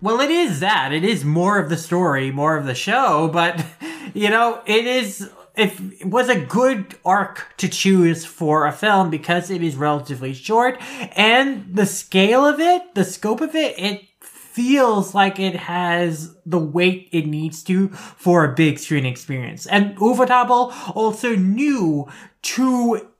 [0.00, 0.92] Well, it is that.
[0.92, 3.64] It is more of the story, more of the show, but
[4.14, 9.08] you know, it is if it was a good arc to choose for a film
[9.08, 10.76] because it is relatively short
[11.16, 14.02] and the scale of it, the scope of it, it
[14.54, 19.66] feels like it has the weight it needs to for a big screen experience.
[19.66, 22.06] And Ufotable also knew
[22.42, 23.10] to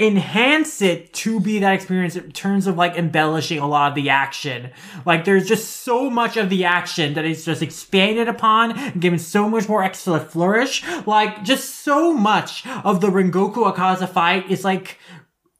[0.00, 4.10] enhance it to be that experience in terms of like embellishing a lot of the
[4.10, 4.70] action.
[5.06, 9.18] Like there's just so much of the action that is just expanded upon and given
[9.18, 10.84] so much more extra flourish.
[11.06, 14.98] Like just so much of the Rengoku Akaza fight is like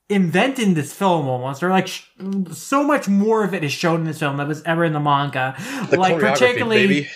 [0.09, 2.05] invented in this film almost or like sh-
[2.53, 5.01] so much more of it is shown in this film that was ever in the
[5.01, 5.55] manga.
[5.91, 7.11] The like particularly baby.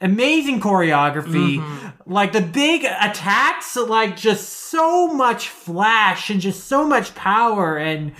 [0.00, 1.58] amazing choreography.
[1.58, 2.12] Mm-hmm.
[2.12, 8.12] Like the big attacks like just so much flash and just so much power and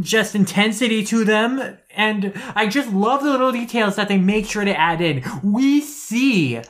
[0.00, 1.76] just intensity to them.
[1.94, 5.22] And i just love the little details that they make sure to add in.
[5.42, 6.62] We see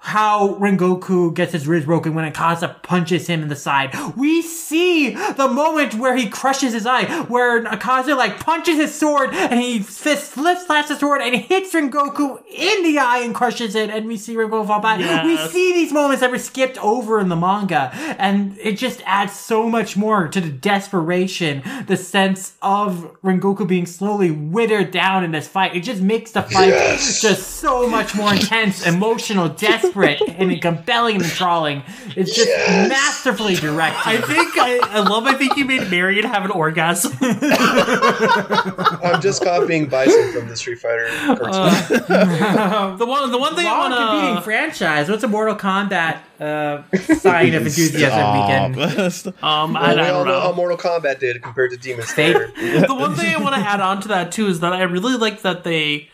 [0.00, 3.92] how Rengoku gets his ribs broken when Akaza punches him in the side.
[4.16, 9.30] We see the moment where he crushes his eye, where Akaza like punches his sword
[9.34, 13.74] and he fist flips slaps the sword and hits Rengoku in the eye and crushes
[13.74, 14.98] it, and we see Rengoku fall back.
[15.24, 19.32] We see these moments that were skipped over in the manga, and it just adds
[19.34, 25.32] so much more to the desperation, the sense of Rengoku being slowly withered down in
[25.32, 25.74] this fight.
[25.74, 27.20] It just makes the fight Yes.
[27.20, 31.82] just so much more intense, emotional, desperate, and compelling and enthralling.
[32.16, 32.88] It's just Yes.
[32.88, 33.98] masterfully directed.
[34.06, 35.26] I think I, I love.
[35.26, 37.12] I think you made Marion have an orgasm.
[37.20, 42.96] I'm just copying Bison from the Street Fighter cartoon.
[42.98, 44.42] the one, the one thing I Long competing want to.
[44.42, 45.08] franchise.
[45.08, 46.82] What's a Mortal Kombat uh,
[47.16, 49.10] sign of enthusiasm we can?
[49.10, 49.42] Stop.
[49.42, 50.52] Um, I, Well, I we all don't know how.
[50.52, 52.86] Mortal Kombat did compared to Demon They- Slayer.
[52.86, 55.16] the one thing I want to add on to that too is that I really
[55.16, 56.08] like that they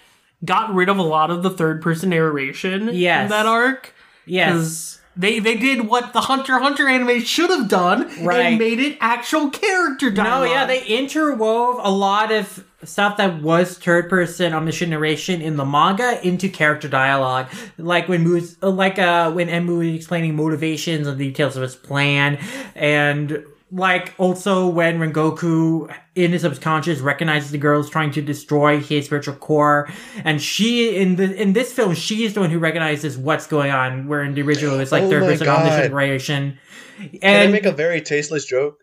[0.45, 3.25] got rid of a lot of the third person narration Yes.
[3.25, 3.95] in that arc.
[4.27, 5.01] Yes.
[5.17, 8.47] They they did what the Hunter Hunter anime should have done Right.
[8.47, 10.49] and made it actual character dialogue.
[10.49, 15.57] No, yeah, they interwove a lot of stuff that was third person omniscient narration in
[15.57, 17.47] the manga into character dialogue.
[17.79, 22.39] Like when Moo's, like uh when Enmu was explaining motivations and details of his plan,
[22.75, 23.45] and
[23.75, 29.07] like also when Rengoku in his subconscious recognizes the girl is trying to destroy his
[29.07, 29.89] spiritual core,
[30.25, 33.73] and she in the in this film she is the one who recognizes what's going
[33.73, 34.07] on.
[34.07, 35.59] Where in the original it's like Oh third my person God.
[35.63, 36.59] omniscient narration.
[36.99, 38.79] Can I And make a very tasteless joke?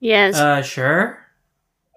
[0.00, 0.34] Yes.
[0.36, 1.18] uh sure.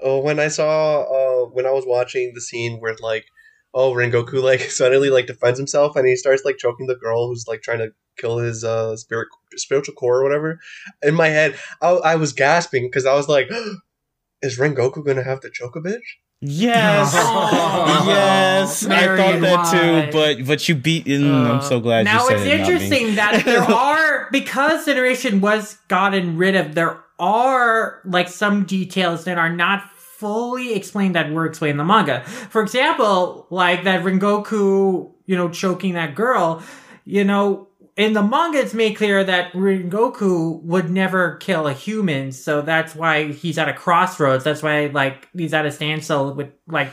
[0.02, 3.26] Oh, when I saw uh when I was watching the scene where like
[3.74, 7.46] oh Rengoku like suddenly like defends himself and he starts like choking the girl who's
[7.48, 10.60] like trying to kill his uh spirit spiritual core or whatever.
[11.02, 13.50] In my head, I, I was gasping because I was like,
[14.42, 16.02] is Rengoku gonna have to choke a bitch?
[16.42, 19.72] Yes, Oh, yes, I thought that why?
[20.12, 20.12] too.
[20.18, 21.06] But but you beat.
[21.06, 24.86] Mm, Uh, I'm so glad Now you said it's it, interesting that there are because
[24.86, 26.76] generation was gotten rid of.
[26.76, 31.84] There are like some details that are not fully explained that were explained in the
[31.86, 32.22] manga.
[32.24, 36.62] For example, like that Rengoku, you know, choking that girl.
[37.06, 37.67] You know,
[37.98, 42.94] in the manga, it's made clear that Rengoku would never kill a human, so that's
[42.94, 44.44] why he's at a crossroads.
[44.44, 46.90] That's why like he's at a standstill with like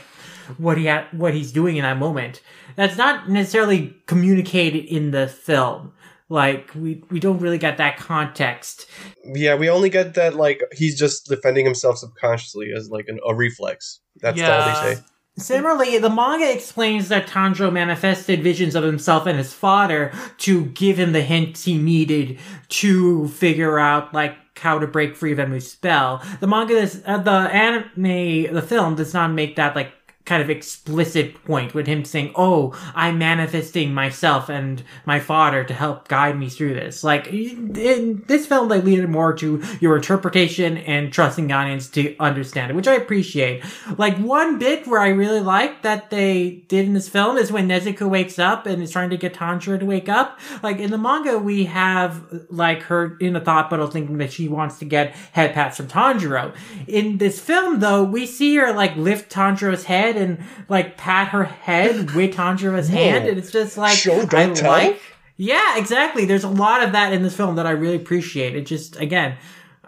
[0.57, 2.41] what he ha- what he's doing in that moment.
[2.75, 5.93] That's not necessarily communicated in the film.
[6.27, 8.87] Like we we don't really get that context.
[9.23, 13.35] Yeah, we only get that like he's just defending himself subconsciously as like an, a
[13.35, 13.99] reflex.
[14.21, 15.01] That's all they say.
[15.37, 20.97] Similarly, the manga explains that Tanjiro manifested visions of himself and his father to give
[20.97, 25.69] him the hints he needed to figure out like how to break free of Enmu's
[25.69, 26.23] spell.
[26.39, 29.91] The manga, is, uh, the anime, the film does not make that like
[30.25, 35.73] kind of explicit point with him saying, "Oh, I'm manifesting myself and my father to
[35.73, 39.95] help guide me through this." Like in this film, they lead it more to your
[39.95, 43.63] interpretation and trusting the audience to understand it, which I appreciate.
[43.97, 47.67] Like one bit where I really like that they did in this film is when
[47.67, 50.39] Nezuko wakes up and is trying to get Tanjiro to wake up.
[50.63, 54.47] Like in the manga, we have like her in a thought bubble thinking that she
[54.47, 56.55] wants to get head pats from Tanjiro.
[56.87, 61.43] In this film, though, we see her like lift Tanjiro's head and like pat her
[61.43, 64.71] head with Tanjiro's hand, and it's just like Show, I tell?
[64.71, 65.01] like.
[65.37, 66.23] Yeah, exactly.
[66.25, 68.55] There's a lot of that in this film that I really appreciate.
[68.55, 69.37] It just again,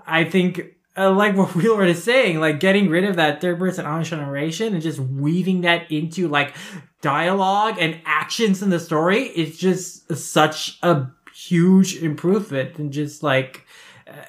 [0.05, 0.61] I think
[0.97, 4.73] uh, like what Wheeler is saying, like getting rid of that third person omniscient narration
[4.73, 6.53] and just weaving that into like
[7.01, 13.65] dialogue and actions in the story is just such a huge improvement and just like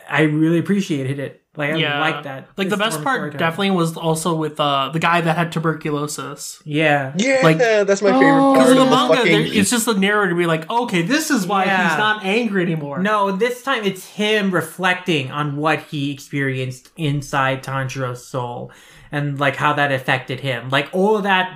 [0.08, 1.42] I really appreciated it.
[1.58, 2.00] Like I Yeah.
[2.00, 2.48] like that.
[2.56, 3.38] Like the best part storytelling.
[3.38, 6.62] definitely was also with uh, the guy that had tuberculosis.
[6.64, 7.12] Yeah.
[7.16, 8.54] Yeah, Like- that's my favorite Oh.
[8.54, 8.58] part.
[8.58, 11.46] Because in the of manga, fucking- it's just the narrator be like, okay, this is
[11.46, 11.88] why Yeah.
[11.88, 13.00] he's not angry anymore.
[13.00, 18.70] No, this time it's him reflecting on what he experienced inside Tanjiro's soul
[19.10, 20.68] and like how that affected him.
[20.70, 21.52] Like all of that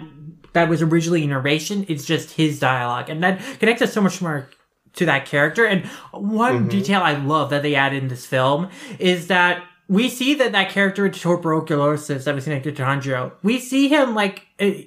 [0.55, 3.09] that was originally narration, it's just his dialogue.
[3.09, 4.48] And that connects us so much more
[4.96, 5.64] to that character.
[5.64, 6.68] And one Mm-hmm.
[6.68, 10.70] detail I love that they added in this film is that we see that that
[10.70, 13.33] character with tuberculosis that was connected to Tanjiro.
[13.43, 14.47] We see him like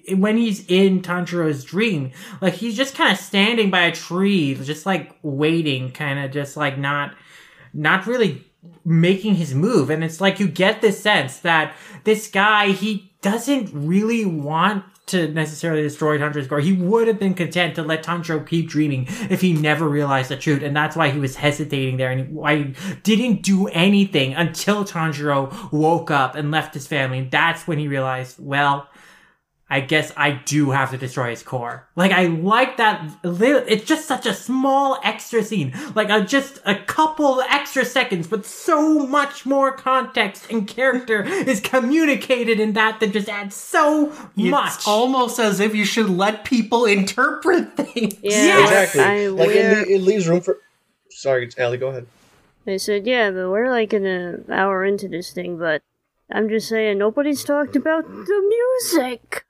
[0.09, 4.85] when he's in Tanjiro's dream, like he's just kind of standing by a tree, just
[4.85, 7.15] like waiting, kind of just like not,
[7.73, 8.43] not really
[8.83, 9.89] making his move.
[9.89, 15.27] And it's like you get this sense that this guy he doesn't really want to
[15.27, 16.59] necessarily destroy Tanjiro's core.
[16.59, 20.37] He would have been content to let Tanjiro keep dreaming if he never realized the
[20.37, 20.63] truth.
[20.63, 25.71] And that's why he was hesitating there and why he didn't do anything until Tanjiro
[25.71, 27.19] woke up and left his family.
[27.19, 28.87] And that's when he realized, well,
[29.67, 31.87] I guess I do have to destroy his core.
[31.95, 33.03] Like I like that.
[33.23, 38.27] li- It's just such a small extra scene, like a, just a couple extra seconds,
[38.27, 44.13] but so much more context and character is communicated in that that just adds so
[44.35, 44.75] much.
[44.75, 48.13] It's almost as if you should let people interpret things.
[48.21, 48.69] Yeah, Yes!
[48.95, 49.01] Exactly.
[49.01, 50.59] I, like it, it leaves room for.
[51.09, 52.05] Sorry, Allie, go ahead.
[52.67, 55.81] I said, yeah, but we're like an hour into this thing, but
[56.31, 58.55] I'm just saying, nobody's talked about the
[58.91, 59.43] music.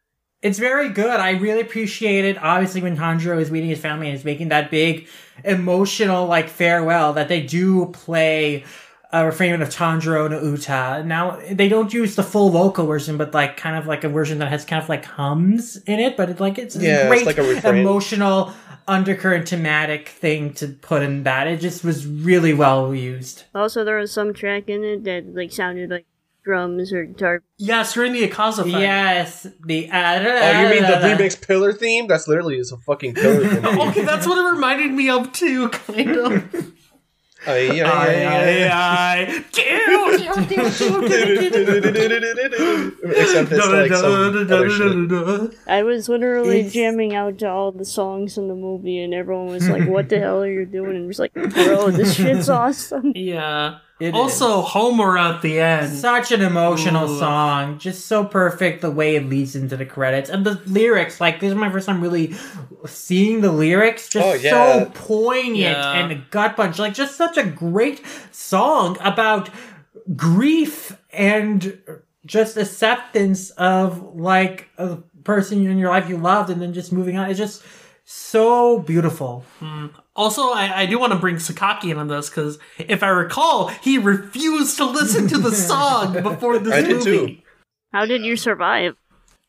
[0.45, 1.19] It's very good.
[1.19, 2.37] I really appreciate it.
[2.37, 5.07] Obviously, when Tanjiro is meeting his family and is making that big
[5.43, 8.63] emotional like farewell, that they do play
[9.11, 11.03] a refrain of Tanjiro no Uta.
[11.03, 14.37] Now they don't use the full vocal version, but like kind of like a version
[14.37, 16.15] that has kind of like hums in it.
[16.15, 18.53] But it's like it's a Yeah, it's great like a emotional
[18.87, 21.47] undercurrent thematic thing to put in that.
[21.47, 23.45] It just was really well used.
[23.55, 26.05] Also, there was some track in it that like sounded like
[26.45, 27.43] drums or dark.
[27.57, 28.79] Yes, you're in the Akaza fight.
[28.81, 32.07] Yes, the uh, Oh, you mean the remix pillar theme?
[32.07, 33.65] That's literally is a fucking pillar theme.
[33.89, 36.71] Okay, that's what it reminded me of too, kind of.
[37.47, 39.43] Aye, aye, aye.
[42.17, 45.57] Except it's like some other shit.
[45.67, 49.47] I was literally It's- jamming out to all the songs in the movie, and everyone
[49.47, 53.11] was like, "What the hell are you doing?" And was like, "Bro, this shit's awesome."
[53.15, 53.79] Yeah.
[53.97, 55.97] It also, Homura at the end.
[55.97, 57.17] Such an emotional Ooh.
[57.19, 57.79] song.
[57.79, 60.29] Just so perfect the way it leads into the credits.
[60.29, 62.35] And the lyrics, like, this is my first time really
[62.85, 64.09] seeing the lyrics.
[64.09, 64.51] Just Oh, yeah.
[64.51, 65.93] so poignant Yeah.
[65.93, 66.77] and gut punch.
[66.77, 69.49] Like, just such a great song about
[70.15, 71.79] grief and
[72.25, 77.17] just acceptance of, like, a person in your life you loved and then just moving
[77.17, 77.29] on.
[77.29, 77.63] It's just
[78.03, 79.45] so beautiful.
[79.59, 79.87] Hmm.
[80.15, 83.67] Also, I, I do want to bring Sakaki in on this because if I recall,
[83.67, 87.03] he refused to listen to the song before this I did movie.
[87.37, 87.37] too.
[87.91, 88.95] How did you survive?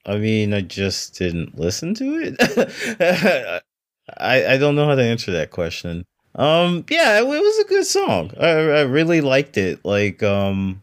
[0.04, 3.62] I mean, I just didn't listen to it.
[4.18, 6.04] I I don't know how to answer that question.
[6.34, 8.30] Um, yeah, it was a good song.
[8.38, 9.84] I I really liked it.
[9.84, 10.82] Like, um,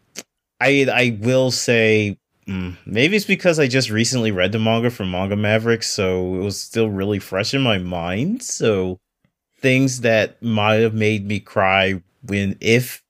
[0.60, 2.18] I I will say.
[2.46, 6.40] mm, Maybe it's because I just recently read the manga from Manga Mavericks, so it
[6.40, 8.42] was still really fresh in my mind.
[8.42, 8.98] So
[9.64, 13.02] things that might have made me cry when if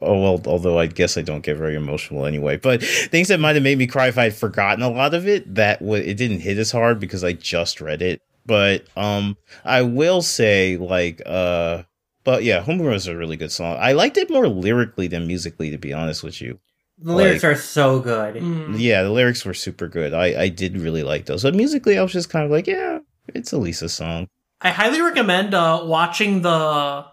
[0.00, 3.54] oh well although i guess i don't get very emotional anyway but things that might
[3.54, 6.40] have made me cry if i'd forgotten a lot of it that w- it didn't
[6.40, 8.20] hit as hard because i just read it.
[8.44, 11.84] But um i will say like uh
[12.24, 13.76] but yeah Homura is a really good song.
[13.78, 16.58] I liked it more lyrically than musically to be honest with you.
[16.98, 18.34] The lyrics Like- are so good.
[18.36, 18.74] Mm.
[18.78, 20.12] yeah the lyrics were super good.
[20.14, 21.42] I i did really like those.
[21.44, 22.98] But musically i was just kind of like yeah
[23.38, 24.26] it's a lisa song
[24.62, 27.04] I highly recommend uh, watching the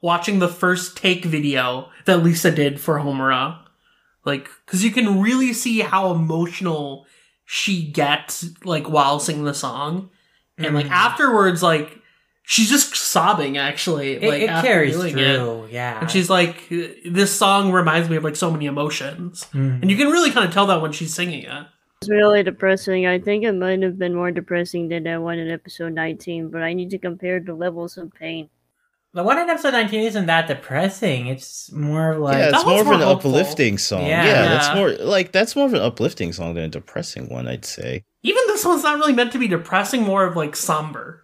[0.00, 3.58] watching the first take video that Lisa did for Homura,
[4.24, 7.06] like because you can really see how emotional
[7.44, 10.10] she gets like while singing the song,
[10.58, 10.90] and like Mhm.
[10.90, 11.98] afterwards, like
[12.42, 14.14] she's just sobbing actually.
[14.14, 15.36] It, like it carries doing it.
[15.36, 16.00] through, yeah.
[16.00, 19.82] And she's like, this song reminds me of like so many emotions, Mhm.
[19.82, 21.66] and you can really kind of tell that when she's singing it.
[22.04, 23.06] It's really depressing.
[23.06, 26.62] I think it might have been more depressing than that one in episode 19, but
[26.62, 28.50] I need to compare the levels of pain.
[29.14, 31.28] The one in episode 19 isn't that depressing.
[31.28, 32.36] It's more like.
[32.36, 33.30] yeah, it's more one's of an hopeful.
[33.30, 34.06] uplifting song.
[34.06, 34.24] Yeah.
[34.24, 37.64] Yeah, that's more like that's more of an uplifting song than a depressing one, I'd
[37.64, 38.04] say.
[38.22, 41.22] Even this one's not really meant to be depressing, more of like somber.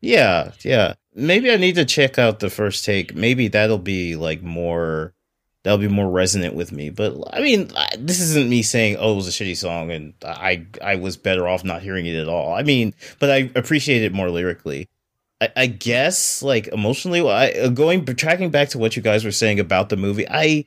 [0.00, 0.94] Yeah, yeah.
[1.14, 3.14] Maybe I need to check out the first take.
[3.14, 5.14] Maybe that'll be like more
[5.66, 6.90] that'll be more resonant with me.
[6.90, 10.64] But I mean, this isn't me saying, "Oh, it was a shitty song," and I
[10.80, 12.54] I was better off not hearing it at all.
[12.54, 14.88] I mean, but I appreciate it more lyrically.
[15.40, 19.32] I, I guess, like emotionally, I uh, going tracking back to what you guys were
[19.32, 20.24] saying about the movie.
[20.30, 20.66] I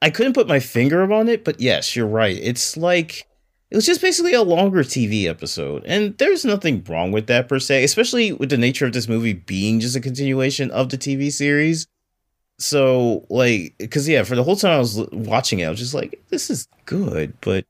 [0.00, 2.38] I couldn't put my finger on it, but yes, you're right.
[2.40, 3.26] It's like
[3.70, 7.58] it was just basically a longer TV episode, and there's nothing wrong with that per
[7.58, 11.30] se, especially with the nature of this movie being just a continuation of the TV
[11.30, 11.86] series.
[12.58, 15.94] So, like, because yeah, for the whole time I was watching it, I was just
[15.94, 17.64] like, "This is good," but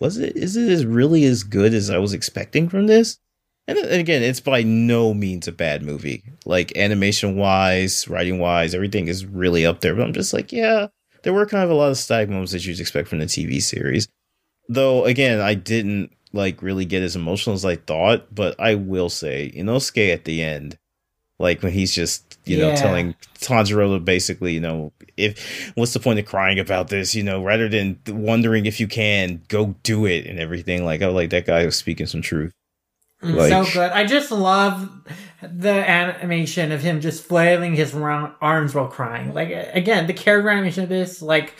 [0.00, 0.36] was it?
[0.36, 3.18] Is it as really as good as I was expecting from this?
[3.68, 6.24] And and again, it's by no means a bad movie.
[6.44, 9.94] Like animation wise, writing wise, everything is really up there.
[9.94, 10.88] But I'm just like, yeah,
[11.22, 13.62] there were kind of a lot of stag moments that you'd expect from the TV
[13.62, 14.08] series.
[14.68, 19.10] Though again, I didn't like really get as emotional as I thought, but I will
[19.10, 20.78] say, Inosuke at the end,
[21.38, 22.74] like when he's just you know Yeah.
[22.76, 27.22] telling Tanjiro to basically, you know, if what's the point of crying about this, you
[27.22, 30.84] know, rather than wondering if you can go do it and everything.
[30.84, 32.52] Like I like that guy was speaking some truth.
[33.22, 33.92] Mm, Like- so good.
[33.92, 34.90] I just love
[35.42, 39.32] the animation of him just flailing his round arms while crying.
[39.34, 41.54] Like again, the character animation of this, like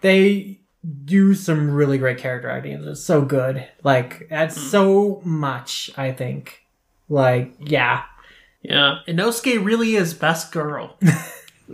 [0.00, 0.60] they
[1.04, 2.82] do some really great character acting.
[2.84, 3.66] It's so good.
[3.82, 5.90] Like adds so much.
[5.96, 6.62] I think.
[7.08, 8.02] Like yeah,
[8.64, 10.96] Yeah, Inosuke really is best girl.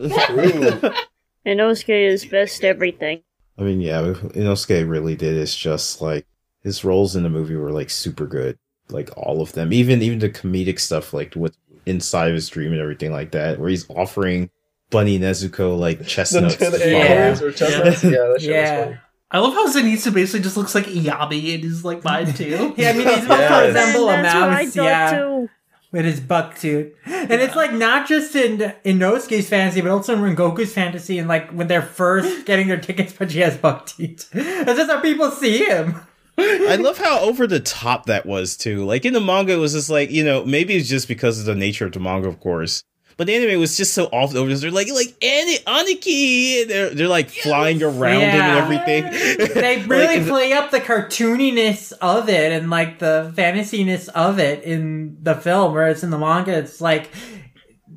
[1.47, 3.23] Inosuke is best everything.
[3.59, 5.37] I mean, yeah, Inosuke really did.
[5.37, 6.27] It's just like
[6.63, 9.73] his roles in the movie were like super good, like all of them.
[9.73, 13.59] Even even the comedic stuff, like with inside of his dream and everything like that,
[13.59, 14.51] where he's offering
[14.91, 16.57] Bunny Nezuko like The, chestnuts.
[16.57, 16.85] the to follow.
[17.05, 18.05] acorns or chestnuts.
[18.05, 18.79] Yeah, that shit Yeah.
[18.79, 18.99] was funny.
[19.33, 22.75] I love how Zenitsu basically just looks like Iyabi and his like mine too.
[22.77, 22.91] yeah.
[22.91, 23.61] I mean, he's supposed Yes.
[23.63, 24.75] to resemble a And that's what I mouse.
[24.75, 25.11] thought Yeah.
[25.19, 25.49] too.
[25.93, 26.93] With his buck tooth.
[27.05, 31.51] And it's like not just in Inosuke's fantasy, but also in Rengoku's fantasy and like
[31.51, 34.31] when they're first getting their tickets, but she has buck teeth.
[34.31, 36.01] That's just how people see him.
[36.39, 38.85] I love how over the top that was too.
[38.85, 41.45] Like in the manga, it was just like you know maybe it's just because of
[41.45, 42.83] the nature of the manga, of course.
[43.21, 44.55] But the anime was just so off over.
[44.55, 48.57] They're like like Ani- Aniki, they're they're like flying around him Yeah.
[48.57, 49.53] and everything.
[49.61, 54.65] They really Like, play up the cartooniness of it and like the fantasiness of it
[54.65, 57.11] in the film, whereas in the manga, it's like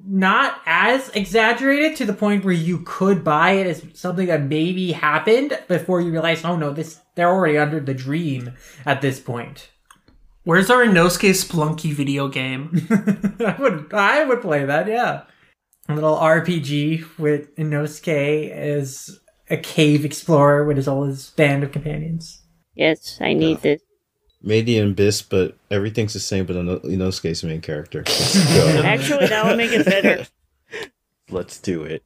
[0.06, 4.92] not as exaggerated to the point where you could buy it as something that maybe
[4.92, 8.52] happened before you realize, oh no, this they're already under the dream
[8.86, 9.70] at this point.
[10.44, 12.88] Where's our Inosuke Spelunky video game?
[13.40, 15.24] I would I would play that, yeah.
[15.88, 19.20] A little RPG with Inosuke as
[19.50, 22.42] a cave explorer with his all his band of companions.
[22.76, 23.82] Yes, I need this.
[24.42, 26.46] Made in Abyss, but everything's the same.
[26.46, 28.00] But Ino- Inosuke's the main character.
[28.08, 30.28] Actually, that would make it better.
[31.30, 32.04] Let's do it.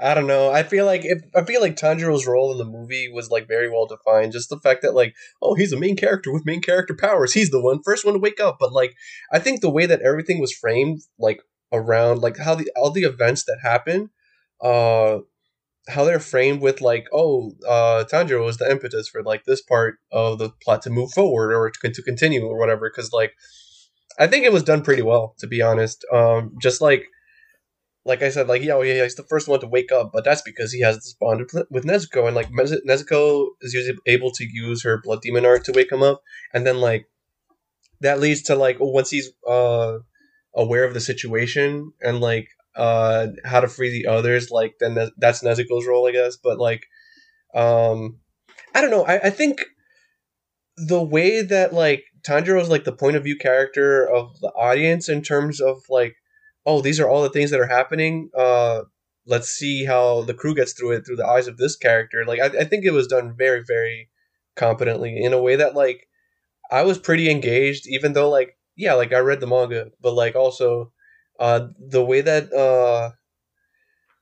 [0.00, 0.50] I don't know.
[0.50, 3.86] I feel like I feel like Tanjiro's role in the movie was like very well
[3.86, 4.32] defined.
[4.32, 7.32] Just the fact that like, oh, he's a main character with main character powers.
[7.32, 8.56] He's the one first one to wake up.
[8.60, 8.94] But like,
[9.32, 11.40] I think the way that everything was framed, like
[11.72, 14.10] around like how the all the events that happen,
[14.62, 15.18] uh,
[15.88, 19.98] how they're framed with like, oh, uh, Tanjiro was the impetus for like this part
[20.12, 22.90] of the plot to move forward or to, to continue or whatever.
[22.90, 23.32] Because like,
[24.18, 26.04] I think it was done pretty well, to be honest.
[26.12, 27.06] Um, just like
[28.08, 30.24] like I said, like yeah, oh, yeah, he's the first one to wake up, but
[30.24, 34.82] that's because he has this bond with- Nezuko, and like Nezuko is able to use
[34.82, 36.22] her blood demon art to wake him up,
[36.54, 37.06] and then like
[38.00, 39.98] that leads to like oh, once he's uh
[40.54, 45.42] aware of the situation and like uh how to free the others, like then that's
[45.42, 46.36] Nezuko's role, I guess.
[46.36, 46.86] But like,
[47.54, 48.20] um,
[48.74, 49.04] I don't know.
[49.04, 49.66] I, I think
[50.78, 55.10] the way that like Tanjiro is like the point of view character of the audience
[55.10, 56.16] in terms of like
[56.68, 58.30] oh, these are all the things that are happening.
[58.36, 58.82] Uh,
[59.26, 62.24] let's see how the crew gets through it through the eyes of this character.
[62.26, 64.10] Like, I, I think it was done very, very
[64.54, 66.06] competently in a way that, like,
[66.70, 70.36] I was pretty engaged, even though, like, yeah, like I read the manga, but like
[70.36, 70.92] also,
[71.40, 73.10] uh, the way that, uh,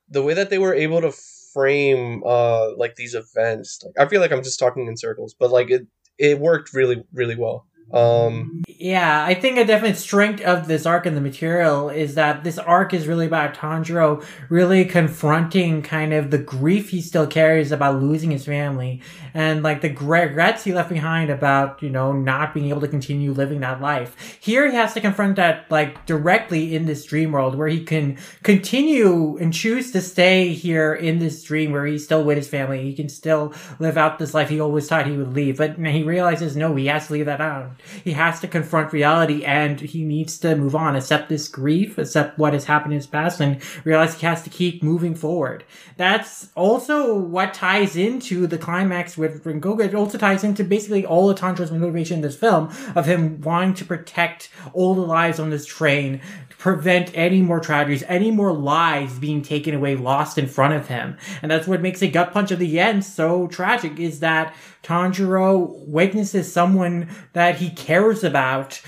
[0.09, 1.11] the way that they were able to
[1.53, 3.83] frame, uh, like these events.
[3.83, 5.85] Like, I feel like I'm just talking in circles, but like it,
[6.17, 7.67] it worked really, really well.
[7.91, 12.43] Um, Yeah, I think a definite strength of this arc in the material is that
[12.43, 17.71] this arc is really about Tanjiro really confronting kind of the grief he still carries
[17.71, 19.01] about losing his family
[19.33, 23.31] and like the regrets he left behind about, you know, not being able to continue
[23.31, 24.37] living that life.
[24.39, 28.17] Here he has to confront that like directly in this dream world where he can
[28.43, 32.83] continue and choose to stay here in this dream where he's still with his family.
[32.83, 35.57] He can still live out this life he always thought he would leave.
[35.57, 37.71] But he realizes no, he has to leave that out.
[38.03, 42.37] He has to confront reality and he needs to move on, accept this grief, accept
[42.37, 45.63] what has happened in his past, and realize he has to keep moving forward.
[45.97, 49.85] That's also what ties into the climax with Rengoku.
[49.85, 53.73] It also ties into basically all of Tanjiro's motivation in this film of him wanting
[53.75, 56.21] to protect all the lives on this train,
[56.57, 61.17] prevent any more tragedies, any more lives being taken away, lost in front of him.
[61.41, 64.55] And that's what makes the gut punch of the end so tragic is that
[64.87, 68.81] Tanjiro witnesses someone that he cares about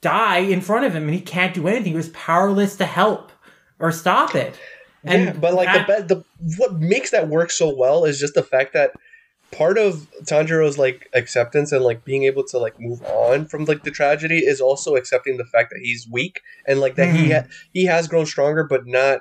[0.00, 1.92] die in front of him and he can't do anything.
[1.92, 3.30] He was powerless to help
[3.78, 4.58] or stop it.
[5.04, 8.18] And yeah, but like that- the, be- the what makes that work so well is
[8.18, 8.92] just the fact that
[9.50, 13.82] part of Tanjiro's like acceptance and like being able to like move on from like
[13.84, 17.42] the tragedy is also accepting the fact that he's weak and like that he Mhm.
[17.42, 19.20] ha- he has grown stronger but not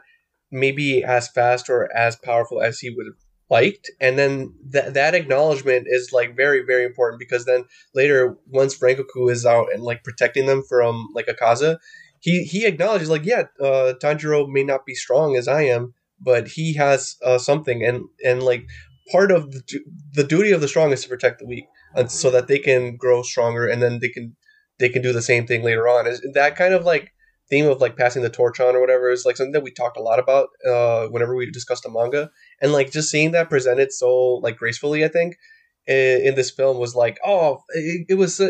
[0.52, 3.08] maybe as fast or as powerful as he would
[3.50, 7.64] liked and then that that acknowledgement is like very very important because then
[7.96, 11.78] later once Rengoku is out and like protecting them from like Akaza
[12.20, 16.48] he he acknowledges like yeah uh Tanjiro may not be strong as I am but
[16.48, 18.66] he has uh, something and and like
[19.12, 21.66] part of the, du- the duty of the strong is to protect the weak
[21.96, 24.36] and so that they can grow stronger and then they can
[24.80, 26.08] they can do the same thing later on.
[26.08, 27.12] Is that kind of like
[27.50, 29.98] theme of like passing the torch on or whatever is like something that we talked
[29.98, 32.30] a lot about uh whenever we discussed the manga.
[32.62, 35.38] And like just seeing that presented so like gracefully i think
[35.86, 38.42] in, in this film was like oh it, it was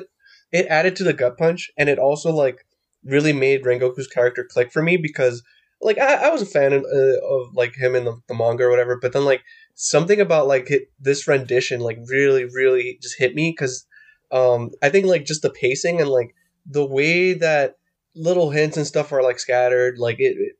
[0.51, 1.71] it added to the gut punch.
[1.77, 2.65] And it also like
[3.03, 5.43] really made rengoku's character click for me because
[5.81, 8.63] like i, I was a fan of, uh, of like him in the, the manga
[8.63, 8.97] or whatever.
[8.99, 9.43] But then like
[9.75, 13.85] something about like hit, this rendition like really really just hit me because
[14.31, 16.33] um i think like just the pacing and like
[16.65, 17.76] the way that
[18.17, 20.55] little hints and stuff are like scattered like it, it-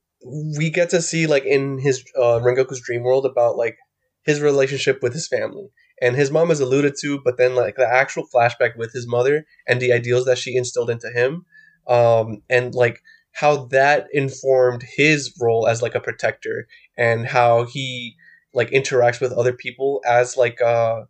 [0.57, 3.77] we get to see like in his uh rengoku's dream world about like
[4.23, 5.67] his relationship with his family.
[6.01, 9.45] And his mom is alluded to but then like the actual flashback with his mother
[9.67, 11.45] and the ideals that she instilled into him
[11.87, 12.99] um and like
[13.33, 16.67] how that informed his role as like a protector
[16.97, 18.15] and how he
[18.53, 21.01] like interacts with other people as like uh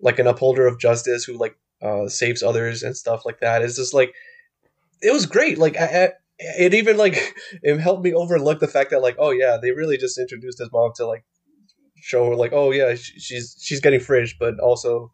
[0.00, 3.62] like an upholder of justice who like uh saves others and stuff like that.
[3.62, 4.12] It's just like
[5.02, 8.90] it was great like I, I, it even like it helped me overlook the fact
[8.90, 11.24] that like oh yeah they really just introduced his mom to like
[11.96, 15.12] show her like oh yeah sh- she's she's getting fridge but also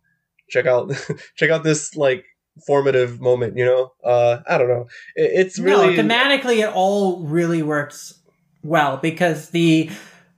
[0.51, 0.93] check out
[1.37, 2.25] check out this like
[2.67, 3.93] formative moment you know?
[4.05, 4.87] Uh i don't know.
[5.17, 8.21] It, it's really no, thematically, it all really works
[8.63, 9.91] well because the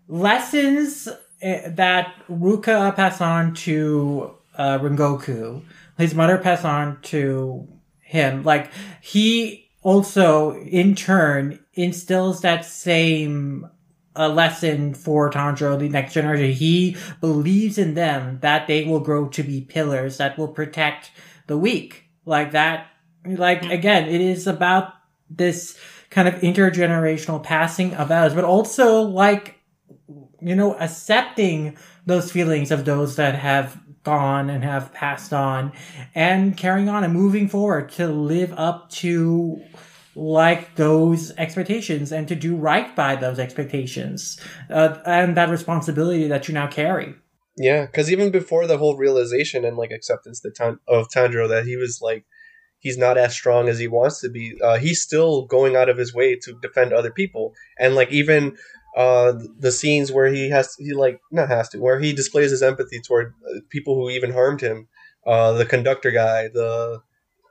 [0.09, 1.09] lessons
[1.43, 5.63] eh, that Ruka passed on to uh, Rengoku,
[5.99, 7.69] his mother passed on to
[8.07, 8.43] him.
[8.43, 8.71] Like
[9.01, 13.69] he also, in turn, instills that same
[14.15, 16.53] a lesson for Tanjiro, the next generation.
[16.53, 21.11] He believes in them that they will grow to be pillars that will protect
[21.47, 22.05] the weak.
[22.25, 22.89] Like that,
[23.27, 23.73] like mm-hmm.
[23.73, 24.95] again, it is about
[25.29, 25.79] this
[26.11, 29.61] kind of intergenerational passing of values, but also like,
[30.41, 31.77] you know, accepting
[32.07, 35.73] those feelings of those that have gone and have passed on
[36.15, 39.61] and carrying on and moving forward to live up to
[40.15, 46.47] like those expectations and to do right by those expectations uh, and that responsibility that
[46.47, 47.15] you now carry.
[47.59, 51.77] Yeah, because even before the whole realization and like acceptance that of Tanjiro that he
[51.77, 52.25] was like
[52.79, 55.99] he's not as strong as he wants to be, uh, he's still going out of
[55.99, 58.57] his way to defend other people, and like even
[58.97, 62.63] uh, the scenes where he has he like not has to where he displays his
[62.63, 64.89] empathy toward uh, people who even harmed him,
[65.27, 67.01] uh, the conductor guy, the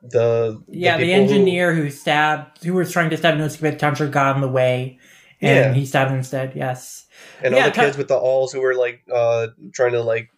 [0.02, 4.12] the Yeah, the, who- engineer who, stabbed, who was trying to stab Inosuke, but Tanjiro
[4.12, 5.00] got in the way,
[5.42, 5.74] and Yeah.
[5.74, 6.54] he stabbed him instead.
[6.56, 7.06] Yes.
[7.44, 10.02] and yeah, all the Tan- kids with the alls who were like uh, trying to
[10.02, 10.30] like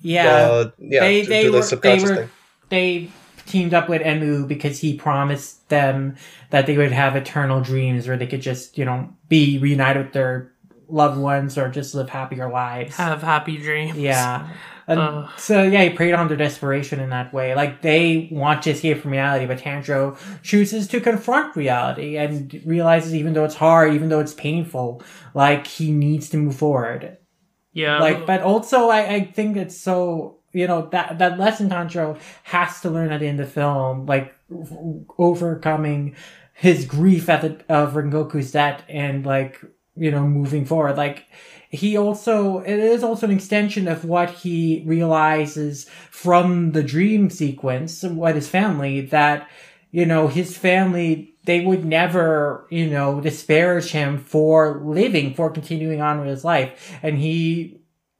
[0.00, 0.26] Yeah.
[0.26, 2.30] uh, yeah they they do the were they were thing.
[2.68, 3.10] they
[3.46, 6.16] teamed up with Enmu because he promised them
[6.50, 10.12] that they would have eternal dreams where they could just you know be reunited with
[10.12, 10.52] their
[10.88, 12.96] loved ones or just live happier lives.
[12.96, 13.98] Have happy dreams.
[13.98, 14.48] Yeah.
[14.88, 17.54] And so yeah, he preyed on their desperation in that way.
[17.56, 23.14] Like they want to escape from reality, but Tanjiro chooses to confront reality and realizes
[23.14, 25.02] even though it's hard, even though it's painful,
[25.34, 27.18] like he needs to move forward.
[27.72, 27.98] Yeah.
[27.98, 32.80] like, but also I, I think it's so you know that that lesson Tanjiro has
[32.80, 34.34] to learn at the end of the film, like
[35.18, 36.16] overcoming
[36.54, 39.60] his grief at the of Rengoku's death and like
[39.96, 41.26] you know moving forward, like
[41.68, 48.02] he also it is also an extension of what he realizes from the dream sequence
[48.02, 49.50] what his family that
[49.90, 56.00] you know his family they would never you know disparage him for living for continuing
[56.00, 56.98] on with his life.
[57.02, 57.75] And he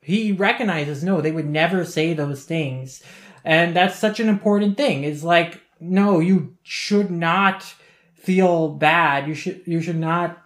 [0.06, 3.02] he recognizes no they would never say those things.
[3.44, 5.02] And that's such an important thing.
[5.02, 7.74] Is like no you should not
[8.14, 9.26] feel bad.
[9.26, 10.40] You should you should not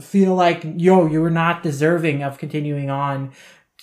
[0.00, 3.32] feel like yo you're not deserving of continuing on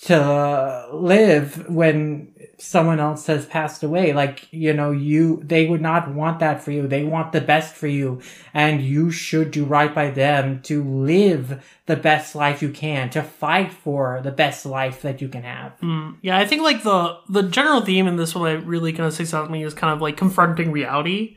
[0.02, 6.14] to live when someone else has passed away like you know you they would not
[6.14, 6.86] want that for you.
[6.86, 8.20] They want the best for you.
[8.54, 13.22] And you should do right by them to live the best life you can to
[13.22, 15.78] fight for the best life that you can have.
[15.80, 19.06] Mm, yeah, I think like the the general theme in this one that really kind
[19.06, 21.36] of sticks out to me is kind of like confronting reality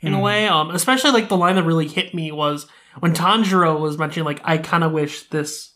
[0.00, 0.48] in a way.
[0.48, 2.66] Um, especially like the line that really hit me was
[2.98, 5.74] when Tanjiro was mentioning like I kind of wish this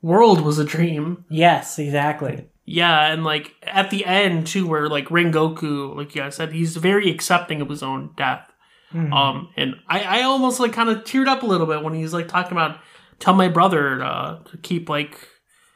[0.00, 1.24] world was a dream.
[1.28, 6.36] yes exactly Yeah, and like at the end too, where like Rengoku, like you guys
[6.36, 8.50] said, he's very accepting of his own death.
[8.94, 12.12] Um, and I, I almost like kind of teared up a little bit when he's
[12.12, 12.78] like talking about
[13.18, 15.18] tell my brother uh, to keep like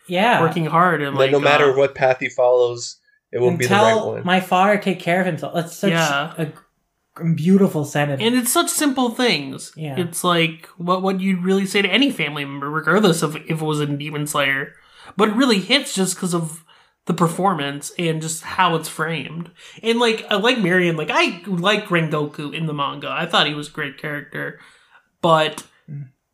[0.06, 0.40] Yeah.
[0.40, 2.97] working hard and That like no matter uh, what path he follows,
[3.32, 4.24] it will be the right one.
[4.24, 5.52] my father take care of himself.
[5.52, 6.32] That's such Yeah.
[6.39, 6.52] a g-
[7.35, 8.23] beautiful sentiment.
[8.23, 9.73] And it's such simple things.
[9.77, 9.98] Yeah.
[9.98, 13.60] It's like what what you'd really say to any family member, regardless of if it
[13.62, 14.74] was in Demon Slayer.
[15.16, 16.62] But it really hits just because of
[17.09, 19.51] the performance and just how it's framed.
[19.82, 23.09] And like I like Marion, like I like Rengoku in the manga.
[23.10, 24.60] I thought he was a great character.
[25.22, 25.64] But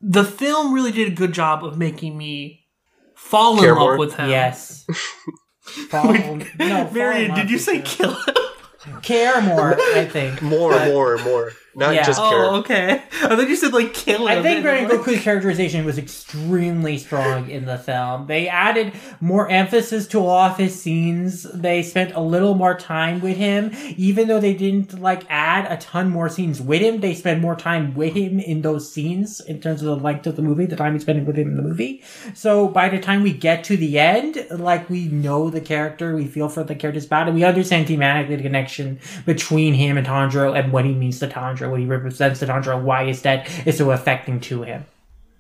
[0.01, 2.67] the film really did a good job of making me
[3.15, 3.97] fall in love more?
[3.97, 4.29] with him.
[4.29, 4.85] yes.
[5.89, 6.13] Fall-
[6.59, 7.83] no, Marion, did you say him.
[7.85, 9.01] kill him?
[9.01, 9.81] care more?
[9.95, 11.53] I think more, But- more, more.
[11.77, 12.05] Not Yeah.
[12.05, 12.45] just care.
[12.45, 13.03] Oh, okay.
[13.23, 14.39] I thought you said like kill him.
[14.39, 18.27] I think And I'm like- Goku's characterization was extremely strong in the film.
[18.27, 21.43] They added more emphasis to all of his scenes.
[21.53, 25.77] They spent a little more time with him, even though they didn't like add a
[25.77, 27.01] ton more scenes with him.
[27.01, 30.37] They spent more time with him in those scenes in terms of the length of
[30.37, 32.03] the movie, the time we spent with him in the movie.
[32.35, 36.27] So by the time we get to the end, like we know the character, we
[36.27, 40.59] feel for the character's bad, and we understand thematically the connection between him and Tanjiro
[40.59, 43.79] and what he means to Tanjiro, what he represents to Tanjiro, why his death is
[43.79, 44.85] so affecting to him.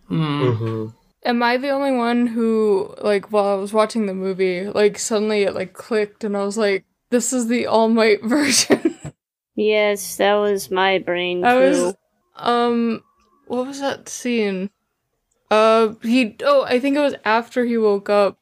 [0.08, 0.86] hmm
[1.26, 5.44] Am I the only one who, like, while I was watching the movie, like, suddenly
[5.44, 8.98] it, like, clicked and I was like, this is the All Might version?
[9.56, 11.60] Yes, that was my brain I too.
[11.60, 11.94] was,
[12.36, 13.02] um,
[13.46, 14.68] what was that scene?
[15.50, 18.38] Uh, he, oh, I think it was after he woke up.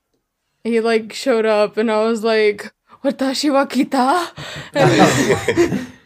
[0.64, 2.72] He, like, showed up and I was like,
[3.04, 4.30] Watashi wa kita?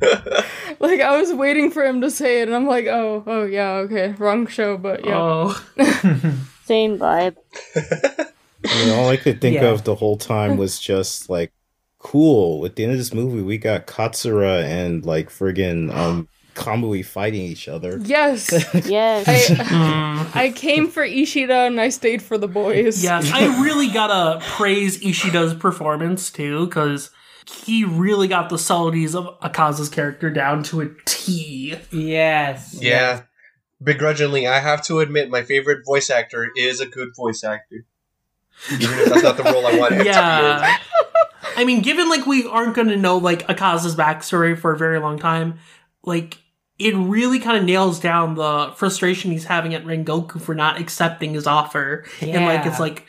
[0.00, 0.44] And,
[0.80, 3.72] like, I was waiting for him to say it and I'm like, oh, oh, yeah,
[3.84, 5.18] okay, wrong show, but yeah.
[5.20, 5.64] Oh.
[6.64, 7.36] Same vibe.
[7.76, 9.68] I mean, all I could think Yeah.
[9.70, 11.52] of the whole time was just like,
[11.98, 12.64] cool.
[12.66, 17.42] At the end of this movie, we got Katsura and like friggin' um Kamui fighting
[17.42, 18.00] each other.
[18.02, 18.50] Yes!
[18.88, 19.28] Yes.
[19.28, 20.36] I, Mm.
[20.36, 23.02] I came for Ishida and I stayed for the boys.
[23.02, 27.10] Yes, I really gotta praise Ishida's performance too, because
[27.48, 31.76] he really got the subtleties of Akaza's character down to a T.
[31.90, 32.78] Yes.
[32.80, 33.22] Yeah.
[33.82, 37.84] Begrudgingly, I have to admit my favorite voice actor is a good voice actor.
[38.72, 40.14] Even if that's not the role I wanted it to be in.
[40.14, 40.78] Yeah.
[41.56, 45.18] I mean, given like we aren't gonna know like Akaza's backstory for a very long
[45.18, 45.58] time,
[46.02, 46.38] like
[46.78, 51.34] it really kind of nails down the frustration he's having at Rengoku for not accepting
[51.34, 52.04] his offer.
[52.20, 53.06] And like it's like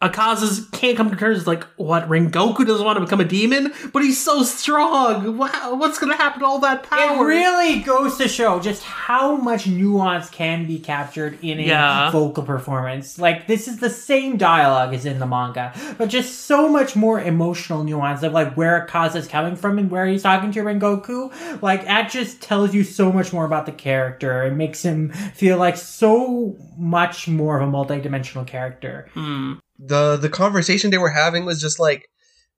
[0.00, 4.00] Akaza's can't come to terms like what Rengoku doesn't want to become a demon, but
[4.04, 5.36] he's so strong.
[5.36, 7.24] Wow, what's gonna happen to all that power?
[7.28, 12.10] It really goes to show just how much nuance can be captured in a Yeah.
[12.12, 13.18] vocal performance.
[13.18, 17.20] Like this is the same dialogue as in the manga, but just so much more
[17.20, 21.32] emotional nuance of like where Akaza's coming from and where he's talking to Rengoku.
[21.60, 24.44] Like that just tells you so much more about the character.
[24.44, 29.08] It makes him feel like so much more of a multi-dimensional character.
[29.14, 29.54] Hmm.
[29.78, 32.08] The the conversation they were having was just like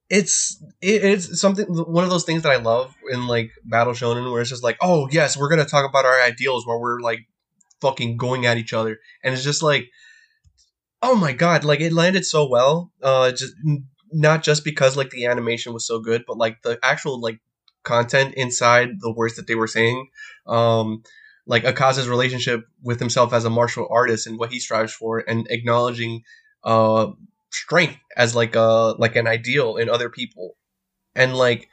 [0.09, 4.29] it's it, it's something one of those things that I love in like battle shonen
[4.31, 7.19] where it's just like oh yes we're gonna talk about our ideals while we're like
[7.79, 8.99] fucking going at each other.
[9.23, 9.89] And it's just like
[11.01, 13.53] oh my god like it landed so well uh just
[14.11, 17.39] not just because like the animation was so good but like the actual like
[17.83, 20.07] content inside the words that they were saying
[20.45, 21.01] um
[21.47, 25.47] like Akaza's relationship with himself as a martial artist and what he strives for and
[25.49, 26.21] acknowledging
[26.63, 27.07] uh
[27.51, 30.55] strength as like a like an ideal in other people.
[31.15, 31.69] And like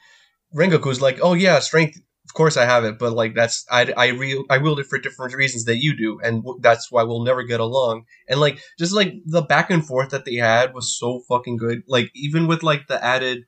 [0.54, 4.06] rengoku's like oh yeah strength of course i have it but like that's i i
[4.08, 7.22] real i wield it for different reasons that you do and w- that's why we'll
[7.24, 8.04] never get along.
[8.28, 11.82] And like just like the back and forth that they had was so fucking good.
[11.86, 13.44] Like even with like the added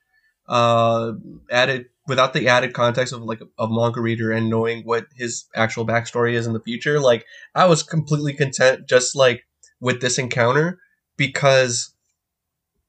[0.49, 1.13] uh
[1.51, 5.87] added without the added context of like a manga reader and knowing what his actual
[5.87, 9.45] backstory is in the future like i was completely content just like
[9.81, 10.81] with this encounter
[11.21, 11.93] because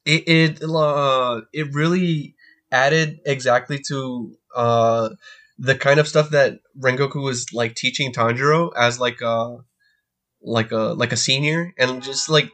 [0.06, 2.34] it it uh, it really
[2.72, 5.10] added exactly to uh
[5.60, 9.58] the kind of stuff that Rengoku was like teaching Tanjiro as like a
[10.42, 11.74] like a like a senior.
[11.78, 12.50] And just like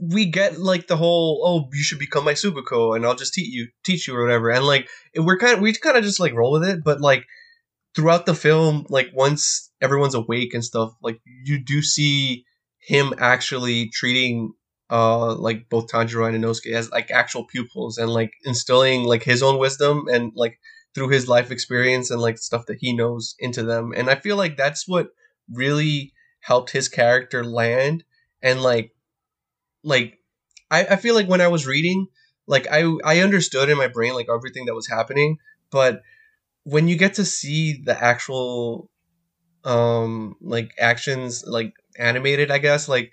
[0.00, 3.48] we get like the whole oh you should become my Tsuguko and I'll just teach
[3.48, 4.48] you teach you or whatever.
[4.48, 6.82] And like we're kind of we kind of just like roll with it.
[6.82, 7.26] But like
[7.94, 12.46] throughout the film like once everyone's awake and stuff like you do see
[12.88, 14.54] him actually treating
[14.90, 19.42] uh like both Tanjiro and Inosuke as like actual pupils and like instilling like his
[19.42, 20.58] own wisdom and like
[20.94, 23.92] through his life experience and like stuff that he knows into them.
[23.94, 25.08] And I feel like that's what
[25.52, 28.04] really helped his character land
[28.42, 28.92] and like
[29.82, 30.18] like
[30.70, 32.06] I, I feel like when I was reading
[32.46, 35.38] like I I understood in my brain like everything that was happening
[35.70, 36.02] but
[36.64, 38.90] when you get to see the actual
[39.64, 43.12] um like actions like animated i guess like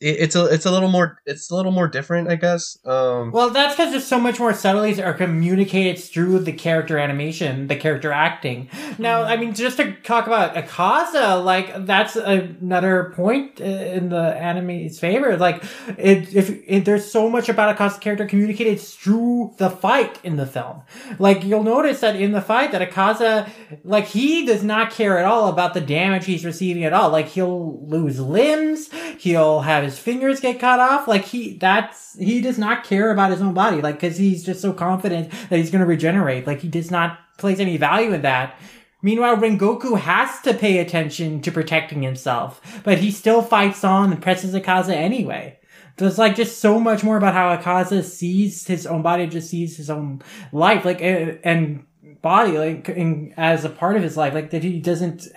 [0.00, 2.78] it's a it's a little more it's a little more different, I guess.
[2.84, 7.66] Um, Well, that's because there's so much more subtleties are communicated through the character animation,
[7.66, 8.68] the character acting.
[8.98, 14.36] Now, I mean, just to talk about Akaza, like that's another point uh, in the
[14.36, 15.36] anime's favor.
[15.36, 15.62] Like,
[15.96, 20.46] it, if it, there's so much about Akaza's character communicated through the fight in the
[20.46, 20.82] film.
[21.18, 23.48] Like, you'll notice that in the fight, that Akaza,
[23.84, 27.10] like, he does not care at all about the damage he's receiving at all.
[27.10, 31.08] Like, he'll lose limbs, he'll have his fingers get cut off.
[31.08, 33.80] Like, he that's he does not care about his own body.
[33.80, 36.46] Like, because he's just so confident that he's going to regenerate.
[36.46, 38.58] Like, he does not place any value in that.
[39.00, 44.20] Meanwhile, Rengoku has to pay attention to protecting himself, but he still fights on and
[44.20, 45.58] presses Akaza anyway.
[45.96, 49.76] There's like just so much more about how Akaza sees his own body, just sees
[49.76, 51.84] his own life, like and
[52.22, 55.28] body, like in, as a part of his life, like that he doesn't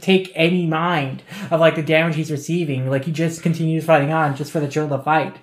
[0.00, 2.88] take any mind of like the damage he's receiving.
[2.88, 5.36] Like he just continues fighting on just for the thrill of the fight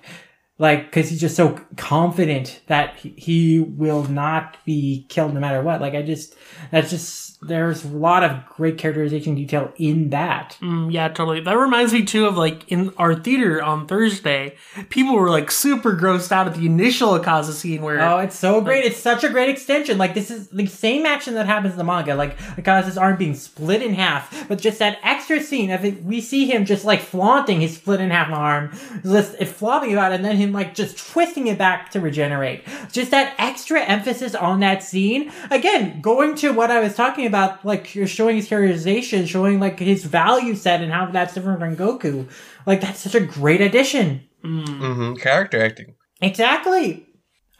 [0.58, 5.80] like because he's just so confident that he, will not be killed no matter what.
[5.80, 6.34] Like i just
[6.70, 10.56] that's just there's a lot of great characterization detail in that.
[10.60, 11.40] Mm, yeah, totally.
[11.40, 14.56] That reminds me too of like in our theater on Thursday,
[14.88, 18.60] people were like super grossed out at the initial Akaza scene where oh it's so
[18.60, 18.84] great.
[18.84, 19.98] it's such a great extension.
[19.98, 22.16] Like this is the same action that happens in the manga.
[22.16, 26.20] Like Akaza's arm being split in half but just that extra scene of it we
[26.20, 28.72] see him just like flaunting his split in half arm
[29.02, 32.64] just it flopping about it, and then him like just twisting it back to regenerate.
[32.92, 35.32] Just that extra emphasis on that scene.
[35.50, 39.78] Again going to what i was talking about like you're showing his characterization showing like
[39.78, 42.28] his value set and how that's different from goku.
[42.66, 44.22] Like that's such a great addition.
[44.42, 45.94] Hmm character acting.
[46.20, 47.06] Exactly.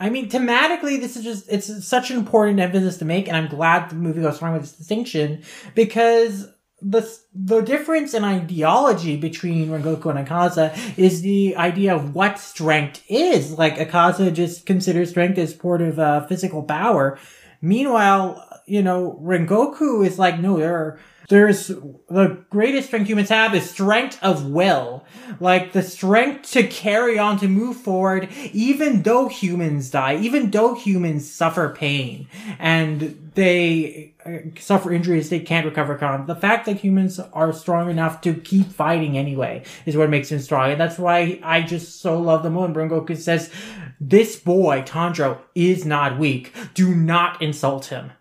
[0.01, 3.49] I mean, thematically, this is just, it's such an important emphasis to make, and I'm
[3.49, 5.43] glad the movie goes along with this distinction
[5.75, 6.49] because
[6.81, 13.03] the, the difference in ideology between Rengoku and Akaza is the idea of what strength
[13.09, 13.59] is.
[13.59, 17.19] Like, Akaza just considers strength as part of uh, physical power.
[17.61, 23.55] Meanwhile, you know, Rengoku is like, no, there are, there's the greatest strength humans have
[23.55, 25.05] is strength of will.
[25.41, 30.75] Like the strength to carry on, to move forward, even though humans die, even though
[30.75, 32.29] humans suffer pain
[32.59, 36.27] and they uh, suffer injuries they can't recover from.
[36.27, 40.41] The fact that humans are strong enough to keep fighting anyway is what makes them
[40.41, 40.71] strong.
[40.73, 43.51] And that's why I just so love the moment Rengoku says,
[44.01, 46.55] this boy, Tanjiro, is not weak.
[46.75, 48.13] Do not insult him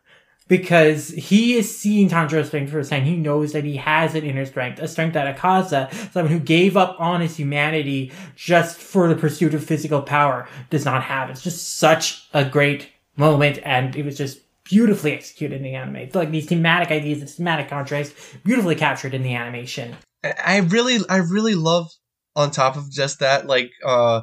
[0.48, 3.06] because he is seeing Tanjiro's strength firsthand.
[3.06, 6.78] He knows that he has an inner strength, a strength that Akaza, someone who gave
[6.78, 11.30] up on his humanity just for the pursuit of physical power, does not have.
[11.30, 15.96] It's just such a great moment, and it was just beautifully executed in the anime.
[15.96, 18.14] I feel like these thematic ideas, this thematic contrast,
[18.44, 19.96] beautifully captured in the animation.
[20.24, 21.92] I really, I really love
[22.36, 24.22] on top of just that, like uh,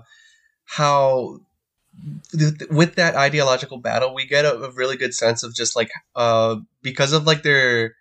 [0.64, 1.40] how
[2.32, 5.76] th- th- with that ideological battle, we get a, a really good sense of just
[5.76, 7.94] like uh, because of like their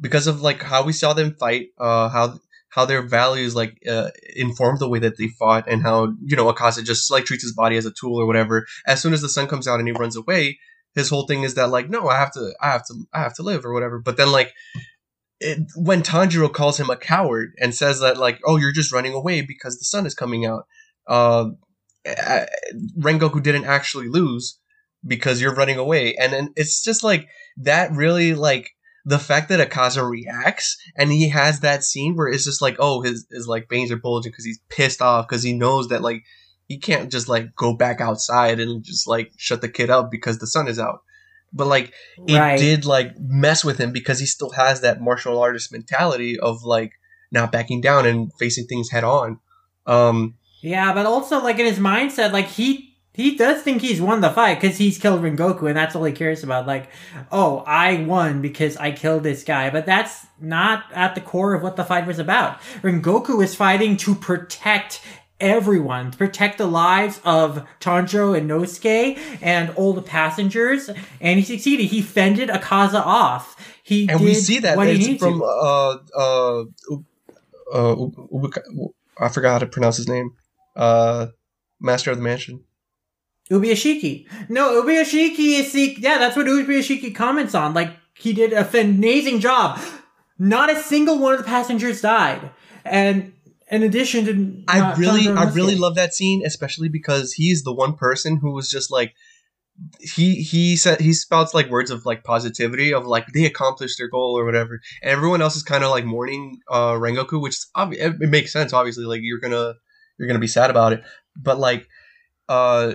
[0.00, 2.40] because of like how we saw them fight, uh, how
[2.70, 6.52] how their values like uh, informed the way that they fought, and how you know
[6.52, 8.66] Akaza just like treats his body as a tool or whatever.
[8.86, 10.58] As soon as the sun comes out and he runs away,
[10.94, 13.34] his whole thing is that like no, I have to, I have to, I have
[13.34, 13.98] to live or whatever.
[13.98, 14.52] But then like
[15.40, 19.14] it, when Tanjiro calls him a coward and says that like, oh, you're just running
[19.14, 20.66] away because the sun is coming out.
[21.06, 21.50] Uh,
[22.06, 22.46] uh,
[22.98, 24.58] Rengoku didn't actually lose
[25.06, 27.28] because you're running away, and then it's just like
[27.58, 27.92] that.
[27.92, 28.70] Really, like
[29.04, 33.02] the fact that Akaza reacts and he has that scene where it's just like, oh,
[33.02, 36.22] his his like veins are bulging because he's pissed off because he knows that like
[36.68, 40.38] he can't just like go back outside and just like shut the kid up because
[40.38, 41.00] the sun is out.
[41.52, 41.92] But like
[42.28, 42.58] it Right.
[42.58, 46.92] did like mess with him because he still has that martial artist mentality of like
[47.32, 49.40] not backing down and facing things head on.
[49.86, 54.20] Um, Yeah, but also like in his mindset, like he he does think he's won
[54.20, 56.66] the fight because he's killed Rengoku, and that's all he cares about.
[56.66, 56.90] Like,
[57.32, 61.62] oh, I won because I killed this guy, but that's not at the core of
[61.62, 62.60] what the fight was about.
[62.82, 65.02] Rengoku is fighting to protect
[65.40, 70.88] everyone, to protect the lives of Tanjiro and Nosuke and all the passengers,
[71.20, 71.86] and he succeeded.
[71.86, 73.56] He fended Akaza off.
[73.82, 75.44] He and we see that it's from to.
[75.44, 76.64] uh uh
[77.72, 78.06] uh
[79.18, 80.32] I forgot how to pronounce his name.
[80.76, 81.28] Uh,
[81.80, 82.64] Master of the Mansion.
[83.50, 84.26] Ubuyashiki.
[84.48, 87.74] No, Ubuyashiki is the yeah, that's what Ubuyashiki comments on.
[87.74, 89.80] Like he did a amazing job.
[90.38, 92.50] Not a single one of the passengers died,
[92.84, 93.32] and
[93.70, 97.94] in addition to I really, I really love that scene, especially because he's the one
[97.94, 99.14] person who was just like,
[100.00, 104.08] he he said he spouts like words of like positivity of like they accomplished their
[104.08, 107.68] goal or whatever, and everyone else is kind of like mourning uh Rengoku, which is
[107.76, 108.72] obvi- it it makes sense.
[108.72, 109.74] Obviously, like you're gonna
[110.20, 111.02] you're gonna be sad about it,
[111.34, 111.88] but like
[112.48, 112.94] uh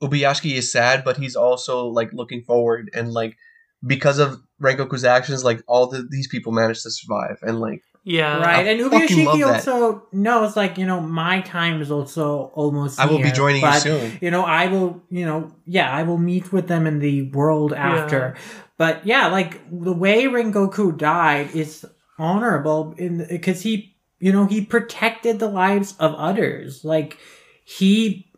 [0.00, 3.36] Ubuyashiki is sad, but he's also like looking forward and like
[3.86, 8.38] because of Rengoku's actions, like all the, these people managed to survive and like Yeah.
[8.38, 9.68] Right, I and fucking love Ubuyashiki that.
[9.68, 13.62] also knows, like, you know, my time is also almost I will be here, joining
[13.62, 14.18] you soon.
[14.20, 17.72] You know, I will, you know, yeah, I will meet with them in the world
[17.72, 18.36] after.
[18.78, 21.84] But yeah, like, the way Rengoku died is
[22.18, 23.89] honorable in because he,
[24.20, 26.84] you know, he protected the lives of others.
[26.84, 27.18] Like,
[27.64, 28.30] he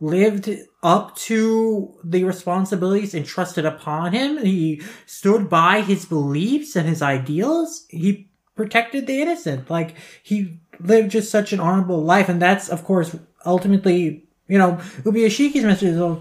[0.00, 0.48] lived
[0.82, 4.38] up to the responsibilities entrusted upon him.
[4.38, 7.84] He stood by his beliefs and his ideals.
[7.88, 9.68] He protected the innocent.
[9.68, 14.20] Like he lived just such an honorable life, and that's of course ultimately.
[14.46, 14.72] You know,
[15.04, 16.20] Ubuyashiki's message is, uh,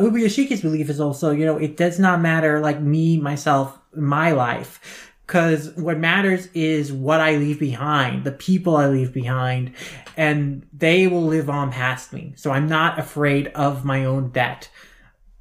[0.00, 5.03] Ubuyashiki's belief is also, you know, it does not matter like me, myself, my life.
[5.26, 9.72] Cause what matters is what I leave behind, the people I leave behind,
[10.18, 12.34] and they will live on past me.
[12.36, 14.68] So I'm not afraid of my own debt,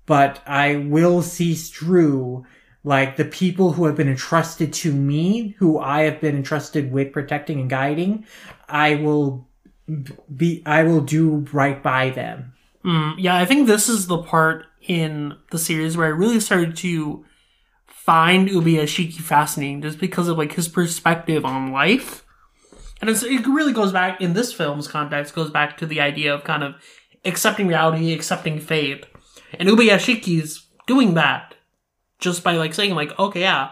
[0.06, 2.46] but I will see through
[2.86, 7.14] like the people who have been entrusted to me, who I have been entrusted with
[7.14, 8.26] protecting and guiding.
[8.68, 9.48] I will
[10.36, 12.54] be, I will do right by them.
[12.84, 16.76] Mm, yeah, I think this is the part in the series where I really started
[16.78, 17.26] to
[18.06, 22.26] find Ubuyashiki fascinating just because of like his perspective on life.
[23.00, 26.44] And it really goes back in this film's context goes back to the idea of
[26.44, 26.76] kind of
[27.24, 29.06] accepting reality, accepting fate.
[29.54, 31.56] And Ubuyashiki's doing that
[32.20, 33.72] just by like saying like, okay, yeah,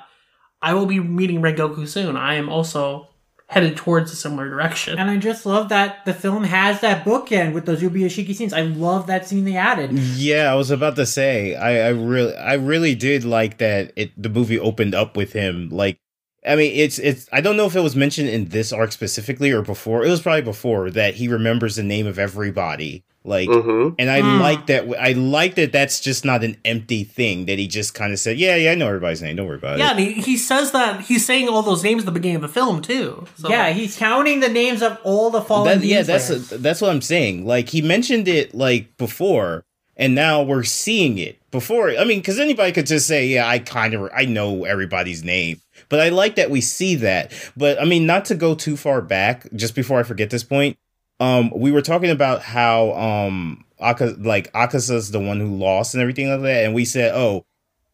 [0.62, 2.16] I will be meeting Rengoku soon.
[2.16, 3.10] I am also
[3.52, 4.98] headed towards a similar direction.
[4.98, 8.54] And I just love that the film has that bookend with those Ubuyashiki scenes.
[8.54, 9.92] I love that scene they added.
[9.92, 13.92] Yeah, I was about to say, I, I really, I really did like that.
[13.98, 15.68] It the movie opened up with him.
[15.70, 16.00] Like,
[16.46, 17.28] I mean, it's it's.
[17.32, 20.04] I don't know if it was mentioned in this arc specifically or before.
[20.06, 23.04] It was probably before that he remembers the name of everybody.
[23.24, 23.94] Like, Mm-hmm.
[24.00, 24.40] and I Hmm.
[24.42, 24.86] like that.
[25.00, 25.72] I like that.
[25.72, 28.40] That's just not an empty thing that he just kind of said.
[28.40, 29.36] Yeah, yeah, I know everybody's name.
[29.36, 29.80] Don't worry about it.
[29.80, 29.98] yeah, it.
[29.98, 32.48] and he, he says that he's saying all those names at the beginning of the
[32.50, 33.28] film too.
[33.38, 35.82] So, yeah, he's counting the names of all the fallen.
[35.82, 36.50] That, yeah, that's Slayers.
[36.50, 37.46] that's what I'm saying.
[37.46, 39.64] Like he mentioned it like before,
[39.96, 41.92] and now we're seeing it before.
[41.92, 45.62] I mean, because anybody could just say, "Yeah, I kind of I know everybody's name,"
[45.90, 47.32] but I like that we see that.
[47.56, 50.78] But I mean, not to go too far back, just before I forget this point.
[51.20, 56.02] Um, we were talking about how um Aka like Akaza's the one who lost and
[56.02, 57.46] everything like that, and we said, "Oh,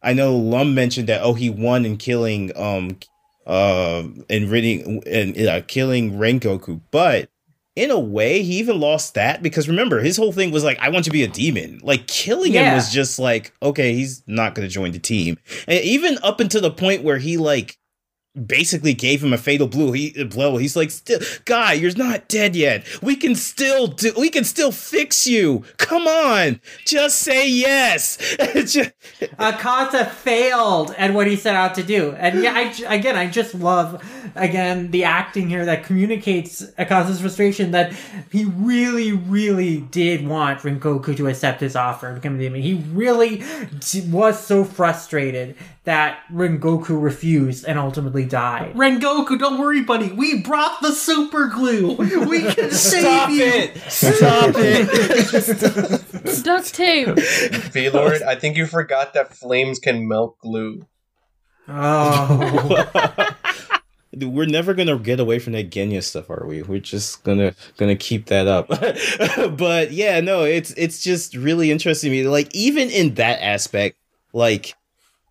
[0.02, 1.22] I know." Lum mentioned that.
[1.22, 2.98] Oh, he won in killing um
[3.46, 7.30] uh and ridding and uh, killing Rengoku, but
[7.78, 10.88] in a way, he even lost that because remember, his whole thing was like, I
[10.88, 11.78] want to be a demon.
[11.82, 15.38] Like, killing him was just like, okay, he's not going to join the team.
[15.68, 17.78] And even up until the point where he, like,
[18.46, 19.92] basically gave him a fatal blow.
[19.92, 20.56] He uh, blow.
[20.56, 22.86] He's like, still, guy, you're not dead yet.
[23.02, 24.12] We can still do.
[24.16, 25.64] We can still fix you.
[25.76, 28.18] Come on, just say yes.
[28.54, 28.92] Just-
[29.38, 32.12] Akaza failed at what he set out to do.
[32.12, 34.02] And yeah, I, again, I just love,
[34.34, 37.92] again, the acting here that communicates Akaza's frustration that
[38.30, 42.62] he really, really did want Rengoku to accept his offer and become a demon.
[42.62, 43.42] He really
[44.08, 45.56] was so frustrated
[45.88, 48.74] that Rengoku refused and ultimately died.
[48.74, 50.12] Rengoku, don't worry, buddy.
[50.12, 51.94] We brought the super glue.
[51.94, 53.00] We can save you.
[53.00, 53.44] Stop you.
[53.46, 53.78] it!
[53.90, 56.44] Stop it!
[56.44, 57.94] Duct tape.
[57.94, 60.86] Lord, I think you forgot that flames can melt glue.
[61.66, 63.34] Oh.
[64.14, 66.60] We're never gonna get away from that Genya stuff, are we?
[66.60, 68.68] We're just gonna gonna keep that up.
[69.56, 72.28] but yeah, no, it's it's just really interesting to me.
[72.28, 73.96] Like even in that aspect,
[74.34, 74.74] like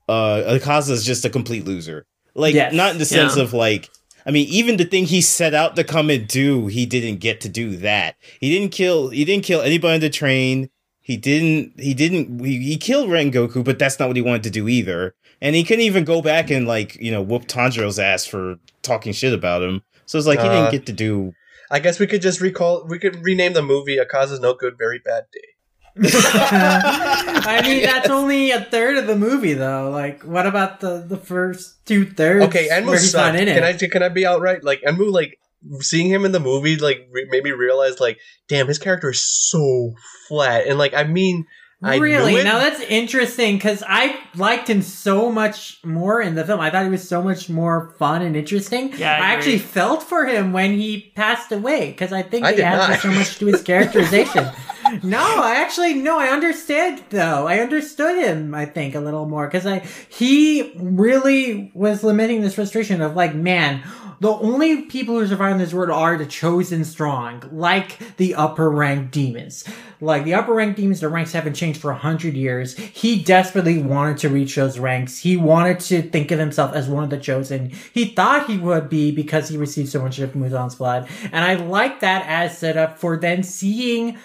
[0.07, 0.43] uh
[0.89, 2.05] is just a complete loser.
[2.35, 2.73] Like Yes.
[2.73, 3.43] not in the sense Yeah.
[3.43, 3.89] of like
[4.25, 7.39] I mean, even the thing he set out to come and do, he didn't get
[7.41, 8.15] to do that.
[8.41, 10.69] He didn't kill he didn't kill anybody on the train.
[11.01, 14.49] He didn't he didn't he, he killed Rengoku, but that's not what he wanted to
[14.49, 15.15] do either.
[15.41, 19.13] And he couldn't even go back and like, you know, whoop Tanjiro's ass for talking
[19.13, 19.81] shit about him.
[20.05, 21.33] So it's like he Uh, didn't get to do
[21.69, 22.85] I guess we could just recall.
[22.87, 25.49] We could rename the movie "Akaza's No Good, Very Bad Day."
[26.03, 29.89] I mean, that's only a third of the movie, though.
[29.89, 32.45] Like, what about the, the first two thirds?
[32.45, 33.33] Okay, Enmu where he's sucked.
[33.33, 33.53] not in it.
[33.55, 35.11] Can I can I be outright like Enmu?
[35.11, 35.39] Like
[35.79, 39.23] seeing him in the movie, like re- made me realize, like, damn, his character is
[39.23, 39.93] so
[40.27, 40.67] flat.
[40.67, 41.45] And like, I mean,
[41.81, 42.33] I really?
[42.33, 42.43] knew it.
[42.43, 46.59] Now that's interesting because I liked him so much more in the film.
[46.59, 48.93] I thought he was so much more fun and interesting.
[48.97, 52.53] Yeah, I I, actually felt for him when he passed away because I think I
[52.53, 52.99] he added not.
[52.99, 54.49] so much to his characterization.
[55.03, 57.47] No, I actually no, I understood though.
[57.47, 58.53] I understood him.
[58.53, 63.35] I think a little more because I he really was lamenting this frustration of like,
[63.35, 63.83] man,
[64.19, 69.11] the only people who survive this world are the chosen strong, like the upper rank
[69.11, 69.63] demons.
[70.01, 72.75] Like the upper rank demons, the ranks haven't changed for a hundred years.
[72.77, 75.19] He desperately wanted to reach those ranks.
[75.19, 77.71] He wanted to think of himself as one of the chosen.
[77.93, 81.07] He thought he would be because he received so much of Muzan's blood.
[81.31, 84.17] And I like that as setup for then seeing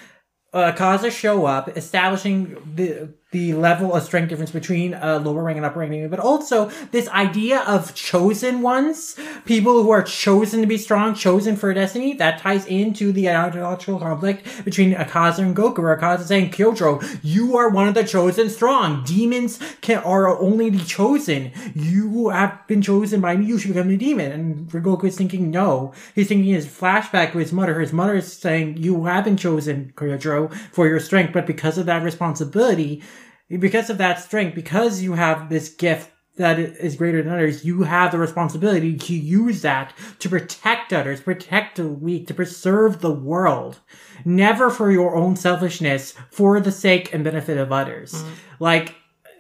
[0.53, 5.57] uh, Kaza show up, establishing the the level of strength difference between a lower rank
[5.57, 10.67] and upper rank but also this idea of chosen ones, people who are chosen to
[10.67, 15.79] be strong, chosen for destiny, that ties into the ideological conflict between Akaza and Goku,
[15.79, 19.03] where Akaza is saying, Kyojuro, you are one of the chosen strong.
[19.05, 21.53] Demons can are only the chosen.
[21.75, 24.33] You have been chosen by me, you should become a demon.
[24.33, 25.93] And Goku is thinking, no.
[26.15, 27.81] He's thinking his flashback with his mother.
[27.81, 31.87] His mother is saying, you have been chosen, Kyojuro, for your strength, but because of
[31.87, 33.03] that responsibility,
[33.59, 37.83] because of that strength, because you have this gift that is greater than others, you
[37.83, 43.13] have the responsibility to use that to protect others, protect the weak, to preserve the
[43.13, 43.81] world.
[44.25, 48.15] Never for your own selfishness, for the sake and benefit of others.
[48.15, 48.31] Mm.
[48.61, 48.95] Like,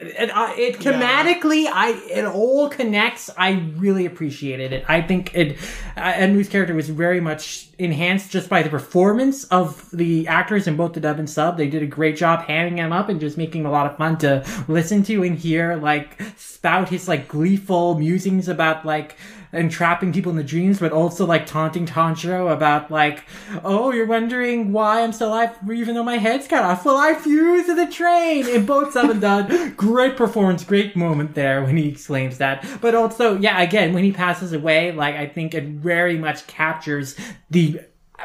[0.06, 3.30] it, it thematically, I it all connects.
[3.36, 4.84] I really appreciated it.
[4.88, 5.58] I think it,
[5.96, 10.76] uh, Enmu's character was very much enhanced just by the performance of the actors in
[10.76, 11.56] both the dub and sub.
[11.56, 14.18] They did a great job hamming him up and just making a lot of fun
[14.18, 15.76] to listen to and hear.
[15.76, 19.16] Like spout his like gleeful musings about like
[19.52, 23.24] entrapping people in the dreams, but also like taunting Tanjiro about like,
[23.62, 26.84] oh, you're wondering why I'm still alive even though my head's cut off.
[26.84, 29.76] Well, I fused to the train in both and Dud.
[29.76, 32.66] Great performance, great moment there when he exclaims that.
[32.80, 37.16] But also, yeah, again, when he passes away, like I think it very much captures
[37.50, 37.80] the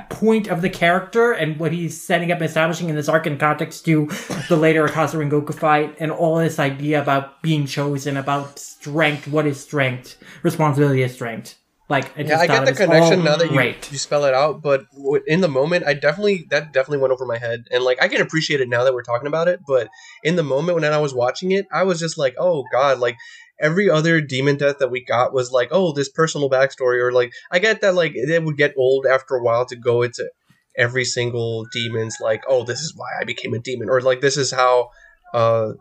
[0.09, 3.37] point of the character and what he's setting up and establishing in this arc in
[3.37, 4.07] context to
[4.49, 9.27] the later Akaza and Goku fight and all this idea about being chosen, about strength,
[9.27, 11.55] what is strength, responsibility is strength.
[11.89, 13.89] Like, I Yeah, I get the connection now that you, great.
[13.91, 14.85] you spell it out, but
[15.25, 18.19] in the moment, I definitely that definitely went over my head, and like I can
[18.19, 19.61] appreciate it now that we're talking about it.
[19.65, 19.87] But
[20.21, 23.15] in the moment when I was watching it, I was just like, oh god, like
[23.59, 27.31] every other demon death that we got was like, oh, this personal backstory, or like
[27.51, 30.29] I get that like it would get old after a while to go into
[30.77, 34.37] every single demon's like, oh, this is why I became a demon, or like this
[34.37, 34.91] is how,
[35.33, 35.73] uh,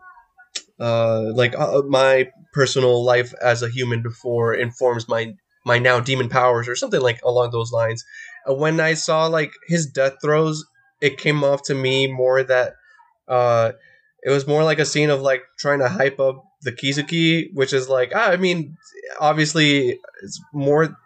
[0.79, 5.33] uh, like uh, my personal life as a human before informs my
[5.65, 8.03] my now demon powers or something like along those lines.
[8.49, 10.65] Uh, when I saw like his death throes,
[11.01, 12.73] it came off to me more that
[13.27, 13.73] uh,
[14.23, 17.71] it was more like a scene of like trying to hype up the Kizuki, which
[17.71, 18.77] is like ah, I mean,
[19.19, 20.97] obviously it's more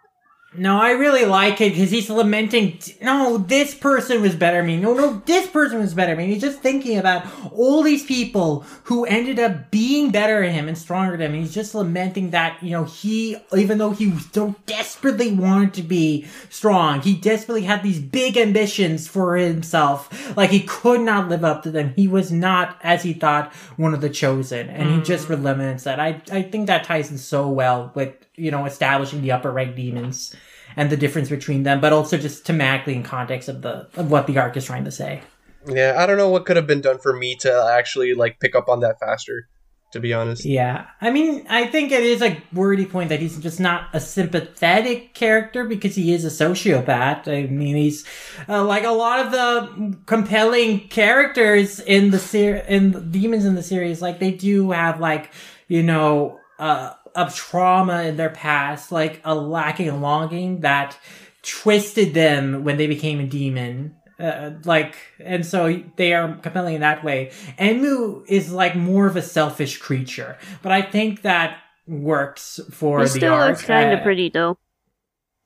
[0.54, 2.78] No, I really like it because he's lamenting.
[3.00, 4.76] No, this person was better than me.
[4.76, 6.32] No, no, this person was better than me.
[6.32, 10.76] He's just thinking about all these people who ended up being better than him and
[10.76, 11.40] stronger than him.
[11.40, 16.26] He's just lamenting that you know he, even though he so desperately wanted to be
[16.50, 20.36] strong, he desperately had these big ambitions for himself.
[20.36, 21.94] Like he could not live up to them.
[21.96, 25.42] He was not, as he thought, one of the chosen, and he just mm.
[25.42, 25.98] laments that.
[25.98, 29.76] I I think that ties in so well with you know establishing the upper rank
[29.76, 30.34] demons
[30.76, 34.26] and the difference between them, but also just thematically in context of the of what
[34.26, 35.20] the arc is trying to say.
[35.66, 35.94] yeah.
[35.98, 38.68] I don't know what could have been done for me to actually like pick up
[38.68, 39.48] on that faster.
[39.92, 43.36] To be honest, Yeah, I mean, I think it is a wordy point that he's
[43.36, 47.28] just not a sympathetic character because he is a sociopath.
[47.28, 48.06] I mean, he's
[48.48, 53.54] uh, like a lot of the compelling characters in the ser- in the demons in
[53.54, 54.00] the series.
[54.00, 55.30] Like they do have like
[55.68, 60.98] you know uh, a trauma in their past, like a lacking longing that
[61.42, 63.96] twisted them when they became a demon.
[64.20, 67.32] Uh, like, and so they are compelling in that way.
[67.58, 71.58] Enmu is like more of a selfish creature, but I think that
[71.88, 73.48] works for He the still arc.
[73.50, 74.58] looks kind Uh, of pretty though.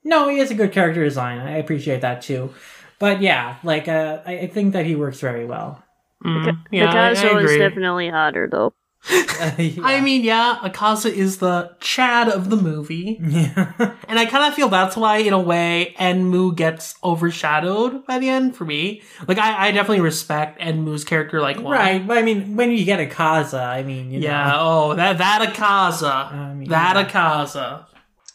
[0.05, 1.39] No, he has a good character design.
[1.41, 2.53] I appreciate that too.
[2.99, 5.83] But yeah, like, uh, I, I think that he works very well.
[6.25, 8.75] Mm, yeah, I, I Picasso is definitely hotter though.
[9.09, 13.18] I mean, yeah, Akaza is the Chad of the movie.
[13.23, 13.73] yeah.
[14.09, 18.28] And I kind of feel that's why, in a way, Enmu gets overshadowed by the
[18.28, 19.02] end for me.
[19.28, 21.73] Like, I, I definitely respect Enmu's character, like, one.
[21.73, 22.05] right.
[22.06, 25.55] But I mean, when you get Akaza, I mean, you Yeah, know, oh, that, that
[25.55, 26.32] Akaza.
[26.32, 27.05] I mean, that yeah.
[27.09, 27.86] Akaza.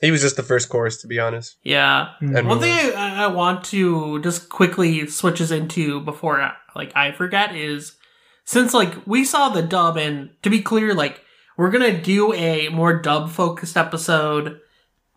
[0.01, 1.01] he was just the first chorus.
[1.01, 2.09] To be honest, Yeah.
[2.21, 2.35] Mm-hmm.
[2.35, 7.55] And One thing I, I want to just quickly switches into before like I forget
[7.55, 7.93] is
[8.51, 11.23] since like we saw the dub and to be clear like
[11.55, 14.59] we're gonna do a more dub focused episode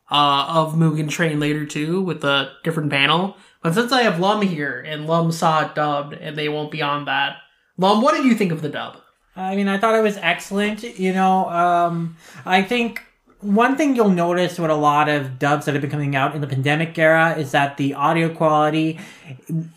[0.08, 3.36] uh, of Mugen Train later too with a different panel.
[3.60, 6.80] But since I have Lum here and Lum saw it dubbed and they won't be
[6.80, 7.38] on that,
[7.76, 8.98] Lum, what did you think of the dub?
[9.34, 10.84] I mean, I thought it was excellent.
[10.84, 12.16] You know, um,
[12.46, 13.02] I think
[13.44, 16.40] one thing you'll notice with a lot of dubs that have been coming out in
[16.40, 18.98] the pandemic era is that the audio quality,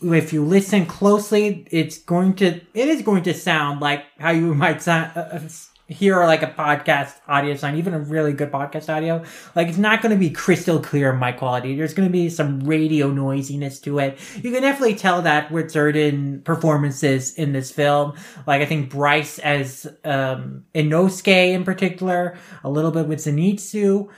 [0.02, 4.56] if you listen closely, it's going to, it is going to sound like how you
[4.64, 5.40] might sound, uh,
[5.88, 9.24] hear like a podcast audio sign, even a really good podcast audio.
[9.56, 11.76] Like it's not going to be crystal clear mic quality.
[11.76, 14.20] There's going to be some radio noisiness to it.
[14.36, 18.14] You can definitely tell that with certain performances in this film.
[18.46, 24.10] Like I think Bryce as um Inosuke in particular, a little bit with Zenitsu.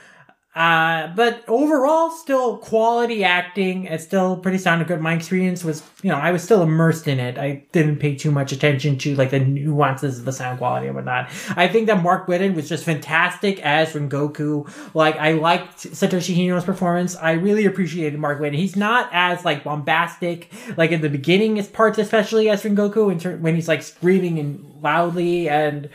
[0.52, 3.84] Uh, but overall, still quality acting.
[3.84, 5.00] It's still pretty sound good.
[5.00, 7.38] My experience was, you know, I was still immersed in it.
[7.38, 10.96] I didn't pay too much attention to like the nuances of the sound quality and
[10.96, 11.30] whatnot.
[11.50, 14.68] I think that Mark Whitten was just fantastic as Rengoku.
[14.92, 17.14] Like, I liked Satoshi Hino's performance.
[17.14, 18.56] I really appreciated Mark Whitten.
[18.56, 23.20] He's not as like bombastic, like in the beginning, his parts, especially as Rengoku, in
[23.20, 25.90] ter- when he's like screaming and loudly and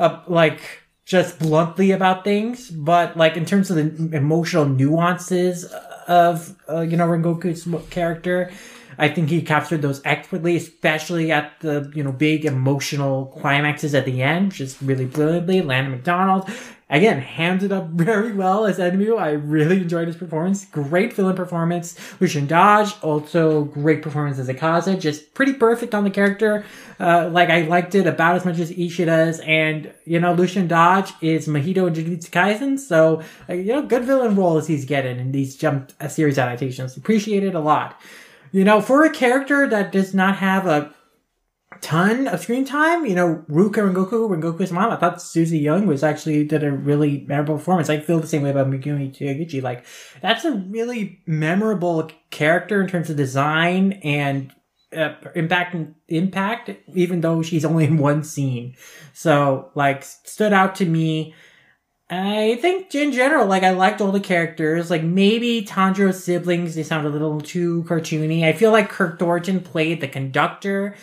[0.00, 0.79] uh, like
[1.10, 5.64] just bluntly about things, but like in terms of the emotional nuances
[6.06, 8.48] of uh, you know Rengoku's character,
[9.00, 14.04] I think he captured those expertly, especially at the you know big emotional climaxes at
[14.04, 15.62] the end, just really brilliantly.
[15.62, 16.50] Landon McDonald
[16.90, 19.18] again hands it up very well as Enmu.
[19.18, 20.66] I really enjoyed his performance.
[20.66, 21.98] Great villain performance.
[22.20, 26.66] Lucien Dodge also great performance as Akaza, just pretty perfect on the character.
[26.98, 31.14] Uh, like I liked it about as much as Ishida's, and you know Lucien Dodge
[31.22, 35.32] is Mahito in Jujutsu Kaisen, so uh, you know good villain roles he's getting in
[35.32, 36.98] these jump uh, series adaptations.
[36.98, 37.98] Appreciate it a lot.
[38.52, 40.94] You know, for a character that does not have a
[41.80, 46.02] ton of screen time, you know, Ruka Rengoku, Rengoku's mom, I thought Susie Young was
[46.02, 47.88] actually did a really memorable performance.
[47.88, 49.62] I feel the same way about Megumi Taguchi.
[49.62, 49.84] Like,
[50.20, 54.52] that's a really memorable character in terms of design and
[54.96, 55.76] uh, impact
[56.08, 58.74] impact, even though she's only in one scene.
[59.12, 61.34] So, like, stood out to me.
[62.10, 64.90] I think in general, like I liked all the characters.
[64.90, 68.44] Like maybe Tanjiro's siblings, they sound a little too cartoony.
[68.44, 70.96] I feel like Kirk Thornton played the conductor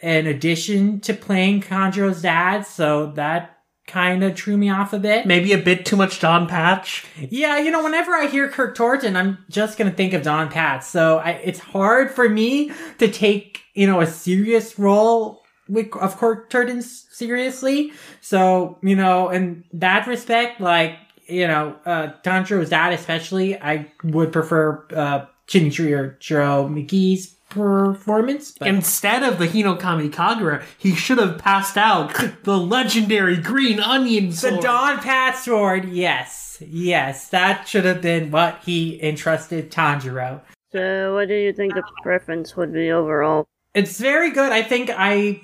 [0.00, 3.58] in addition to playing Tanjiro's dad, so that
[3.88, 5.26] kind of threw me off a bit.
[5.26, 7.06] Maybe a bit too much Don Patch.
[7.18, 10.84] Yeah, you know, whenever I hear Kirk Thornton, I'm just gonna think of Don Patch.
[10.84, 16.16] So I, it's hard for me to take, you know, a serious role with of
[16.18, 17.92] Kirk Thornton seriously.
[18.20, 24.32] So you know, in that respect, like you know, uh, Tanjiro's dad especially, I would
[24.32, 28.52] prefer uh, Shinichiro Chiro Miki's performance.
[28.52, 32.14] But Instead of the Hinokami Kagura, he should have passed out
[32.44, 34.62] the legendary green onion the sword.
[34.62, 40.40] Don Patch sword, yes, yes, that should have been what he entrusted Tanjiro.
[40.72, 43.46] So, what do you think the preference would be overall?
[43.74, 44.52] It's very good.
[44.52, 45.42] I think I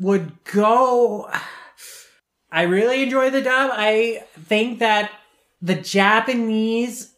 [0.00, 1.30] would go.
[2.50, 3.70] I really enjoy the dub.
[3.72, 5.10] I think that
[5.60, 7.12] the Japanese,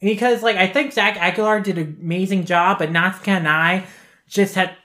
[0.00, 3.84] because like I think Zach Aguilar did an amazing job, but Natsuki Hanae
[4.28, 4.76] just had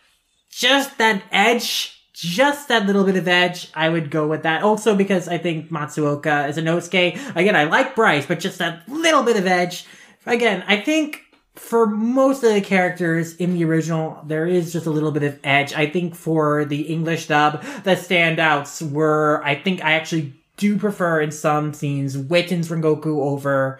[0.51, 3.72] just that edge, just that little bit of edge.
[3.73, 4.64] I would go with that.
[4.64, 7.35] Also because I think Matsuoka is Inosuke.
[7.35, 9.85] Again, I like Bryce, but just that little bit of edge.
[10.26, 11.22] Again, I think
[11.55, 15.39] for most of the characters in the original, there is just a little bit of
[15.43, 15.73] edge.
[15.73, 21.21] I think for the English dub, the standouts were, I think I actually do prefer
[21.21, 23.80] in some scenes Whitten's Rengoku over,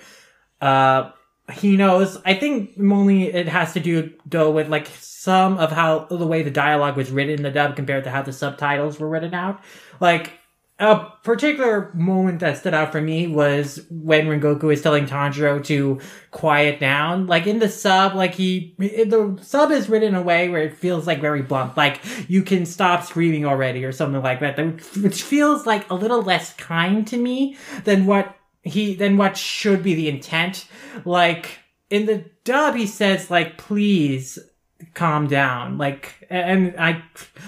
[0.62, 1.12] uh,
[1.50, 2.18] Hino's.
[2.26, 6.44] I think only it has to do though with like some of how the way
[6.44, 9.62] the dialogue was written in the dub compared to how the subtitles were written out.
[10.00, 10.39] Like
[10.80, 16.00] a particular moment that stood out for me was when Rengoku is telling Tanjiro to
[16.32, 17.28] quiet down.
[17.28, 20.78] Like in the sub, like he, the sub is written in a way where it
[20.78, 21.76] feels like very blunt.
[21.76, 22.00] Like
[22.30, 24.58] you can stop screaming already or something like that.
[25.02, 29.84] Which feels like a little less kind to me than what he, than what should
[29.84, 30.66] be the intent.
[31.04, 34.40] Like in the dub, he says like, please
[34.94, 35.78] calm down.
[35.78, 37.04] Like, and I,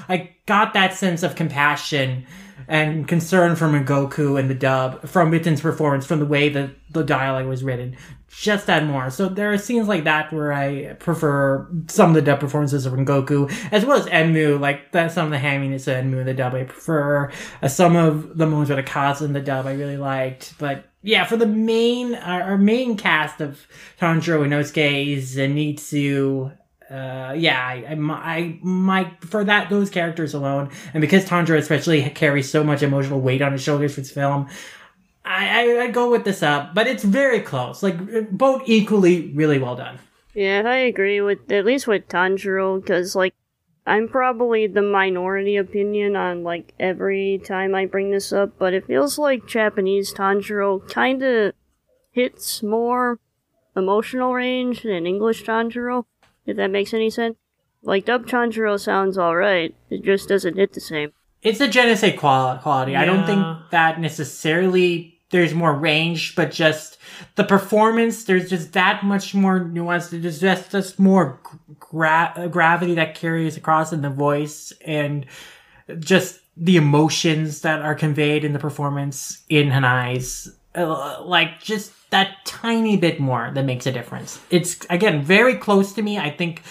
[0.09, 2.25] I got that sense of compassion
[2.67, 7.03] and concern from Goku and the dub, from Whitten's performance, from the way that the
[7.03, 7.95] dialogue was written.
[8.29, 9.09] Just add more.
[9.09, 12.93] So there are scenes like that where I prefer some of the dub performances of
[12.93, 16.33] Goku, as well as Enmu, like that, some of the hamminess of Enmu in the
[16.33, 17.31] dub I prefer.
[17.61, 20.53] Uh, some of the moments with Akaza in the dub I really liked.
[20.59, 23.67] But yeah, for the main, our, our main cast of
[23.99, 26.55] Tanjiro Inosuke, Zenitsu,
[26.91, 32.01] uh, yeah, I, I, I might for that those characters alone, and because Tanjiro especially
[32.09, 34.49] carries so much emotional weight on his shoulders for this film,
[35.23, 37.81] I, I I'd go with this up, but it's very close.
[37.81, 39.99] Like both equally really well done.
[40.33, 43.33] Yeah, I agree with at least with Tanjiro because like
[43.85, 48.85] I'm probably the minority opinion on like every time I bring this up, but it
[48.85, 51.53] feels like Japanese Tanjiro kind of
[52.11, 53.19] hits more
[53.75, 56.05] emotional range than English Tanjiro.
[56.51, 57.35] If that makes any sense.
[57.83, 61.13] Like dub Tanjiro sounds alright, it just doesn't hit the same.
[61.41, 62.95] It's a je ne sais qual- quality.
[62.95, 66.97] I don't think that necessarily there's more range, but just
[67.35, 68.25] the performance.
[68.25, 70.09] There's just that much more nuance.
[70.09, 71.39] There's just just more
[71.79, 75.25] gra- gravity that carries across in the voice and
[75.99, 80.51] just the emotions that are conveyed in the performance in Hanae's.
[80.75, 84.39] Uh, like just that tiny bit more that makes a difference.
[84.49, 86.17] It's again very close to me.
[86.19, 86.61] I think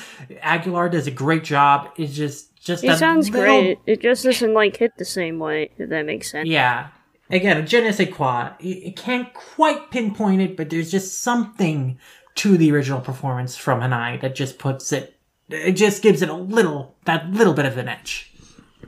[0.43, 1.91] Aguilar does a great job.
[1.97, 3.79] It's just just It sounds little- great.
[3.87, 6.49] It just doesn't like hit the same way, if that makes sense.
[6.49, 6.89] yeah.
[7.33, 8.51] Again, a je ne sais quoi.
[8.59, 11.97] It, it can't quite pinpoint it, but there's just something
[12.37, 15.17] to the original performance from Hanae that just puts it,
[15.49, 18.33] it just gives it a little, that little bit of an edge.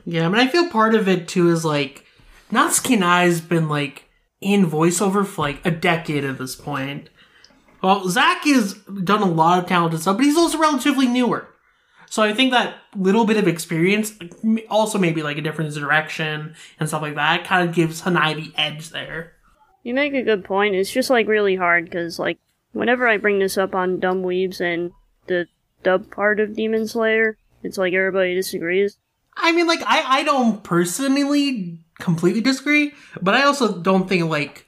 [0.05, 2.05] Yeah, I mean, I feel part of it too is like
[2.51, 4.09] Natsuki Nai's been like
[4.43, 7.09] in voiceover for like a decade at this point.
[7.81, 11.47] Well, Zach has done a lot of talented stuff, but he's also relatively newer.
[12.09, 14.13] So I think that little bit of experience,
[14.69, 18.53] also maybe like a different direction and stuff like that, kind of gives Hanae the
[18.55, 19.33] edge there.
[19.81, 20.75] You make a good point.
[20.75, 22.37] It's just like really hard because like
[22.71, 24.91] whenever I bring this up on Dumb Weebs and
[25.27, 25.47] the
[25.81, 28.97] dub part of Demon Slayer, it's like everybody disagrees.
[29.35, 34.67] I mean, like, I, I don't personally completely disagree, but I also don't think, like,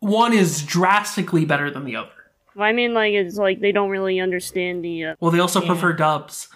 [0.00, 2.10] one is drastically better than the other.
[2.58, 5.04] I mean, like it's like they don't really understand the.
[5.06, 5.68] Uh, Well, they also Yeah.
[5.68, 6.48] prefer dubs.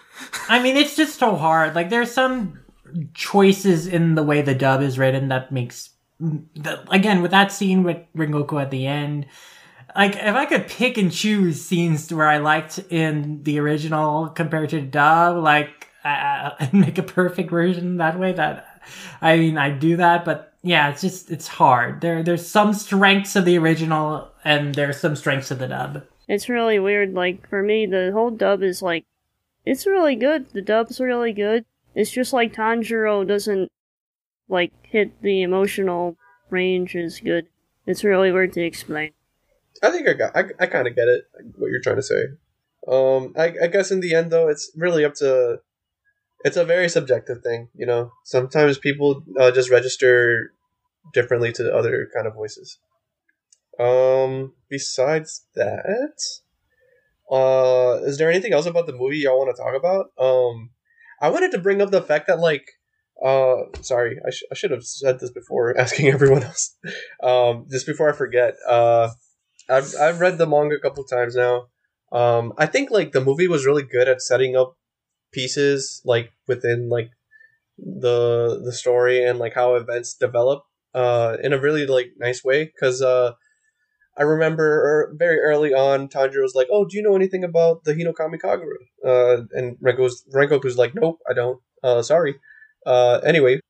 [0.49, 1.75] I mean, it's just so hard.
[1.75, 2.61] Like, there's some
[3.15, 5.91] choices in the way the dub is written that makes,
[6.57, 9.27] that, again, with that scene with Rengoku at the end,
[9.97, 14.71] like, if I could pick and choose scenes where I liked in the original compared
[14.71, 18.70] to dub, like, uh, and make a perfect version that way, that,
[19.21, 22.01] I mean, I do that, but yeah, it's just, it's hard.
[22.01, 26.05] There, there's some strengths of the original and there's some strengths of the dub.
[26.29, 27.15] it's really weird.
[27.15, 29.05] Like for me, the whole dub is like,
[29.67, 30.51] it's really good.
[30.53, 31.65] The dub's really good.
[31.95, 33.71] It's just like Tanjiro doesn't
[34.49, 36.17] like hit the emotional
[36.51, 37.47] range as good.
[37.87, 39.13] It's really weird to explain.
[39.83, 40.37] I think I got.
[40.37, 41.25] I, I kind of get it.
[41.57, 42.25] What you're trying to say.
[42.87, 45.61] Um, I, I guess in the end though, it's really up to.
[46.45, 48.13] It's a very subjective thing, you know.
[48.25, 50.53] Sometimes people uh, just register
[51.13, 52.79] differently to other kind of voices.
[53.79, 54.55] Um.
[54.69, 56.21] Besides that,
[57.31, 60.13] uh, is there anything else about the movie y'all want to talk about?
[60.19, 60.71] Um,
[61.21, 62.65] I wanted to bring up the fact that like,
[63.25, 66.77] uh, sorry, I, sh- I should have said this before asking everyone else.
[67.23, 69.11] Um, just before I forget, uh,
[69.69, 71.67] I've I've read the manga a couple times now.
[72.13, 74.77] Um, I think like the movie was really good at setting up
[75.33, 77.11] pieces like within like
[77.79, 82.65] the the story and like how events develop uh in a really like nice way
[82.65, 83.33] because uh
[84.19, 87.85] I remember er, very early on Tanjiro was like, "Oh, do you know anything about
[87.85, 91.61] the Hinokami Kagura?" Uh, and Rengoku's Rengoku's like, "Nope, I don't.
[91.83, 92.35] Uh, sorry."
[92.85, 93.61] Uh, anyway,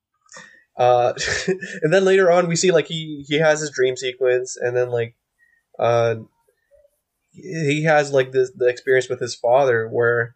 [0.77, 1.13] uh,
[1.83, 4.91] and then later on we see like he he has his dream sequence, and then
[4.91, 5.15] like
[5.79, 6.17] uh,
[7.33, 10.35] he has like this the experience with his father where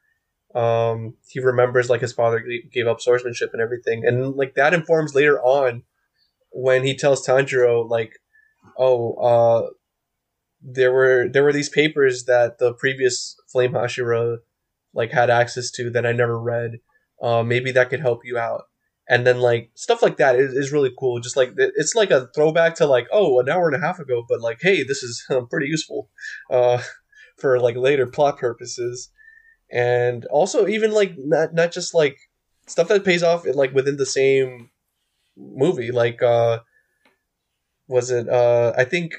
[0.55, 5.15] um he remembers like his father gave up swordsmanship and everything and like that informs
[5.15, 5.83] later on
[6.51, 8.13] when he tells Tanjiro like
[8.79, 9.71] oh uh
[10.65, 14.39] there were there were these papers that the previous flame Hashira
[14.95, 16.79] like had access to that I never read.
[17.21, 18.63] Uh maybe that could help you out.
[19.07, 21.21] And then like stuff like that is, is really cool.
[21.21, 24.25] Just like it's like a throwback to like oh an hour and a half ago
[24.27, 26.09] but like hey this is pretty useful
[26.51, 26.81] uh
[27.37, 29.11] for like later plot purposes
[29.75, 32.17] and also even like not not just like
[32.67, 34.71] stuff that pays off in, like within the same
[35.37, 36.61] movie like uh
[37.89, 39.15] was it uh i think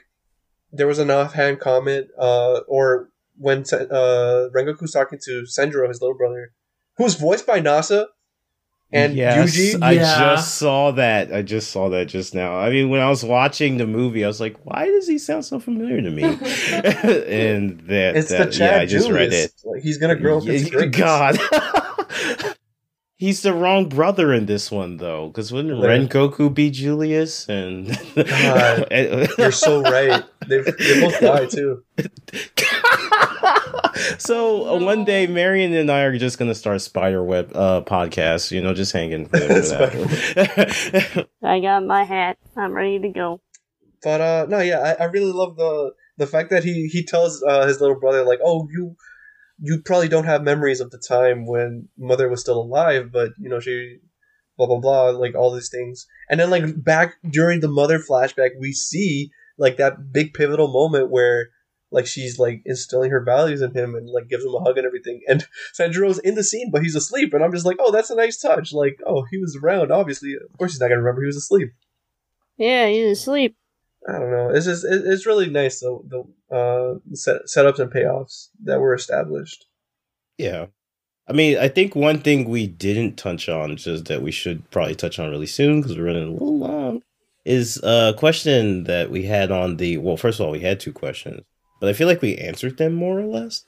[0.72, 6.18] there was an offhand comment uh or when uh rengoku's talking to senjuro his little
[6.18, 6.54] brother
[6.98, 8.06] who's voiced by nasa
[8.96, 10.02] and yes, Yuji I Yeah.
[10.20, 11.34] just saw that.
[11.34, 12.58] I just saw that just now.
[12.58, 15.46] I mean, when I was watching the movie, I was like, "Why does he sound
[15.46, 19.46] so familiar to me?" and that, it's that the Chad yeah, I just read Julius.
[19.46, 19.54] it.
[19.66, 20.86] Like, he's gonna grow up into Yeah.
[20.88, 21.38] God.
[23.18, 26.02] He's the wrong brother in this one, though, because wouldn't Right.
[26.02, 27.48] Rengoku be Julius?
[27.48, 28.88] And God,
[29.38, 30.22] You're so right.
[30.46, 31.82] They they both die too.
[34.18, 38.52] so uh, one day, Marion and I are just gonna start Spiderweb uh, podcast.
[38.52, 39.28] You know, just hanging.
[39.28, 41.28] For that.
[41.44, 42.38] I got my hat.
[42.56, 43.42] I'm ready to go.
[44.04, 47.44] But uh, no, yeah, I, I really love the the fact that he he tells
[47.44, 48.96] uh, his little brother like, oh, you
[49.60, 53.50] you probably don't have memories of the time when mother was still alive, but you
[53.50, 53.98] know she
[54.58, 56.06] blah blah blah, like all these things.
[56.30, 61.10] And then like back during the mother flashback, we see like that big pivotal moment
[61.10, 61.50] where
[61.92, 64.86] like she's like instilling her values in him and like gives him a hug and
[64.86, 65.22] everything.
[65.28, 65.46] And
[65.80, 67.34] Senjuro's in the scene, but he's asleep.
[67.34, 68.74] And I'm just like, oh, that's a nice touch.
[68.74, 69.92] Like, oh, he was around.
[69.92, 71.72] Obviously, of course, he's not gonna remember he was asleep.
[72.58, 73.56] Yeah, he's asleep.
[74.08, 74.50] I don't know.
[74.50, 78.94] It's just it, it's really nice the the uh, set, setups and payoffs that were
[78.94, 79.66] established.
[80.38, 80.68] Yeah.
[81.28, 84.94] I mean, I think one thing we didn't touch on, just that we should probably
[84.94, 87.02] touch on really soon because we're running a little long,
[87.46, 89.98] is a question that we had on the.
[89.98, 91.42] Well, first of all, we had two questions,
[91.80, 93.66] but I feel like we answered them more or less.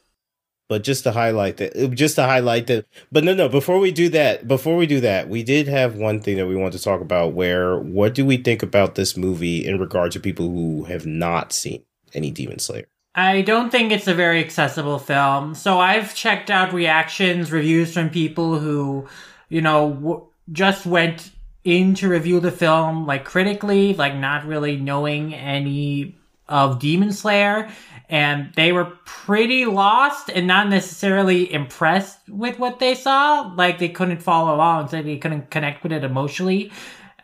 [0.69, 2.85] But just to highlight that, uh, just to highlight that.
[3.09, 3.47] But no, no.
[3.47, 6.57] Before we do that, before we do that, we did have one thing that we
[6.57, 7.33] want to talk about.
[7.33, 11.53] Where what do we think about this movie in regard to people who have not
[11.53, 12.87] seen any Demon Slayer?
[13.15, 15.55] I don't think it's a very accessible film.
[15.55, 19.07] So I've checked out reactions, reviews from people who,
[19.49, 21.31] you know, w- just went
[21.63, 26.15] in to review the film, like critically, like not really knowing any
[26.47, 27.69] of Demon Slayer.
[28.09, 33.53] And they were pretty lost and not necessarily impressed with what they saw.
[33.55, 36.71] Like they couldn't follow along, so they couldn't connect with it emotionally.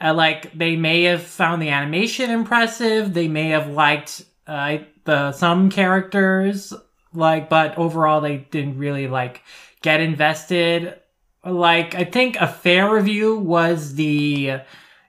[0.02, 3.14] Uh, like they may have found the animation impressive.
[3.14, 6.74] They may have liked uh, the some characters,
[7.14, 9.42] like, but overall they didn't really like
[9.82, 11.00] get invested.
[11.46, 14.62] Like I think a fair review was the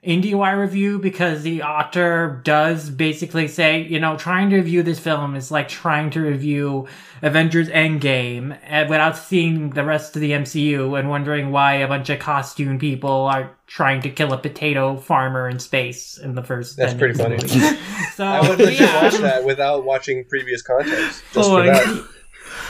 [0.05, 5.35] IndieWire review because the author does basically say, you know, trying to review this film
[5.35, 6.87] is like trying to review
[7.21, 8.49] Avengers Endgame
[8.87, 13.09] without seeing the rest of the MCU and wondering why a bunch of costume people
[13.09, 16.77] are trying to kill a potato farmer in space in the first.
[16.77, 17.51] That's pretty minutes.
[17.55, 17.77] funny.
[18.15, 19.01] so I would legit yeah.
[19.03, 21.23] watch that without watching previous context.
[21.33, 22.07] Just Oh, for that.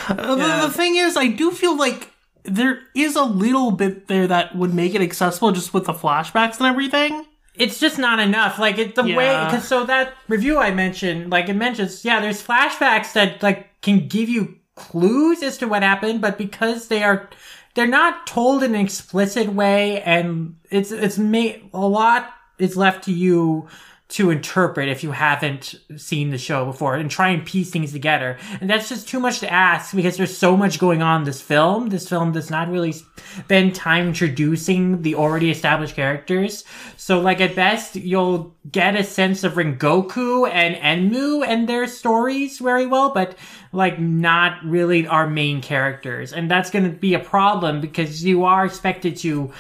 [0.08, 2.12] Uh, the- the, thing is, I do feel like
[2.46, 6.58] there is a little bit there that would make it accessible just with the flashbacks
[6.58, 7.26] and everything.
[7.58, 8.60] it's just not enough.
[8.60, 12.44] Like it, the way, because so that review I mentioned, like it mentions, yeah, there's
[12.44, 17.30] flashbacks that like can give you clues as to what happened, but because they are,
[17.74, 23.04] they're not told in an explicit way, and it's it's made a lot is left
[23.06, 23.68] to you
[24.08, 28.38] to interpret if you haven't seen the show before and try and piece things together.
[28.62, 31.42] And that's just too much to ask because there's so much going on in this
[31.42, 31.90] film.
[31.90, 36.64] This film does not really spend time introducing the already established characters.
[36.98, 42.60] So like at best, you'll get a sense of Rengoku and Enmu and their stories
[42.60, 43.36] very well, but
[43.72, 46.32] like not really our main characters.
[46.32, 49.52] And that's going to be a problem because you are expected to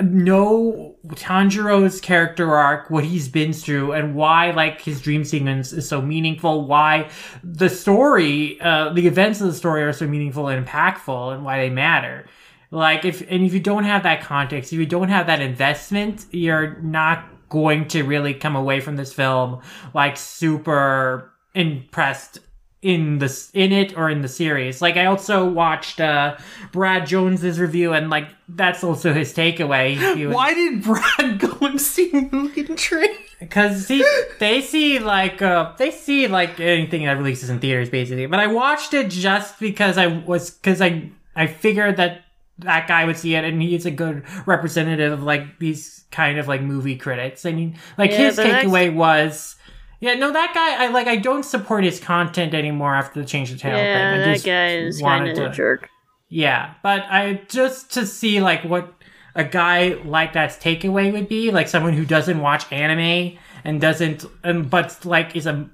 [0.00, 5.88] know Tanjiro's character arc, what he's been through, and why like his dream sequence is
[5.88, 7.08] so meaningful, why
[7.42, 11.58] the story, uh, the events of the story are so meaningful and impactful, and why
[11.58, 12.26] they matter.
[12.70, 16.26] Like if and if you don't have that context, if you don't have that investment,
[16.30, 19.60] you're not going to really come away from this film
[19.94, 22.40] like super impressed
[22.86, 24.80] in the in it or in the series.
[24.80, 26.36] Like I also watched uh
[26.70, 29.98] Brad Jones's review and like that's also his takeaway.
[30.26, 33.10] Was- Why did Brad go and see Mugen Train?
[33.40, 34.04] because see,
[34.38, 38.26] they see like uh, they see like anything that releases in theaters basically.
[38.26, 42.22] But I watched it just because I was because I I figured that
[42.60, 46.46] that guy would see it and he's a good representative of like these kind of
[46.46, 47.44] like movie critics.
[47.44, 49.55] I mean, like Yeah, his takeaway was.
[50.00, 50.84] Yeah, no, that guy.
[50.84, 51.06] I like.
[51.06, 53.86] I don't support his content anymore after the change channel thing.
[53.86, 55.88] Yeah, I that guy is kind of a jerk.
[56.28, 58.92] yeah, but I just to see like what
[59.34, 64.24] a guy like that's takeaway would be, like someone who doesn't watch anime and doesn't,
[64.44, 65.68] and but like is a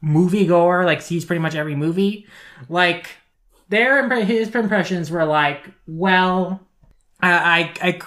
[0.00, 2.26] movie goer, like sees pretty much every movie.
[2.68, 3.10] Like
[3.68, 6.60] their his impressions were like, well,
[7.20, 8.00] I I I,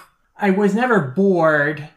[0.48, 1.88] I was never bored.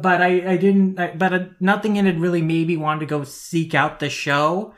[0.00, 3.06] But I, I didn't, I, but uh, nothing in it really made me want to
[3.06, 4.74] go seek out the show.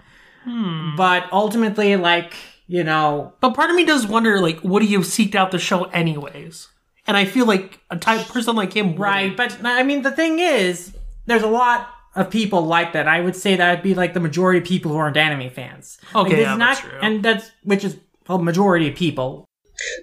[0.96, 2.34] But ultimately, like,
[2.66, 5.58] you know, But part of me does wonder, like, would he have seeked out the
[5.58, 6.68] show anyways?
[7.06, 10.38] And I feel like a type person like him, Right, but I mean, the thing
[10.38, 10.94] is,
[11.26, 13.08] there's a lot of people like that.
[13.08, 15.98] I would say that would be like the majority of people who aren't anime fans.
[16.14, 16.98] Okay, this yeah, is that's not, true.
[17.02, 17.96] and that's which is
[18.28, 19.46] a majority of people.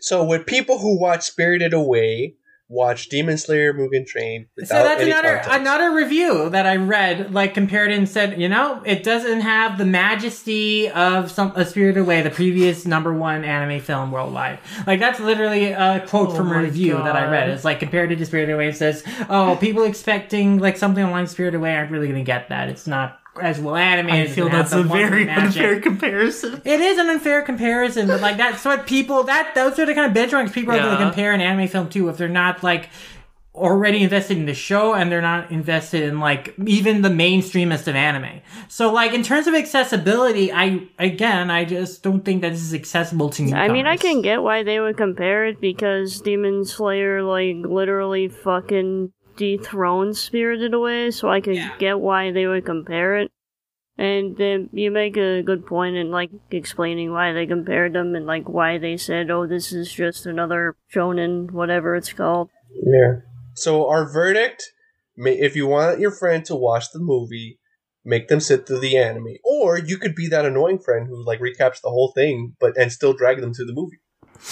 [0.01, 2.35] So with people who watch Spirited Away,
[2.72, 5.60] watch Demon Slayer Mugen Train So that's any another context.
[5.60, 9.77] another review that I read, like compared it and said, you know, it doesn't have
[9.77, 14.60] the majesty of some a Spirited Away, the previous number one anime film worldwide.
[14.88, 17.49] Like that's literally a quote Oh from a my review that I read.
[17.49, 21.27] It's like compared it to Spirited Away, it says, oh, people expecting like something along
[21.27, 22.69] Spirited Away aren't really gonna get that.
[22.69, 24.31] It's not as well animated.
[24.31, 25.61] I feel doesn't that's a the very magic.
[25.61, 26.61] unfair comparison.
[26.65, 30.09] It is an unfair comparison, but like that's what people that those are the kind
[30.09, 32.89] of benchmarks people are going to compare an anime film to if they're not like
[33.53, 37.95] already invested in the show and they're not invested in like even the mainstreamest of
[37.95, 38.41] anime.
[38.69, 42.73] So like in terms of accessibility, I again I just don't think that this is
[42.73, 43.53] accessible to me.
[43.53, 48.29] I mean, I can get why they would compare it because Demon Slayer, like, literally
[48.29, 49.11] fucking
[49.41, 53.31] dethroned Spirited Away, so I could get why they would compare it.
[53.97, 58.26] And then you make a good point in, like, explaining why they compared them and,
[58.26, 62.49] like, why they said, oh, this is just another shonen, whatever it's called.
[62.72, 63.22] Yeah.
[63.55, 64.63] So our verdict:
[65.18, 67.59] ma- if you want your friend to watch the movie,
[68.05, 71.39] make them sit through the anime, or you could be that annoying friend who like
[71.39, 73.99] recaps the whole thing, but and still drag them to the movie.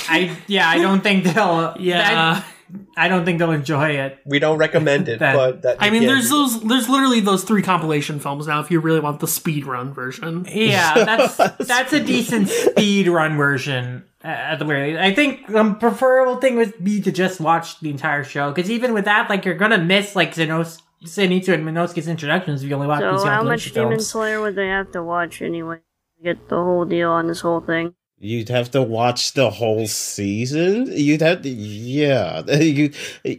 [0.10, 2.44] I yeah, I don't think they'll Yeah.
[2.44, 2.59] I,
[2.96, 4.20] I don't think they'll enjoy it.
[4.26, 6.62] We don't recommend it, That- but that I mean, yeah, there's those.
[6.62, 8.60] There's literally those three compilation films now.
[8.60, 11.38] If you really want the speed run version, Yeah, that's
[11.68, 15.00] that's a decent speed run version uh, at the very least.
[15.02, 18.70] I think the um, preferable thing would be to just watch the entire show because
[18.70, 22.76] even with that, like you're gonna miss like Zenos, Zenitsu and Inosuke's introductions if you
[22.76, 24.00] only watch these So, how compilation much Demon.
[24.00, 25.78] Slayer would they have to watch anyway
[26.18, 27.96] to get the whole deal on this whole thing?
[28.22, 30.92] You'd have to watch the whole season.
[30.92, 32.42] You'd have to, yeah.
[32.60, 32.92] You,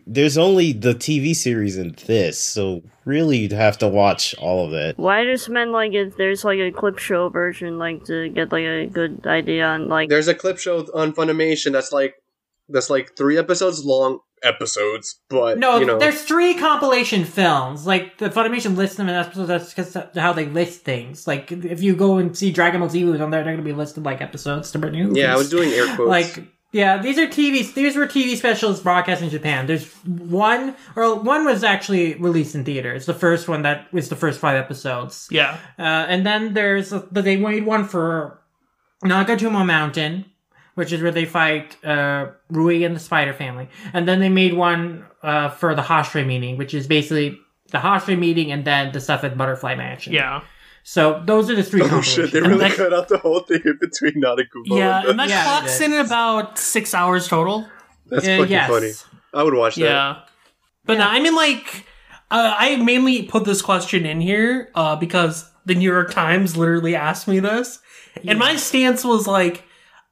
[0.06, 4.72] there's only the TV series in this, so really you'd have to watch all of
[4.72, 4.96] it.
[4.98, 8.64] Why just meant like if there's like a clip show version, like to get like
[8.64, 12.14] a good idea on like there's a clip show on Funimation that's like
[12.70, 17.86] that's like three episodes long episodes, but No, you know, there's three compilation films.
[17.86, 19.48] Like the Funimation lists them in episodes.
[19.48, 21.26] That's because how they list things.
[21.26, 23.72] Like if you go and see Dragon Ball Z movies on there, they're gonna be
[23.72, 25.18] listed like episodes to new movies.
[25.22, 26.08] yeah, I was doing air quotes.
[26.08, 31.16] like yeah these are tv these were tv specials broadcast in japan there's one or
[31.16, 35.26] one was actually released in theaters the first one that was the first five episodes
[35.32, 38.40] yeah, uh, and then there's but they made one for
[39.04, 40.24] natagumo mountain
[40.80, 42.22] which is where they fight uh,
[42.58, 46.56] rui and the spider family and then they made one uh, for the hashira meeting
[46.60, 47.28] which is basically
[47.74, 50.40] the hashira meeting and then the stuff at butterfly mansion yeah,
[50.82, 52.48] so those are the three oh shit, they compilations.
[52.50, 54.64] really And that- cut out the whole thing in between Natagumo.
[54.82, 56.06] yeah, and that Yeah, clocks it in is.
[56.10, 57.58] about six hours total.
[58.10, 58.68] that's Uh, fucking yes.
[58.70, 58.92] funny.
[59.38, 59.82] I would watch that.
[59.84, 60.16] Yeah.
[60.86, 61.86] But no, I mean, like,
[62.36, 66.96] uh, I mainly put this question in here uh, because the New York Times literally
[66.96, 67.78] asked me this.
[68.26, 69.62] And my stance was like,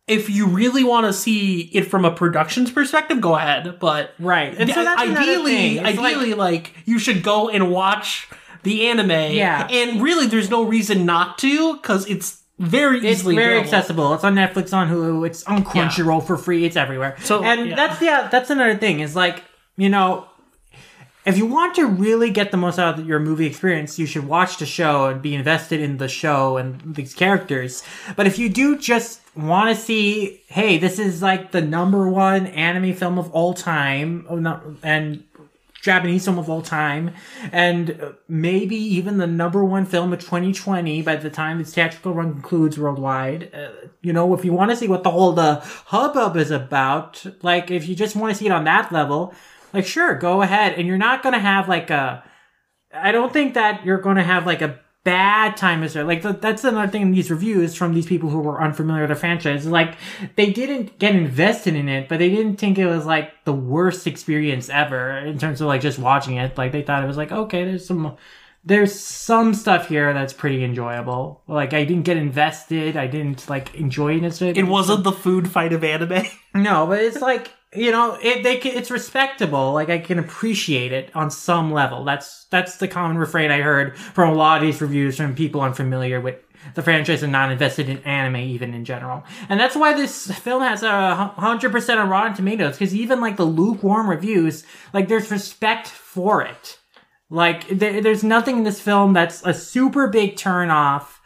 [0.09, 3.79] if you really want to see it from a production's perspective, go ahead.
[3.79, 5.79] But right and so that's ideally.
[5.79, 8.29] It's like- ideally, like, you should go and watch
[8.63, 9.11] the anime.
[9.11, 9.69] Yeah.
[9.71, 13.69] And really, there's no reason not to because it's very It's easily very available.
[13.77, 14.15] accessible.
[14.15, 15.27] It's on Netflix, on Hulu.
[15.27, 16.65] It's on Crunchyroll for free.
[16.65, 17.17] It's everywhere.
[17.23, 17.77] So, and yeah.
[17.77, 18.99] that's yeah, that's another thing.
[19.01, 19.45] Is like
[19.77, 20.27] you know,
[21.25, 24.27] if you want to really get the most out of your movie experience, you should
[24.27, 27.83] watch the show and be invested in the show and these characters.
[28.17, 32.47] But if you do just want to see, hey, this is like the number one
[32.47, 35.25] anime film of all time, oh, and
[35.81, 37.15] Japanese film of all time,
[37.53, 42.33] and maybe even the number one film of 2020 by the time its theatrical run
[42.33, 43.51] concludes worldwide.
[43.55, 43.71] Uh,
[44.03, 47.71] you know, if you want to see what the whole the hubbub is about, like
[47.71, 49.35] if you just want to see it on that level,
[49.73, 50.75] like sure, go ahead.
[50.79, 52.25] And you're not gonna have like a.
[52.93, 56.05] I don't think that you're gonna have like a bad time is there.
[56.05, 59.11] Like th- that's another thing in these reviews from these people who were unfamiliar with
[59.11, 59.67] the franchise.
[59.67, 59.97] Like
[60.37, 64.07] they didn't get invested in it, but they didn't think it was like the worst
[64.07, 66.59] experience ever in terms of like just watching it.
[66.59, 68.17] Like they thought it was like okay, there's some
[68.65, 71.43] there's some stuff here that's pretty enjoyable.
[71.47, 72.97] Like I didn't get invested.
[72.97, 74.43] I didn't like enjoy it.
[74.43, 76.25] It wasn't the food fight of anime.
[76.55, 79.73] No, but it's like you know, it they can, it's respectable.
[79.73, 82.05] Like I can appreciate it on some level.
[82.05, 85.61] That's that's the common refrain I heard from a lot of these reviews from people
[85.61, 86.37] unfamiliar with
[86.75, 89.23] the franchise and not invested in anime even in general.
[89.49, 93.37] And that's why this film has a hundred percent on Rotten Tomatoes because even like
[93.37, 94.65] the lukewarm reviews,
[94.95, 96.79] like there's respect for it.
[97.31, 101.18] Like there, there's nothing in this film that's a super big turn off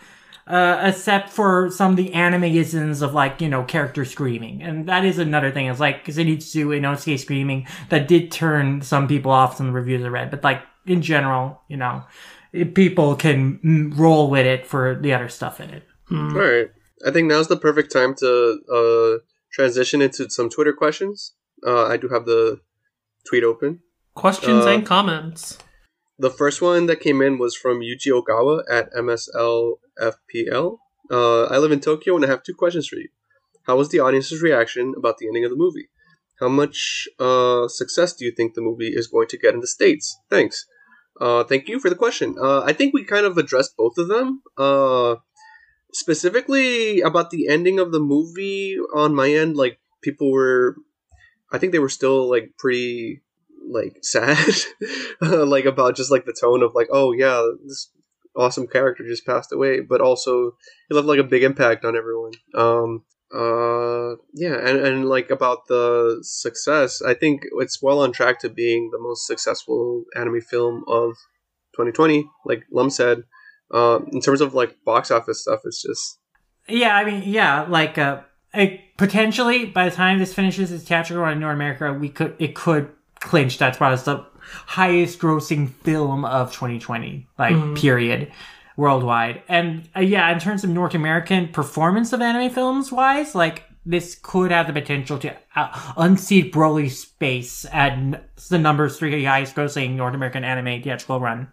[0.46, 5.04] uh, except for some of the animeisms of like you know character screaming, and that
[5.04, 5.66] is another thing.
[5.66, 9.56] It's like Zenitsu and Inosuke screaming that did turn some people off.
[9.56, 12.02] Some reviews I read, but like in general, you know,
[12.52, 15.84] it- people can mm, roll with it for the other stuff in it.
[16.10, 16.68] All right.
[17.06, 21.34] I think now's the perfect time to uh, transition into some Twitter questions.
[21.66, 22.60] Uh, I do have the
[23.28, 23.80] tweet open.
[24.14, 25.58] Questions Uh, and comments.
[26.18, 28.90] The first one that came in was from Yuji Okawa at
[30.00, 30.78] MSLFPL.
[31.10, 33.08] Uh, I live in Tokyo and I have two questions for you.
[33.66, 35.88] How was the audience's reaction about the ending of the movie?
[36.40, 39.66] How much uh, success do you think the movie is going to get in the
[39.66, 40.18] States?
[40.30, 40.66] Thanks.
[41.20, 42.36] Uh, thank you for the question.
[42.40, 44.42] Uh, I think we kind of addressed both of them.
[44.58, 45.16] Uh,
[45.92, 50.76] specifically about the ending of the movie on my end, like people were,
[51.52, 53.22] I think they were still like pretty
[53.68, 54.52] like sad,
[55.20, 57.90] like about just like the tone of like, oh yeah, this
[58.36, 60.56] awesome character just passed away, but also
[60.90, 62.32] it left like a big impact on everyone.
[62.54, 63.04] Um,
[63.34, 68.50] uh, yeah, and and like about the success, I think it's well on track to
[68.50, 71.14] being the most successful anime film of
[71.76, 72.28] 2020.
[72.44, 73.24] Like Lum said,
[73.72, 76.18] uh, in terms of like box office stuff, it's just
[76.68, 78.20] Yeah, I mean, yeah, like uh,
[78.52, 82.36] it, potentially by the time this finishes its theatrical run in North America, we could
[82.38, 82.90] it could
[83.20, 84.26] clinch that's probably the
[84.66, 88.32] highest grossing film of 2020, like period,
[88.76, 89.42] worldwide.
[89.48, 94.18] And uh, yeah, in terms of North American performance of anime films wise, like this
[94.22, 99.54] could have the potential to uh, unseat Broly's space at n- the number three highest
[99.54, 101.48] grossing North American anime theatrical run.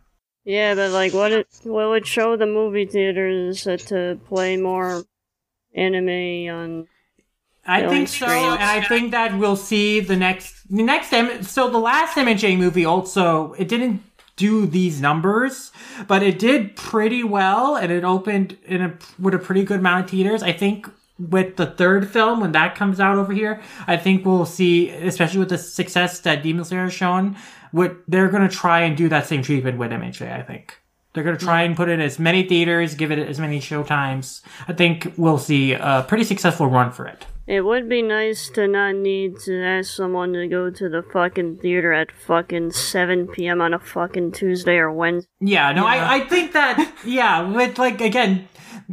[0.46, 5.04] Yeah, but like, what it what would show the movie theaters uh, to play more
[5.76, 6.88] anime on?
[7.70, 8.60] I Really think so, strange.
[8.60, 12.58] and I think that we'll see the next the next M- so the last MJ
[12.58, 14.02] movie also it didn't
[14.36, 15.72] do these numbers,
[16.08, 20.06] but it did pretty well, and it opened in a with a pretty good amount
[20.06, 20.42] of theaters.
[20.42, 20.88] I think
[21.20, 25.40] with the third film when that comes out over here, I think we'll see, especially
[25.40, 27.36] with the success that Demon Slayer has shown,
[27.72, 30.32] what they're gonna try and do that same treatment with MHA.
[30.34, 30.78] I think.
[31.14, 33.84] They're gonna try and put it in as many theaters, give it as many show
[33.84, 34.42] times.
[34.70, 37.26] I think we'll see a pretty successful run for it.
[37.50, 41.58] It would be nice to not need to ask someone to go to the fucking
[41.58, 43.60] theater at fucking 7 p.m.
[43.60, 45.28] on a fucking Tuesday or Wednesday.
[45.40, 46.12] Yeah, no, Yeah.
[46.12, 48.48] I, I think that, yeah, with like, again,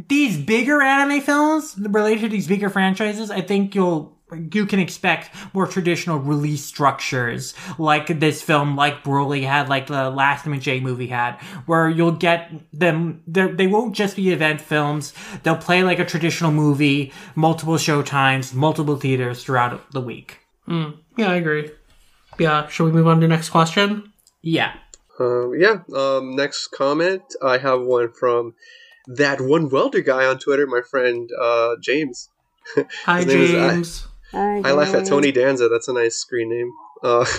[0.09, 4.16] these bigger anime films related to these bigger franchises, I think you'll,
[4.51, 10.09] you can expect more traditional release structures like this film, like Broly had, like the
[10.09, 15.13] last MJ movie had, where you'll get them, they're- won't just be event films,
[15.43, 20.39] they'll play like a traditional movie, multiple show times, multiple theaters throughout the week.
[20.67, 21.71] Yeah, I agree.
[22.37, 24.11] Yeah, should we move on to the next question?
[24.41, 24.73] Yeah.
[25.19, 25.79] Um, yeah.
[25.95, 28.53] Um, next comment, I have one from
[29.07, 32.29] that one welder guy on Twitter, my friend uh, James.
[33.05, 33.51] Hi, James.
[33.53, 34.65] name is I- James.
[34.65, 35.69] I, I laugh at Tony Danza.
[35.69, 36.71] That's a nice screen name.
[37.03, 37.25] Uh,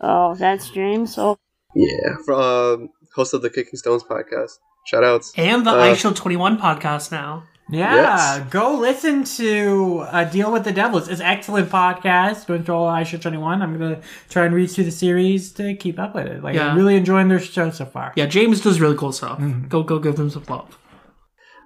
[0.00, 1.16] Oh, that's James.
[1.16, 1.38] Oh,
[1.74, 4.58] yeah, from, um, host of the Kicking Stones podcast.
[4.84, 5.32] Shout outs.
[5.36, 7.44] And the Uh, I Show 21 podcast now.
[7.70, 8.50] Yeah, Yes.
[8.50, 11.08] go listen to uh, Deal with the Devils.
[11.08, 12.46] It's an excellent podcast.
[12.46, 13.62] Control I Show 21.
[13.62, 16.42] I'm going to try and read through the series to keep up with it.
[16.42, 16.70] Like, Yeah.
[16.70, 18.12] I'm really enjoying their show so far.
[18.16, 19.38] Yeah, James does really cool stuff.
[19.38, 19.68] Mm-hmm.
[19.68, 20.76] Go, go, give them some love.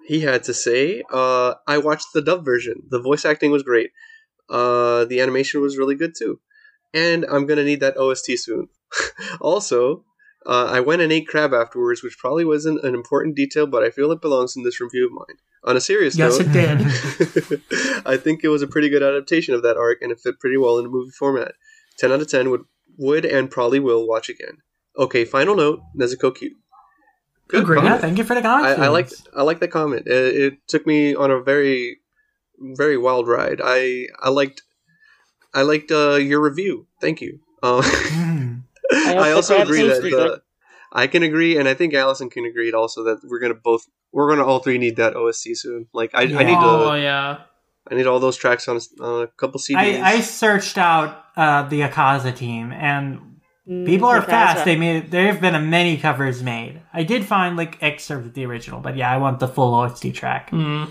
[0.07, 2.83] He had to say, uh, I watched the dub version.
[2.89, 3.91] The voice acting was great.
[4.49, 6.41] Uh, the animation was really good too.
[6.95, 8.69] And I'm gonna need that OST soon.
[9.41, 10.05] also,
[10.47, 13.91] uh, I went and ate crab afterwards, which probably wasn't an important detail, but I
[13.91, 15.37] feel it belongs in this review of mine.
[15.65, 18.03] On a serious Yes, note, it did.
[18.07, 20.57] I think it was a pretty good adaptation of that arc, and it fit pretty
[20.57, 21.53] well in a movie format.
[21.99, 22.63] Ten out of ten would
[22.97, 24.59] would and probably will watch again.
[24.97, 26.57] Okay, final note: Nezuko cute.
[27.49, 27.77] Good Agreed.
[27.77, 28.01] Yeah, comment.
[28.01, 28.75] thank you for the I.
[28.75, 30.07] I like I like that comment.
[30.07, 31.99] It, it took me on a very
[32.59, 33.61] very wild ride.
[33.63, 34.63] I I liked
[35.55, 36.87] I liked uh, your review.
[37.01, 37.41] Thank you.
[37.63, 38.63] Uh, Mm.
[38.93, 40.31] hope I also agree that good.
[40.33, 40.39] uh,
[40.93, 44.29] I can agree, and I think Allison can agree also that we're gonna both we're
[44.29, 45.89] gonna all three need that OST soon.
[45.93, 47.39] Like I, I need to oh, yeah.
[47.91, 49.77] I need all those tracks on a, on a couple CDs.
[49.77, 53.36] I, I searched out uh, the Akaza team, and
[53.67, 54.27] people are Mikasa.
[54.27, 54.65] fast.
[54.65, 56.81] They made there have been a many covers made.
[56.93, 60.15] I did find like excerpts of the original, but yeah, I want the full OST
[60.15, 60.51] track.
[60.51, 60.91] Mm.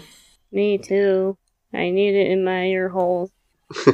[0.51, 1.37] Me too.
[1.73, 3.31] I need it in my ear hole.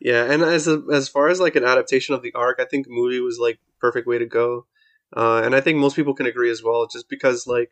[0.00, 2.86] yeah, and as a, as far as like an adaptation of the arc, I think
[2.88, 4.66] movie was like perfect way to go,
[5.16, 6.86] uh, and I think most people can agree as well.
[6.86, 7.70] Just because like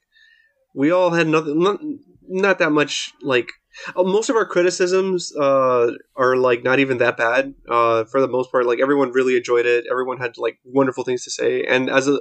[0.74, 1.81] we all had nothing, not,
[2.27, 3.51] not that much like
[3.97, 8.51] most of our criticisms uh, are like not even that bad uh, for the most
[8.51, 8.67] part.
[8.67, 9.85] Like everyone really enjoyed it.
[9.91, 12.21] Everyone had like wonderful things to say, and as a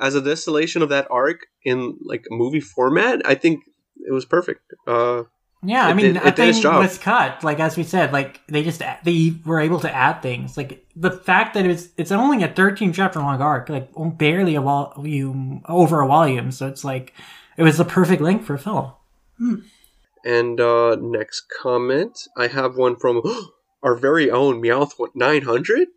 [0.00, 3.64] as a distillation of that arc in like movie format, I think
[3.96, 4.72] it was perfect.
[4.86, 5.24] Uh,
[5.64, 6.78] Yeah, I mean, did- it did nothing its job.
[6.80, 7.42] was cut.
[7.42, 10.56] Like as we said, like they just they were able to add things.
[10.56, 14.60] Like the fact that it's it's only a thirteen chapter long arc, like barely a
[14.60, 16.52] volume over a volume.
[16.52, 17.12] So it's like
[17.56, 18.92] it was the perfect length for a film.
[20.24, 23.22] And uh, next comment, I have one from
[23.82, 25.88] our very own Meowth nine hundred.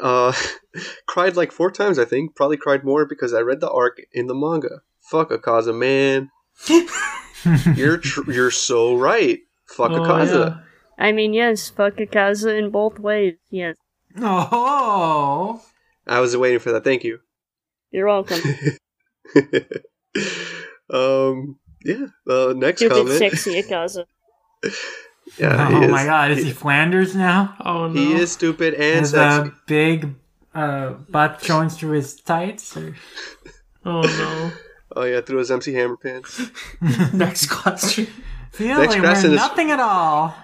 [0.00, 0.32] Uh,
[1.06, 2.34] cried like four times, I think.
[2.36, 4.82] Probably cried more because I read the arc in the manga.
[5.00, 6.30] Fuck Akaza, man.
[7.76, 9.40] you're tr- you're so right.
[9.66, 10.62] Fuck Oh, Akaza.
[10.98, 13.34] I mean, yes, fuck Akaza in both ways.
[13.50, 13.76] Yes,
[14.20, 15.62] Oh.
[16.06, 16.84] I was waiting for that.
[16.84, 17.20] Thank you.
[17.90, 18.40] you're welcome.
[20.90, 21.58] um.
[21.84, 22.06] Yeah.
[22.28, 23.18] Uh, next Stupid, comment.
[23.18, 24.04] sexy Akaza.
[25.38, 25.68] Yeah.
[25.70, 25.90] oh is.
[25.92, 27.54] my god, is he Flanders now?
[27.64, 27.92] Oh no.
[28.00, 29.48] He is stupid and His sexy.
[29.50, 30.14] uh, big
[30.52, 32.76] uh, butt showing through his tights?
[32.76, 32.96] Or...
[33.84, 34.50] Oh no.
[34.96, 36.50] Oh yeah, through his MC Hammer pants.
[37.12, 38.08] Next question.
[38.50, 40.34] Feeling question we're is- nothing at all.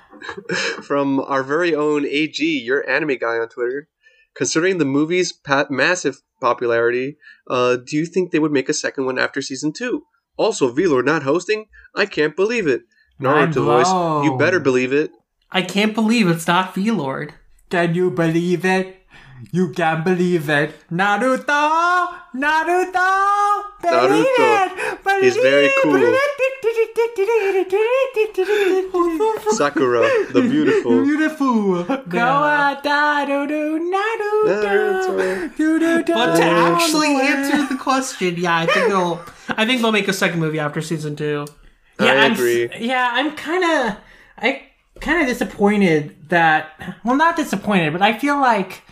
[0.84, 3.88] From our very own AG, your anime guy on Twitter.
[4.36, 7.16] Considering the movie's pa- massive popularity,
[7.50, 10.04] uh, do you think they would make a second one after season two?
[10.36, 11.66] Also, V Lord not hosting?
[11.94, 12.82] I can't believe it.
[13.20, 15.10] Naruto voice, you better believe it.
[15.50, 17.32] I can't believe it's not V Lord.
[17.70, 19.02] Can you believe it?
[19.52, 20.74] You can't believe it.
[20.90, 22.08] Naruto!
[22.34, 23.62] Naruto!
[23.82, 24.66] Believe Naruto.
[24.66, 25.04] it!
[25.04, 25.96] Believe He's very cool.
[25.96, 26.14] it!
[29.56, 30.00] Sakura,
[30.32, 31.02] the beautiful.
[31.04, 31.84] Beautiful.
[31.84, 32.70] Go Yeah.
[32.70, 34.62] out, da, do, do, Naruto.
[35.56, 36.06] Naruto.
[36.14, 39.20] But to actually answer the question, yeah, I think they'll.
[39.56, 41.46] I think they'll make a second movie after season two.
[42.00, 42.68] yeah, I I'm, agree.
[42.78, 43.98] yeah, I'm kind of,
[44.38, 44.62] I
[45.00, 46.96] kind of disappointed that.
[47.04, 48.82] Well, not disappointed, but I feel like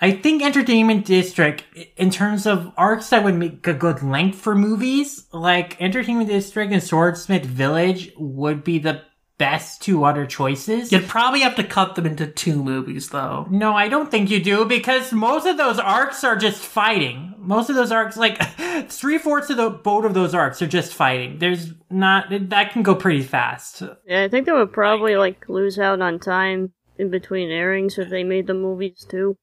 [0.00, 1.64] I think Entertainment District,
[1.96, 6.72] in terms of arcs that would make a good length for movies, like Entertainment District
[6.72, 9.02] and Swordsmith Village would be the
[9.40, 10.92] best two other choices.
[10.92, 13.46] You'd probably have to cut them into two movies, though.
[13.50, 17.34] No, I don't think you do because most of those arcs are just fighting.
[17.38, 18.38] Most of those arcs, like
[18.90, 21.38] three fourths of the both of those arcs, are just fighting.
[21.38, 23.82] There's not that can go pretty fast.
[24.06, 28.10] Yeah, I think they would probably like lose out on time in between airings if
[28.10, 29.38] they made the movies too.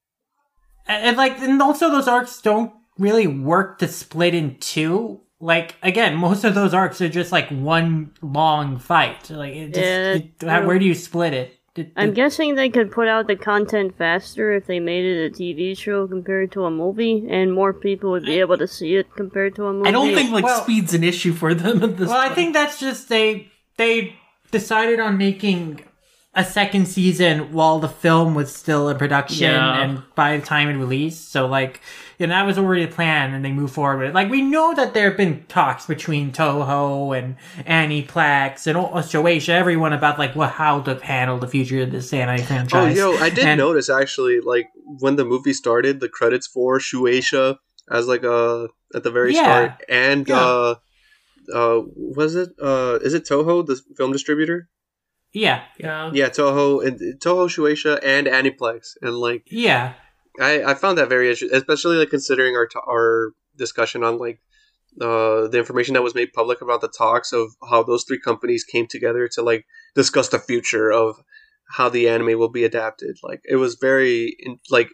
[0.86, 5.22] And, and, like, and also those arcs don't really work to split in two.
[5.40, 9.30] Like again, most of those arcs are just like one long fight.
[9.30, 11.54] Like, it just, Yeah, it- where do you split it?
[11.76, 15.30] It- I'm guessing they could put out the content faster if they made it a
[15.32, 19.06] TV show compared to a movie, and more people would be able to see it
[19.14, 19.88] compared to a movie.
[19.88, 22.08] I don't think like Well- speed's an issue for them at this.
[22.08, 24.14] Well, I think that's just they they
[24.50, 25.80] decided on making
[26.38, 29.82] a second season while the film was still in production Yeah.
[29.82, 31.32] and by the time it released.
[31.32, 31.80] So like,
[32.18, 34.14] you know, that was already the plan and they moved forward with it.
[34.14, 37.36] Like we know that there have been talks between Toho and
[37.66, 41.90] Annie Aniplex and all- Shueisha, everyone about like what how to handle the future of
[41.90, 42.96] this anime franchise.
[42.98, 44.68] Oh, yo, I did And- notice actually, like
[45.00, 47.56] when the movie started, the credits for Shueisha
[47.90, 49.42] as like uh at the very Yeah.
[49.42, 50.40] start, and Yeah.
[50.40, 50.74] uh,
[51.52, 54.68] uh, was it uh, is it Toho, the film distributor?
[55.38, 56.10] Yeah, yeah.
[56.12, 59.94] Yeah, Toho and Toho, Shueisha, and Aniplex, and like yeah.
[60.40, 64.40] I, I found that very interesting, especially like considering our t- our discussion on like
[65.00, 68.64] uh, the information that was made public about the talks of how those three companies
[68.64, 71.22] came together to like discuss the future of
[71.70, 73.16] how the anime will be adapted.
[73.22, 74.90] Like it was very in, like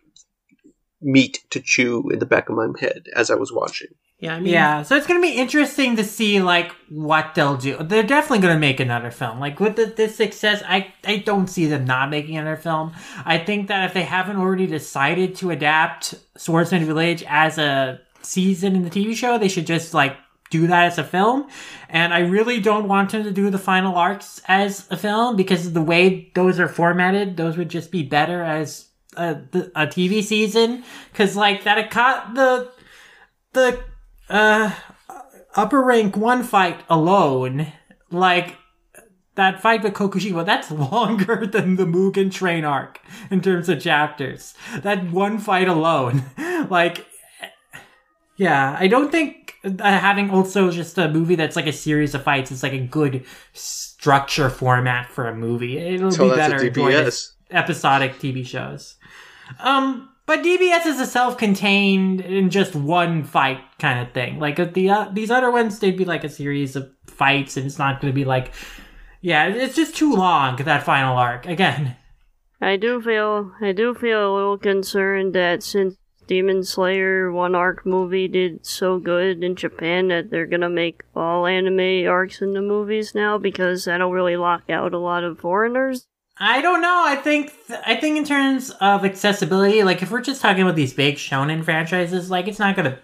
[1.01, 3.95] meat to chew in the back of my head as I was watching.
[4.25, 7.77] Yeah, I mean, Yeah, so it's gonna be interesting to see like what they'll do.
[7.77, 9.39] They're definitely gonna make another film.
[9.39, 12.93] Like with the, this success, I I don't see them not making another film.
[13.27, 18.75] I think that if they haven't already decided to adapt Swordsman Village as a season
[18.75, 20.17] in the TV show, they should just like
[20.51, 21.47] do that as a film.
[21.91, 25.73] And I really don't want them to do the final arcs as a film because
[25.75, 27.37] the way those are formatted.
[27.37, 28.87] Those would just be better as
[29.19, 29.33] a,
[29.75, 30.83] a TV season.
[31.13, 32.73] Because like that, cut the
[33.53, 33.85] the
[34.29, 34.73] uh
[35.55, 37.73] upper rank one fight alone,
[38.11, 38.57] like
[39.37, 44.55] that fight with Kokushibo, that's longer than the Mugen train arc in terms of chapters.
[44.83, 46.25] That one fight alone,
[46.71, 47.05] like,
[48.37, 52.51] yeah, I don't think having also just a movie that's like a series of fights
[52.53, 55.79] is like a good structure format for a movie.
[55.79, 57.33] It'll So be better DBS.
[57.51, 58.97] episodic TV shows.
[59.61, 64.39] Um, but DBS is a self-contained in just one fight kind of thing.
[64.39, 67.79] Like the uh, these other ones, they'd be like a series of fights, and it's
[67.79, 68.53] not going to be like,
[69.21, 71.47] yeah, it's just too long that final arc.
[71.47, 71.97] Again,
[72.61, 75.97] I do feel I do feel a little concerned that since
[76.27, 81.47] Demon Slayer one arc movie did so good in Japan that they're gonna make all
[81.47, 86.07] anime arcs into movies now because that'll really lock out a lot of foreigners.
[86.37, 87.03] I don't know.
[87.07, 87.53] I think
[87.87, 91.65] I think in terms of accessibility, like if we're just talking about these big shonen
[91.65, 92.99] franchises, like it's not going to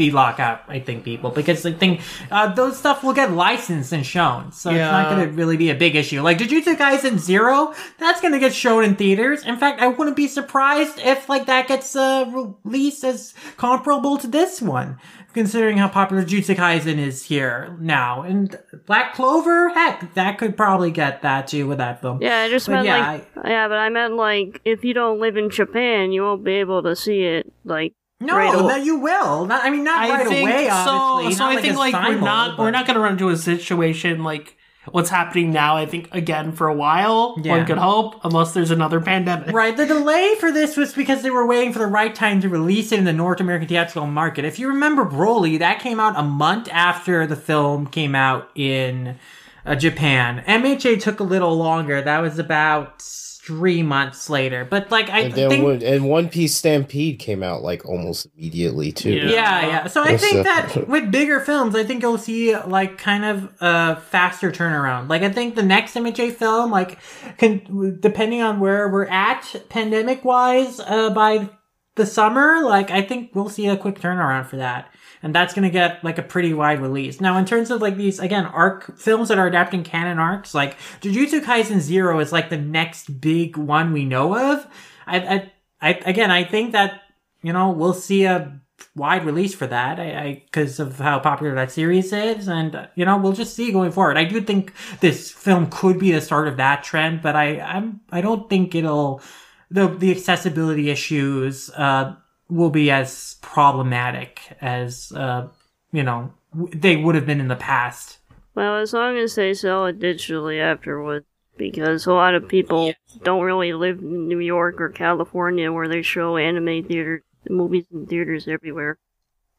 [0.00, 0.62] be lock out.
[0.66, 2.00] I think people because I think
[2.30, 5.68] uh, those stuff will get licensed and shown, so it's not going to really be
[5.68, 6.22] a big issue.
[6.22, 9.44] Like Jujutsu Kaisen Zero, that's going to get shown in theaters.
[9.44, 14.26] In fact, I wouldn't be surprised if like that gets uh, released as comparable to
[14.26, 14.98] this one.
[15.32, 20.90] Considering how popular Jujutsu Kaisen is here now, and Black Clover, heck, that could probably
[20.90, 22.18] get that too with that film.
[22.20, 25.20] Yeah, I just But meant yeah, like yeah, but I meant like if you don't
[25.20, 27.52] live in Japan, you won't be able to see it.
[27.64, 29.46] Like No, Right, that you will.
[29.46, 30.66] Not, I mean, not I right think away.
[30.68, 30.72] so.
[30.72, 33.12] Obviously, So not I like think like we're simul, not we're not going to run
[33.12, 34.56] into a situation like
[34.92, 35.76] what's happening now.
[35.76, 37.36] I think again for a while.
[37.42, 37.56] Yeah.
[37.56, 39.54] One could hope, unless there's another pandemic.
[39.54, 42.48] Right, the delay for this was because they were waiting for the right time to
[42.48, 44.44] release it in the North American theatrical market.
[44.44, 49.18] If you remember Broly, that came out a month after the film came out in
[49.64, 50.44] uh, Japan.
[50.46, 52.00] MHA took a little longer.
[52.02, 53.02] That was about
[53.42, 54.66] three months later.
[54.68, 55.64] But like, I And then think.
[55.64, 59.12] one, and One Piece Stampede came out like almost immediately too.
[59.12, 59.30] Yeah.
[59.30, 59.86] Yeah, yeah.
[59.86, 63.52] So I think uh, that with bigger films, I think you'll see like kind of
[63.60, 65.08] a faster turnaround.
[65.08, 66.98] Like I think the next MHA film, like,
[67.38, 71.48] can depending on where we're at pandemic wise, uh, by
[71.96, 74.92] the summer, like I think we'll see a quick turnaround for that.
[75.22, 77.20] And that's gonna get like a pretty wide release.
[77.20, 80.78] Now, in terms of like these again arc films that are adapting canon arcs, like
[81.00, 84.66] Jujutsu Kaisen Zero is like the next big one we know of.
[85.06, 87.02] I, I, I again, I think that
[87.42, 88.60] you know we'll see a
[88.94, 90.00] wide release for that.
[90.00, 93.72] I I because of how popular that series is, and you know we'll just see
[93.72, 94.16] going forward.
[94.16, 98.00] I do think this film could be the start of that trend, but I I'm
[98.10, 99.22] I don't think it'll
[99.70, 102.14] the the accessibility issues uh
[102.50, 105.48] will be as problematic as uh
[105.92, 108.18] you know w- they would have been in the past.
[108.54, 113.42] well, as long as they sell it digitally afterwards, because a lot of people don't
[113.42, 118.46] really live in New York or California where they show anime theater movies in theaters
[118.48, 118.98] everywhere.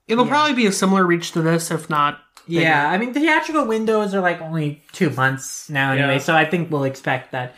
[0.08, 0.32] It'll Yeah.
[0.32, 2.20] probably be a similar reach to this, if not.
[2.48, 2.62] bigger.
[2.62, 6.18] Yeah, I mean theatrical windows are like only two months now anyway, Yeah.
[6.20, 7.56] so I think we'll expect that.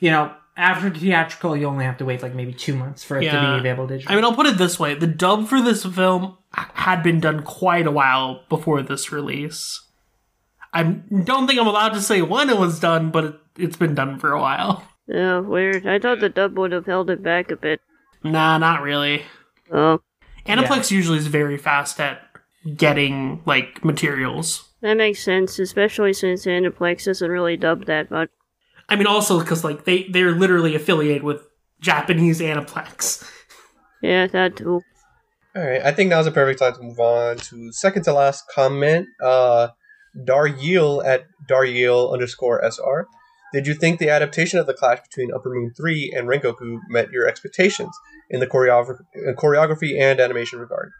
[0.00, 3.24] You know, after theatrical, you only have to wait like maybe two months for it
[3.24, 4.04] to be available digitally.
[4.10, 7.42] I mean, I'll put it this way: the dub for this film had been done
[7.42, 9.80] quite a while before this release.
[10.74, 13.94] I don't think I'm allowed to say when it was done, but it, it's been
[13.94, 14.86] done for a while.
[15.08, 15.84] Yeah, weird.
[15.86, 17.80] I thought the dub would have held it back a bit.
[18.22, 19.24] Nah, not really.
[19.70, 20.00] Oh,
[20.46, 22.22] Aniplex usually is very fast at
[22.76, 24.70] getting like materials.
[24.80, 28.30] that makes sense, especially since Aniplex doesn't really dub that much.
[28.88, 31.46] I mean, also because like they they're literally affiliated with
[31.80, 33.28] Japanese Aniplex.
[34.02, 34.82] Yeah, that too.
[35.54, 38.44] All right, I think now's a perfect time to move on to second to last
[38.54, 39.06] comment.
[39.22, 39.68] Uh,
[40.16, 43.06] Daryeel at Daryeel underscore SR.
[43.52, 47.10] Did you think the adaptation of the clash between Upper Moon 3 and Rengoku met
[47.10, 47.94] your expectations
[48.30, 50.90] in the choreography, uh, choreography and animation regard?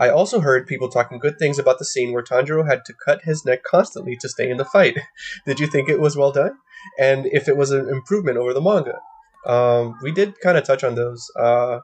[0.00, 3.22] I also heard people talking good things about the scene where Tanjiro had to cut
[3.22, 4.98] his neck constantly to stay in the fight.
[5.46, 6.56] Did you think it was well done?
[6.98, 8.98] And if it was an improvement over the manga?
[9.46, 11.30] Um, we did kind of touch on those.
[11.38, 11.80] Uh,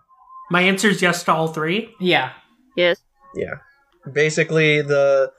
[0.51, 1.95] My answer is yes to all three.
[2.01, 2.33] yeah,
[2.77, 3.01] Yes.
[3.35, 3.55] yeah
[4.13, 5.33] basically the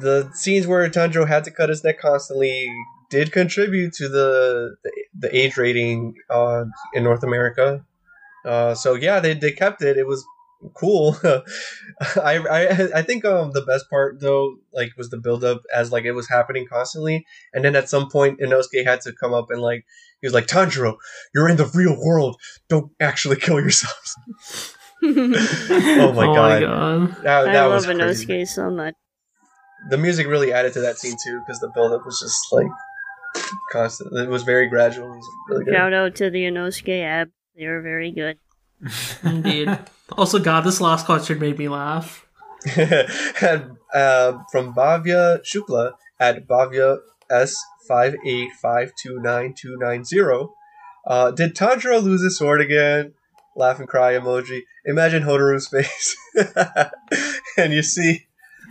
[0.00, 2.66] the scenes where Tanjiro had to cut his neck constantly
[3.10, 6.64] did contribute to the the, the age rating uh,
[6.94, 7.84] in North America.
[8.44, 9.96] Uh, so yeah, they, they kept it.
[9.98, 10.24] It was
[10.74, 11.16] cool.
[12.16, 15.92] I, I I think um the best part though like was the build up as
[15.92, 19.46] like it was happening constantly, and then at some point Inosuke had to come up
[19.50, 19.84] and like
[20.20, 20.96] he was like Tanjiro,
[21.34, 22.36] you're in the real world.
[22.68, 24.16] Don't actually kill yourselves.
[25.02, 28.94] oh my god, that, I love was crazy Inosuke so much.
[29.88, 32.66] the music really added to that scene too because the build up was just like
[33.72, 34.14] constant.
[34.14, 35.06] It was very gradual.
[35.06, 35.74] It was really good.
[35.74, 37.30] Shout out to the Inosuke abs.
[37.56, 38.36] They are very good.
[39.22, 39.78] Indeed.
[40.16, 42.26] also, God, this last question made me laugh.
[42.76, 46.98] and, uh, from Bhavya Shukla at Bhavya
[47.30, 47.56] S
[47.88, 50.54] five eight five two nine two nine zero.
[51.06, 53.14] Uh, did Tanjiro lose his sword again?
[53.56, 54.60] Laugh and cry emoji.
[54.84, 56.16] Imagine Hotaru's face,
[57.56, 58.26] and you see.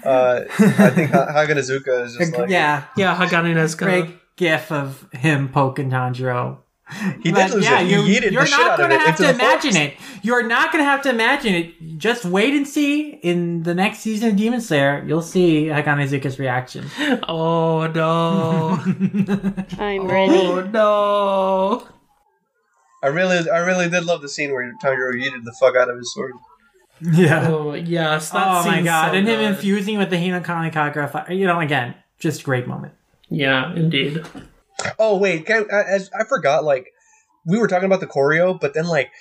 [0.06, 3.77] Uh, I think Ha- Haganezuka is just like yeah, Yeah, Haganezuka.
[3.80, 6.60] great gif of him poking Tanjiro.
[7.22, 7.88] he But did lose yeah, it.
[7.88, 9.28] He you, yeeted you're the shit not out of going to it have into to
[9.28, 9.94] the imagine forest.
[10.20, 10.26] it.
[10.26, 11.98] You're not going to have to imagine it.
[11.98, 13.11] Just wait and see.
[13.22, 16.86] In the next season of Demon Slayer, you'll see Haganezuka's reaction.
[17.28, 18.80] Oh no.
[19.80, 20.36] I'm ready.
[20.36, 21.88] oh no.
[23.02, 25.98] I really, I really did love the scene where Tanjiro yeeted the fuck out of
[25.98, 26.34] his sword.
[27.02, 27.48] yeah.
[27.49, 28.32] Oh yes.
[28.32, 29.11] That Oh my god!
[29.11, 29.52] so and him good.
[29.52, 31.34] infusing with the Hinokami Kagura.
[31.38, 32.94] You know, again, just great moment.
[33.30, 34.22] Yeah, indeed.
[34.98, 36.64] Oh wait, can I, as I forgot.
[36.64, 36.88] Like
[37.46, 39.12] we were talking about the choreo, but then like,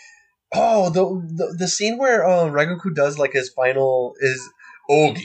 [0.55, 1.05] oh the
[1.35, 4.41] the, the scene where um Rengoku does like his final is
[4.91, 5.23] Ogi,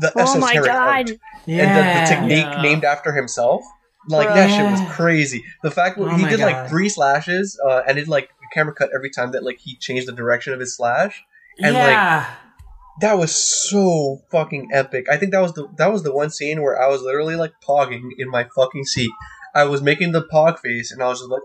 [0.00, 1.18] the Oh my esoteric art, god.
[1.46, 2.62] and the, the technique Yeah.
[2.62, 3.62] named after himself.
[4.08, 4.34] Like Bruh.
[4.34, 5.44] that shit was crazy.
[5.62, 6.46] The fact Oh he did God.
[6.46, 10.06] like three slashes, uh, and it like camera cut every time that like he changed
[10.06, 11.22] the direction of his slash.
[11.58, 12.26] And, like.
[13.02, 15.06] That was so fucking epic.
[15.10, 17.52] I think that was the that was the one scene where I was literally like
[17.62, 19.10] pogging in my fucking seat.
[19.56, 21.42] I was making the pog face, and I was just like,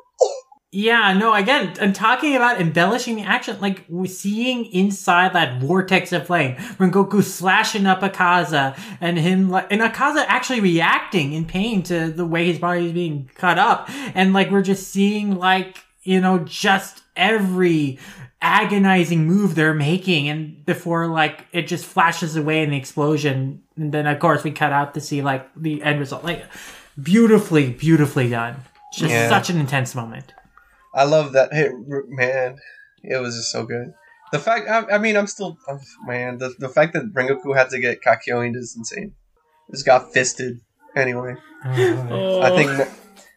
[0.73, 3.57] Yeah, no, again, I'm talking about embellishing the action.
[3.59, 9.81] Like, seeing inside that vortex of flame, Rengoku slashing up Akaza, and him, like, and
[9.81, 13.89] Akaza actually reacting in pain to the way his body is being cut up.
[14.13, 17.99] And, like, we're just seeing, like, you know, just every
[18.41, 23.61] agonizing move they're making, and before, like, it just flashes away in the explosion.
[23.75, 26.23] And then, of course, we cut out to see, like, the end result.
[26.23, 26.45] Like,
[27.01, 28.55] beautifully, beautifully done.
[28.93, 29.29] Just Yeah.
[29.29, 30.33] such an intense moment.
[30.93, 31.53] I love that.
[31.53, 31.69] Hey,
[32.07, 32.57] man,
[33.03, 33.93] it was just so good.
[34.31, 37.69] The fact, I, I mean, I'm still, oh, man, the, the fact that Rengoku had
[37.69, 39.13] to get Kakyoined is insane.
[39.71, 40.59] Just got fisted.
[40.95, 42.41] Anyway, Oh.
[42.41, 42.89] I think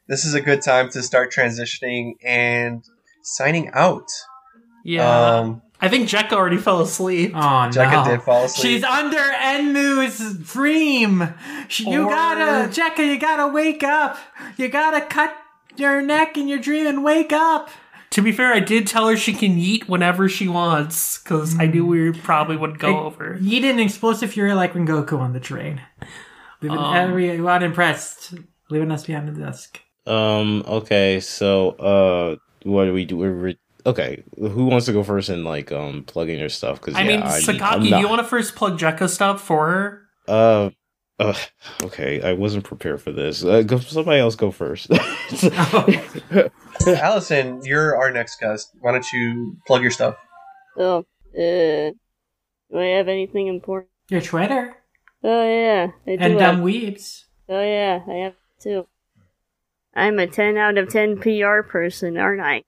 [0.09, 2.83] this is a good time to start transitioning and
[3.23, 4.09] signing out.
[4.85, 5.09] Yeah.
[5.39, 7.33] Um, I think Jack already fell asleep.
[7.35, 7.71] Oh no.
[7.71, 8.63] Jecka did fall asleep.
[8.73, 11.29] She's under Enmu's dream.
[11.69, 14.17] She- You Or- gotta, Jecka, you gotta wake up.
[14.57, 15.35] You gotta cut
[15.77, 17.69] your neck in your dream and wake up.
[18.11, 21.67] To be fair, I did tell her she can eat whenever she wants, because I
[21.67, 23.37] knew we probably would go over.
[23.41, 25.81] You did an explosive fury like Rengoku on the train.
[26.63, 26.95] Leaving Um.
[26.95, 28.35] everyone impressed.
[28.71, 29.81] Leaving us behind the desk.
[30.07, 30.63] Um.
[30.67, 31.19] Okay.
[31.21, 33.17] So, uh, what do we do?
[33.17, 33.55] We're, we're
[33.87, 34.25] okay.
[34.39, 36.81] Who wants to go first and like um plug in your stuff?
[36.81, 40.03] Because I mean, Sakaki, do you want to first plug Jecka stuff for her?
[40.29, 40.71] Uh.
[41.17, 41.33] Uh,
[41.85, 43.45] okay, I wasn't prepared for this.
[43.45, 44.91] Uh, go, somebody else go first.
[46.89, 48.71] Allison, you're our next guest.
[48.81, 50.17] Why don't you plug your stuff?
[50.77, 51.05] Oh,
[51.39, 51.95] uh, do
[52.75, 53.91] I have anything important?
[54.09, 54.75] Your Twitter
[55.25, 56.39] Oh yeah, I do and have.
[56.39, 57.25] dumb weebs.
[57.49, 58.87] Oh yeah, I have too.
[59.95, 62.65] I'm a 10 out of 10 PR person, aren't I?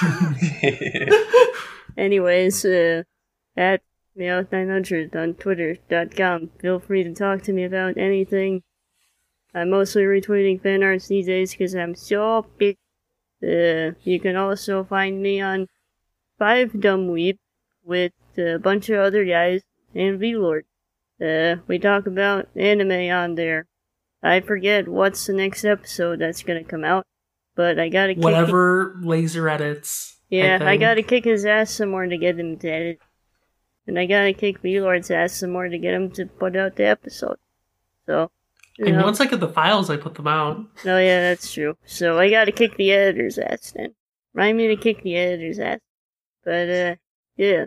[1.96, 3.02] Anyways, uh,
[3.56, 3.82] at
[4.16, 6.50] Meowth900 on twitter.com.
[6.60, 8.62] Feel free to talk to me about anything.
[9.54, 12.76] I'm mostly retweeting fan arts these days because I'm so big.
[13.42, 15.68] Uh, you can also find me on
[16.38, 17.38] Five Dumb Weep
[17.84, 19.62] with a bunch of other guys
[19.94, 20.64] and V-Lord.
[21.20, 23.66] Uh, we talk about anime on there.
[24.22, 27.06] I forget what's the next episode that's gonna come out,
[27.58, 30.16] but I gotta kick Whatever laser edits.
[30.30, 30.80] yeah, I, think.
[30.80, 33.00] gotta kick his ass some more to get him to edit.
[33.88, 36.86] And I gotta kick V-Lord's ass some more to get him to put out the
[36.86, 37.36] episode.
[38.06, 38.30] So,
[38.78, 39.02] And know.
[39.02, 40.58] once I get the files, I put them out.
[40.86, 41.76] Oh yeah, that's true.
[41.84, 43.92] So I gotta kick the editor's ass then.
[44.34, 45.80] Remind me to kick the editor's ass.
[46.44, 46.94] But, uh,
[47.36, 47.64] yeah.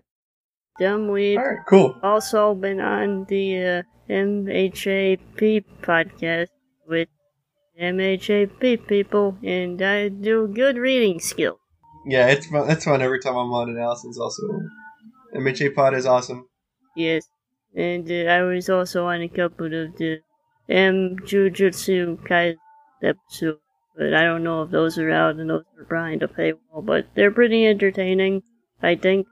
[0.80, 1.36] Dumb weed.
[1.36, 1.98] All right, cool.
[2.02, 6.48] Also been on the, uh, MHAP podcast
[6.88, 7.10] with
[7.80, 11.58] MHAP people, and I do good reading skill.
[12.06, 12.70] Yeah, it's fun.
[12.70, 13.70] It's fun every time I'm on.
[13.70, 14.42] And Allison's also
[15.36, 16.48] MHA Pod is awesome.
[16.96, 17.26] Yes.
[17.76, 20.18] And uh, I was also on a couple of the
[20.68, 22.56] M Jujutsu Kaisen
[23.04, 23.60] episodes,
[23.96, 27.08] but I don't know if those are out and those are behind a paywall, but
[27.16, 28.42] they're pretty entertaining,
[28.82, 29.28] I think.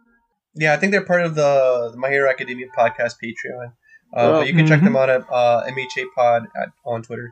[0.56, 3.74] Yeah, I think they're part of the My Hero Academia podcast Patreon.
[4.16, 4.32] Uh, Oh.
[4.40, 4.86] but you can check Mhm.
[4.86, 7.32] them out at uh, MHA Pod at, on Twitter.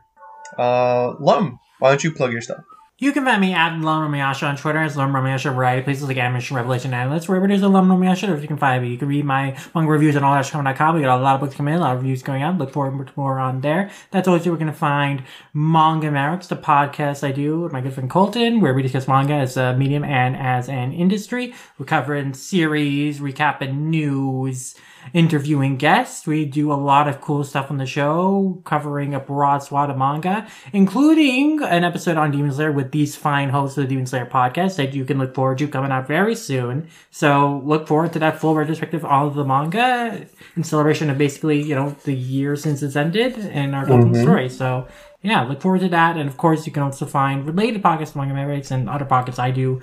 [0.56, 2.64] Uh, Lum, why don't you plug your stuff?
[3.00, 6.92] You can find me at Romayasha on Twitter as LumRanmaYasha variety places like Animation Revelation
[6.92, 7.28] Analyst.
[7.28, 8.90] Wherever there's a LumRanmaYasha, you can find me.
[8.90, 10.96] You can read my manga reviews on allashcom.com.
[10.96, 12.58] We got a lot of books coming in, a lot of reviews going on.
[12.58, 13.92] Look forward to more on there.
[14.10, 15.22] That's also where you're going to find
[15.54, 19.34] Manga Merrick's, the podcast I do with my good friend Colton, where we discuss manga
[19.34, 21.54] as a medium and as an industry.
[21.78, 24.74] We're covering series, recapping news,
[25.12, 26.26] interviewing guests.
[26.26, 29.96] We do a lot of cool stuff on the show, covering a broad swath of
[29.96, 34.26] manga, including an episode on Demon Slayer with these fine hosts of the Demon Slayer
[34.26, 36.88] podcast that you can look forward to coming out very soon.
[37.10, 40.26] So look forward to that full retrospective of all the manga
[40.56, 44.22] in celebration of basically, you know, the year since it's ended and our Golden mm-hmm.
[44.22, 44.48] story.
[44.48, 44.86] So
[45.22, 46.16] yeah, look forward to that.
[46.16, 49.50] And of course, you can also find related podcasts, manga merits, and other podcasts I
[49.50, 49.80] do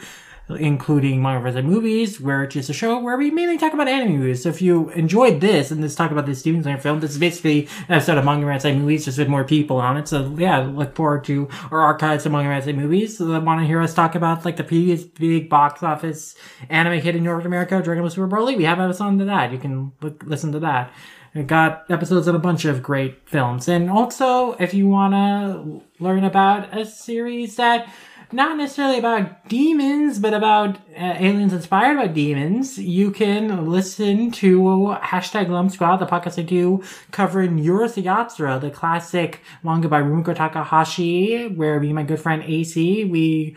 [0.49, 1.63] including Manga vs.
[1.63, 4.43] Movies, where it's just a show where we mainly talk about anime movies.
[4.43, 7.17] So if you enjoyed this and this talk about this Demon Slayer film, this is
[7.17, 8.77] basically an episode of Manga vs.
[8.77, 10.07] Movies just with more people on it.
[10.07, 12.75] So yeah, look forward to our archives of Manga vs.
[12.75, 13.17] Movies.
[13.17, 16.35] So I want to hear us talk about like the previous big box office
[16.69, 18.55] anime hit in North America, Dragon Ball Super Broly.
[18.55, 19.51] We have episodes on that.
[19.51, 20.93] You can look, listen to that.
[21.33, 23.67] We got episodes of a bunch of great films.
[23.67, 27.89] And also, if you want to learn about a series that
[28.35, 34.97] not necessarily about demons, but about uh, aliens inspired by demons, you can listen to
[35.01, 40.35] hashtag Lum Squad, the podcast I do covering Urusei Yatsura, the classic manga by Rumiko
[40.35, 43.55] Takahashi, where me and my good friend AC, we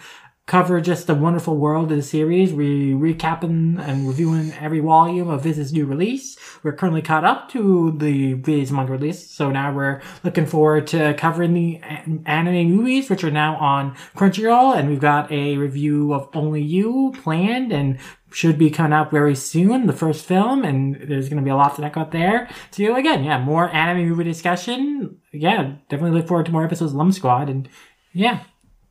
[0.48, 2.54] cover just the wonderful world of the series.
[2.54, 6.36] We recapping and reviewing every volume of this new release.
[6.62, 11.14] We're currently caught up to the previous manga release, so now we're looking forward to
[11.14, 11.80] covering the
[12.24, 17.12] anime movies, which are now on Crunchyroll, and we've got a review of Only You
[17.22, 17.98] planned and
[18.32, 21.56] should be coming out very soon, the first film, and there's going to be a
[21.56, 22.48] lot to check out there.
[22.70, 25.18] So again, yeah, more anime movie discussion.
[25.30, 27.68] Yeah, definitely look forward to more episodes of Lum Squad, and
[28.14, 28.40] yeah,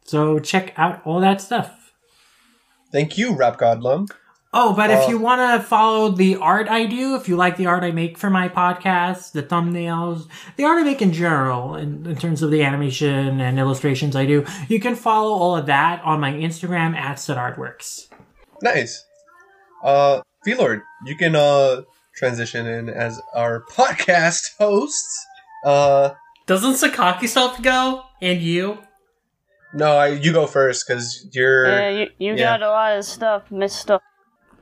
[0.07, 1.93] so check out all that stuff.
[2.91, 4.09] Thank you, Rap Godlum.
[4.53, 7.57] Oh, but Uh, if you want to follow the art I do, if you like
[7.57, 11.75] the art I make for my podcast, the thumbnails, the art I make in general,
[11.75, 15.65] in, in terms of the animation and illustrations I do, you can follow all of
[15.65, 18.07] that on my Instagram at Artworks.
[18.61, 19.05] Nice.
[19.83, 21.81] Uh, Lord, you can uh
[22.15, 25.05] transition in as our podcast host.
[25.63, 26.11] Uh,
[26.45, 28.03] Doesn't Sakaki stuff go?
[28.21, 28.79] And you?
[29.73, 31.67] No, I, you go first because you're.
[31.67, 32.57] Yeah, you, you yeah.
[32.57, 34.01] got a lot of stuff messed up.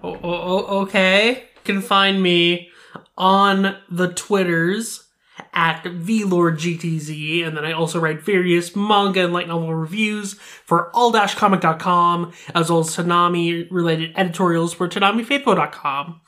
[0.03, 1.30] Oh, oh, oh, okay.
[1.56, 2.69] You can find me
[3.18, 5.06] on the Twitters
[5.53, 12.34] at VLordGTZ, and then I also write various manga and light novel reviews for all-comic.com,
[12.53, 16.22] as well as Toonami-related editorials for ToonamiFaithful.com.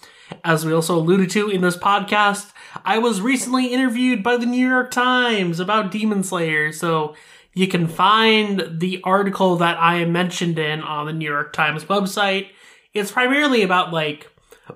[0.44, 2.52] As we also alluded to in this podcast,
[2.84, 7.16] I was recently interviewed by the New York Times about Demon Slayer, so
[7.58, 12.50] you can find the article that I mentioned in on the New York Times website.
[12.94, 14.30] It's primarily about like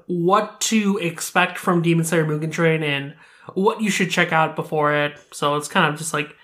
[0.07, 3.13] what to expect from Demon Slayer Mugen Train and
[3.53, 5.19] what you should check out before it.
[5.31, 6.35] So it's kind of just like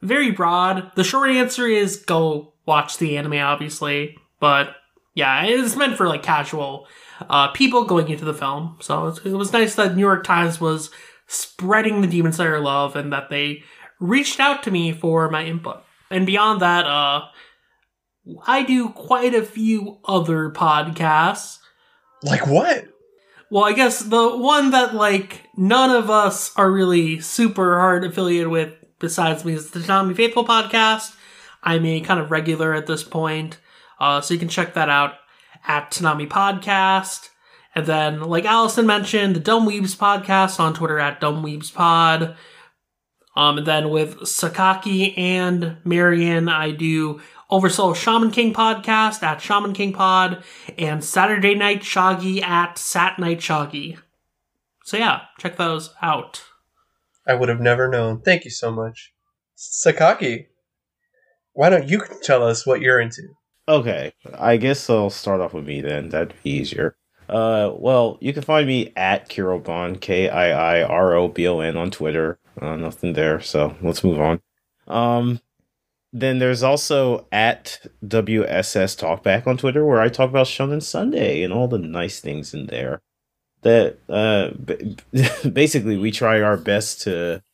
[0.00, 0.92] very broad.
[0.94, 4.76] The short answer is go watch the anime, obviously, but
[5.14, 6.86] yeah, it's meant for like casual
[7.28, 8.76] uh, people going into the film.
[8.80, 10.90] So it was nice that New York Times was
[11.26, 13.64] spreading the Demon Slayer love and that they
[14.00, 15.82] reached out to me for my input.
[16.10, 17.26] And beyond that, uh,
[18.46, 21.58] I do quite a few other podcasts.
[22.22, 22.86] like what?
[23.50, 28.48] Well, I guess the one that like none of us are really super hard affiliated
[28.48, 31.16] with besides me is the Toonami Faithful podcast.
[31.62, 33.58] I'm a kind of regular at this point.
[33.98, 35.14] Uh, so you can check that out
[35.66, 37.28] at Toonami Podcast.
[37.74, 42.36] And then, like Allison mentioned, the Dumb Weebs podcast on Twitter at Dumb Weebs Pod.
[43.36, 49.72] Um, and then with Sakaki and Marion, I do Oversoul Shaman King podcast at Shaman
[49.72, 50.42] King Pod
[50.78, 53.98] and Saturday Night Shoggy at Sat Night Shoggy.
[54.84, 56.42] So yeah, check those out.
[57.26, 58.22] I would have never known.
[58.22, 59.12] Thank you so much,
[59.56, 60.46] Sakaki.
[61.52, 63.22] Why don't you tell us what you're into?
[63.68, 66.08] Okay, I guess I'll start off with me then.
[66.08, 66.96] That'd be easier.
[67.30, 71.60] Uh, well, you can find me at Kiirobon, K I I R O B O
[71.60, 72.40] N on Twitter.
[72.60, 74.40] Uh, nothing there, so let's move on.
[74.88, 75.40] Um,
[76.12, 81.52] then there's also at WSS Talkback on Twitter, where I talk about Shonen Sunday and
[81.52, 83.00] all the nice things in there.
[83.62, 84.50] That uh,
[85.48, 87.44] basically we try our best to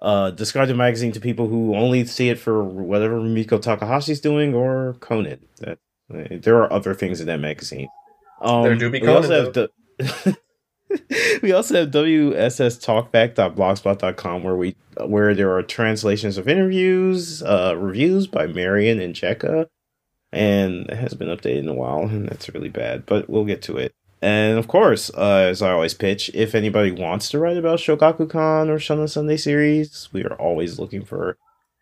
[0.00, 4.54] uh, describe the magazine to people who only see it for whatever Miko Takahashi's doing
[4.54, 5.40] or Conan.
[5.58, 5.80] That
[6.14, 7.88] uh, there are other things in that magazine.
[8.40, 9.70] Um, There do be we also have the-
[11.42, 14.76] we also have WSSTalkback.blogspot.com where we
[15.06, 19.66] where there are translations of interviews, uh, reviews by Marion and Jecka,
[20.32, 23.62] and it has been updated in a while, and that's really bad, but we'll get
[23.62, 23.92] to it.
[24.22, 28.68] And of course, uh, as I always pitch, if anybody wants to write about Shogakukan
[28.68, 31.38] or Shonen Sunday series, we are always looking for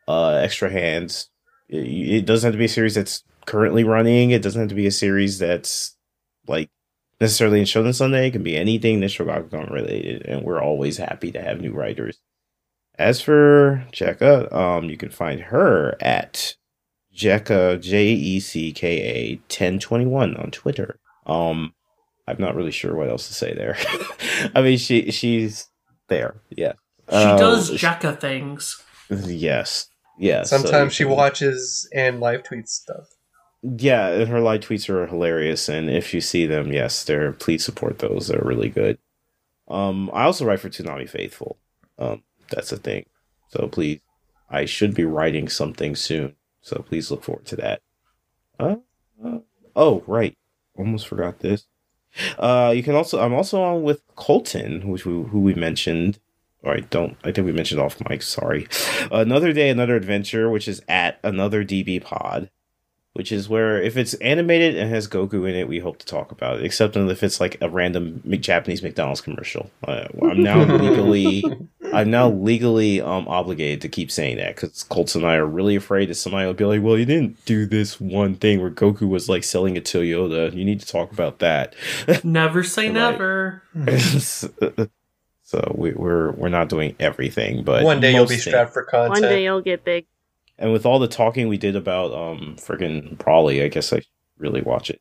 [0.07, 1.31] uh, extra hands.
[1.69, 1.85] It,
[2.19, 4.31] it doesn't have to be a series that's currently running.
[4.31, 5.97] It doesn't have to be a series that's
[6.49, 6.71] like
[7.21, 8.29] necessarily in Shonen Sunday.
[8.29, 12.19] It can be anything that's Shogakukan related, and we're always happy to have new writers.
[12.99, 16.57] As for Jecka, um, you can find her at
[17.15, 20.99] Jecka J E C K A ten twenty one on Twitter.
[21.27, 21.75] Um,
[22.27, 23.77] I'm not really sure what else to say there.
[24.55, 25.69] I mean, she she's
[26.09, 26.41] there.
[26.51, 26.73] Yeah,
[27.11, 28.83] She Uh, does Jecka things.
[29.11, 30.51] Yes, yes.
[30.51, 33.07] so Sometimes she can- watches and live tweets stuff.
[33.63, 37.99] Yeah, her live tweets are hilarious, and if you see them, yes, they're please support
[37.99, 38.29] those.
[38.29, 38.99] They're really good.
[39.67, 41.59] Um, I also write for Toonami Faithful.
[41.99, 43.07] Um, that's a thing.
[43.49, 44.01] So please,
[44.49, 46.37] I should be writing something soon.
[46.61, 47.83] So please look forward to that.
[48.61, 48.77] Uh,
[49.25, 49.39] uh,
[49.75, 50.39] oh, right,
[50.77, 51.67] almost forgot this.
[52.39, 56.21] Uh, you can also I'm also on with Colton, which we, who we mentioned.
[56.63, 57.17] Or I don't.
[57.25, 58.23] I think we mentioned off mic.
[58.23, 58.69] Sorry.
[59.13, 62.51] Another day, another adventure, which is at another DB Pod
[63.19, 66.31] which is where if it's animated and has Goku in it, we hope to talk
[66.31, 66.65] about it.
[66.65, 69.73] Except if it's like a random Japanese McDonald's commercial.
[69.87, 71.43] Uh, I'm now legally,
[71.93, 75.75] I'm now legally um obligated to keep saying that because Colts and I are really
[75.75, 79.09] afraid that somebody will be like, "Well, you didn't do this one thing where Goku
[79.09, 80.55] was like selling a Toyota.
[80.55, 81.75] You need to talk about that."
[82.23, 83.65] Never say never.
[85.43, 88.73] so we, we're we're not doing everything, but One day you'll most be things- strapped
[88.73, 89.11] for cuts.
[89.11, 90.07] One day you'll get big.
[90.59, 94.03] And with all the talking we did about um friggin' Broly, I guess I
[94.39, 95.01] really watch it.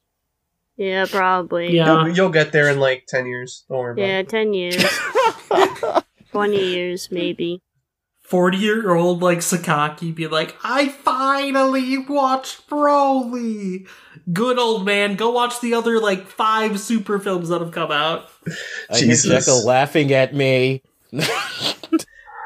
[0.75, 1.75] Yeah, probably.
[1.75, 2.05] Yeah.
[2.05, 3.65] You'll, you'll get there in like ten years.
[3.67, 4.29] Don't worry about Yeah, it.
[4.29, 4.99] 10 years.
[6.31, 7.61] 20 years, maybe.
[8.21, 13.87] 40 year old like Sakaki be like, I finally watched Broly.
[14.33, 18.29] Good old man, go watch the other like five super films that have come out.
[18.91, 19.65] I hear Jesus.
[19.65, 20.83] Laughing at me.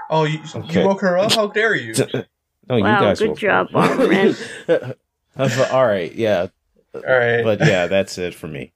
[0.10, 0.82] Oh, you, Okay.
[0.82, 1.32] you woke her up?
[1.34, 1.94] How dare you?
[2.70, 3.90] No, you Wow, guys good woke job, up.
[3.90, 4.96] Bomberman.
[5.72, 6.48] All right, yeah,
[6.94, 7.44] All right.
[7.44, 8.74] but yeah, that's it for me.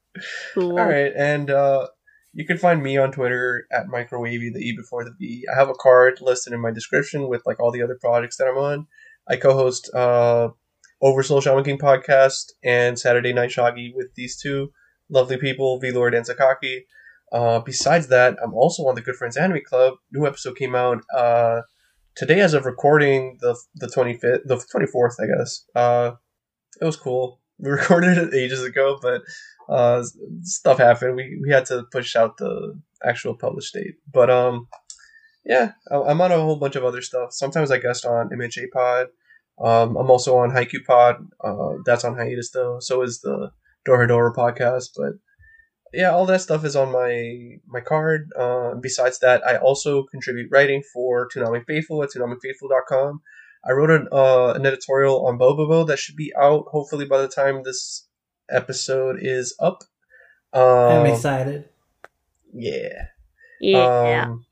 [0.54, 0.80] Cool.
[0.80, 1.88] All right, and uh,
[2.34, 5.46] you can find me on Twitter at microwavy, the E before the V.
[5.54, 8.48] I have a card listed in my description with like all the other projects that
[8.48, 8.88] I'm on.
[9.28, 10.50] I co-host uh,
[11.02, 14.72] Oversoul Shaman King podcast and Saturday Night Shaggy with these two
[15.10, 16.82] lovely people, V Lord and Sakaki.
[17.32, 19.96] Uh, besides that, I'm also on the Good Friends Anime Club.
[20.12, 21.62] New episode came out uh,
[22.16, 25.66] today, as of recording the the 25th, the 24th, I guess.
[25.76, 26.12] Uh,
[26.82, 27.42] it was cool.
[27.60, 29.22] We recorded it ages ago, but
[29.70, 30.04] uh,
[30.42, 31.16] stuff happened.
[31.16, 33.96] We we had to push out the actual published date.
[34.12, 34.68] But um,
[35.46, 37.30] yeah, I'm on a whole bunch of other stuff.
[37.32, 39.08] Sometimes I guest on MHA Pod.
[39.64, 41.28] Um, I'm also on Haikyu Pod.
[41.44, 42.80] Uh, that's on hiatus though.
[42.80, 43.52] So is the
[43.88, 44.90] Doradora podcast.
[44.98, 45.14] But
[45.94, 48.32] yeah, all that stuff is on my my card.
[48.38, 53.22] Uh, besides that, I also contribute writing for Toonami Faithful at ToonamiFaithful.com.
[53.68, 57.28] I wrote an, uh, an editorial on Bobobo that should be out hopefully by the
[57.28, 58.08] time this
[58.50, 59.84] episode is up.
[60.54, 61.68] Um, I'm excited.
[62.54, 63.08] Yeah.
[63.60, 64.26] Yeah.
[64.28, 64.46] Um,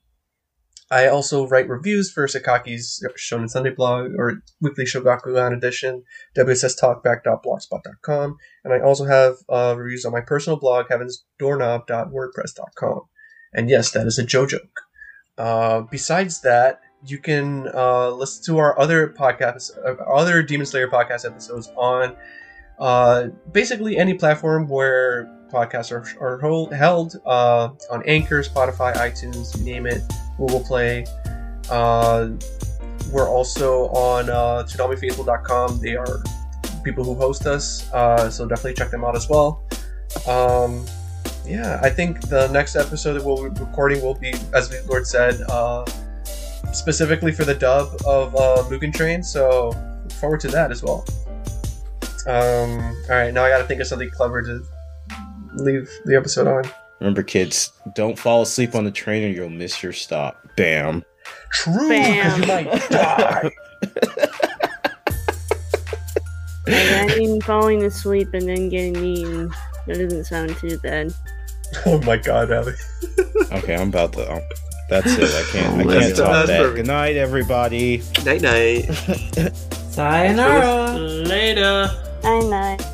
[0.94, 6.04] I also write reviews for Sakaki's Shonen Sunday blog or Weekly Shogakukan edition,
[6.38, 13.02] wsstalkback.blogspot.com, and I also have uh, reviews on my personal blog, heavensdoorknob.wordpress.com.
[13.54, 14.82] And yes, that is a JoJo joke.
[15.36, 20.88] Uh, besides that, you can uh, listen to our other podcasts, uh, other Demon Slayer
[20.88, 22.16] podcast episodes on
[22.78, 29.60] uh, basically any platform where podcasts are, are hold, held uh, on Anchor, Spotify, iTunes,
[29.64, 30.04] name it,
[30.38, 31.06] Google Play.
[31.70, 32.30] Uh,
[33.12, 34.64] we're also on uh.
[35.82, 36.24] They are
[36.84, 39.64] people who host us, uh, so definitely check them out as well.
[40.28, 40.86] Um,
[41.46, 45.06] yeah, I think the next episode that we'll be recording will be, as the Lord
[45.06, 45.86] said, uh,
[46.72, 49.24] specifically for the dub of uh, Mugen Train.
[49.24, 49.70] So
[50.04, 51.06] look forward to that as well.
[52.26, 52.80] Um,
[53.10, 54.64] all right, now I got to think of something clever to
[55.56, 56.83] leave the episode on.
[57.04, 60.38] Remember, kids, don't fall asleep on the train or you'll miss your stop.
[60.56, 61.04] Bam.
[61.52, 62.40] True, Bam.
[62.42, 63.52] you might die.
[66.70, 69.50] I mean, falling asleep and then getting eaten.
[69.86, 71.14] That doesn't sound too bad.
[71.86, 72.72] oh my god, Abby.
[73.52, 74.36] Okay, I'm about to.
[74.36, 74.42] Um,
[74.90, 75.24] that's it.
[75.24, 75.82] I can't.
[75.82, 76.60] I can't top that's that.
[76.62, 76.76] perfect.
[76.78, 78.02] Good night, everybody.
[78.24, 78.84] Night night.
[79.92, 80.98] Sayonara.
[80.98, 81.92] Later.
[82.24, 82.93] Night night.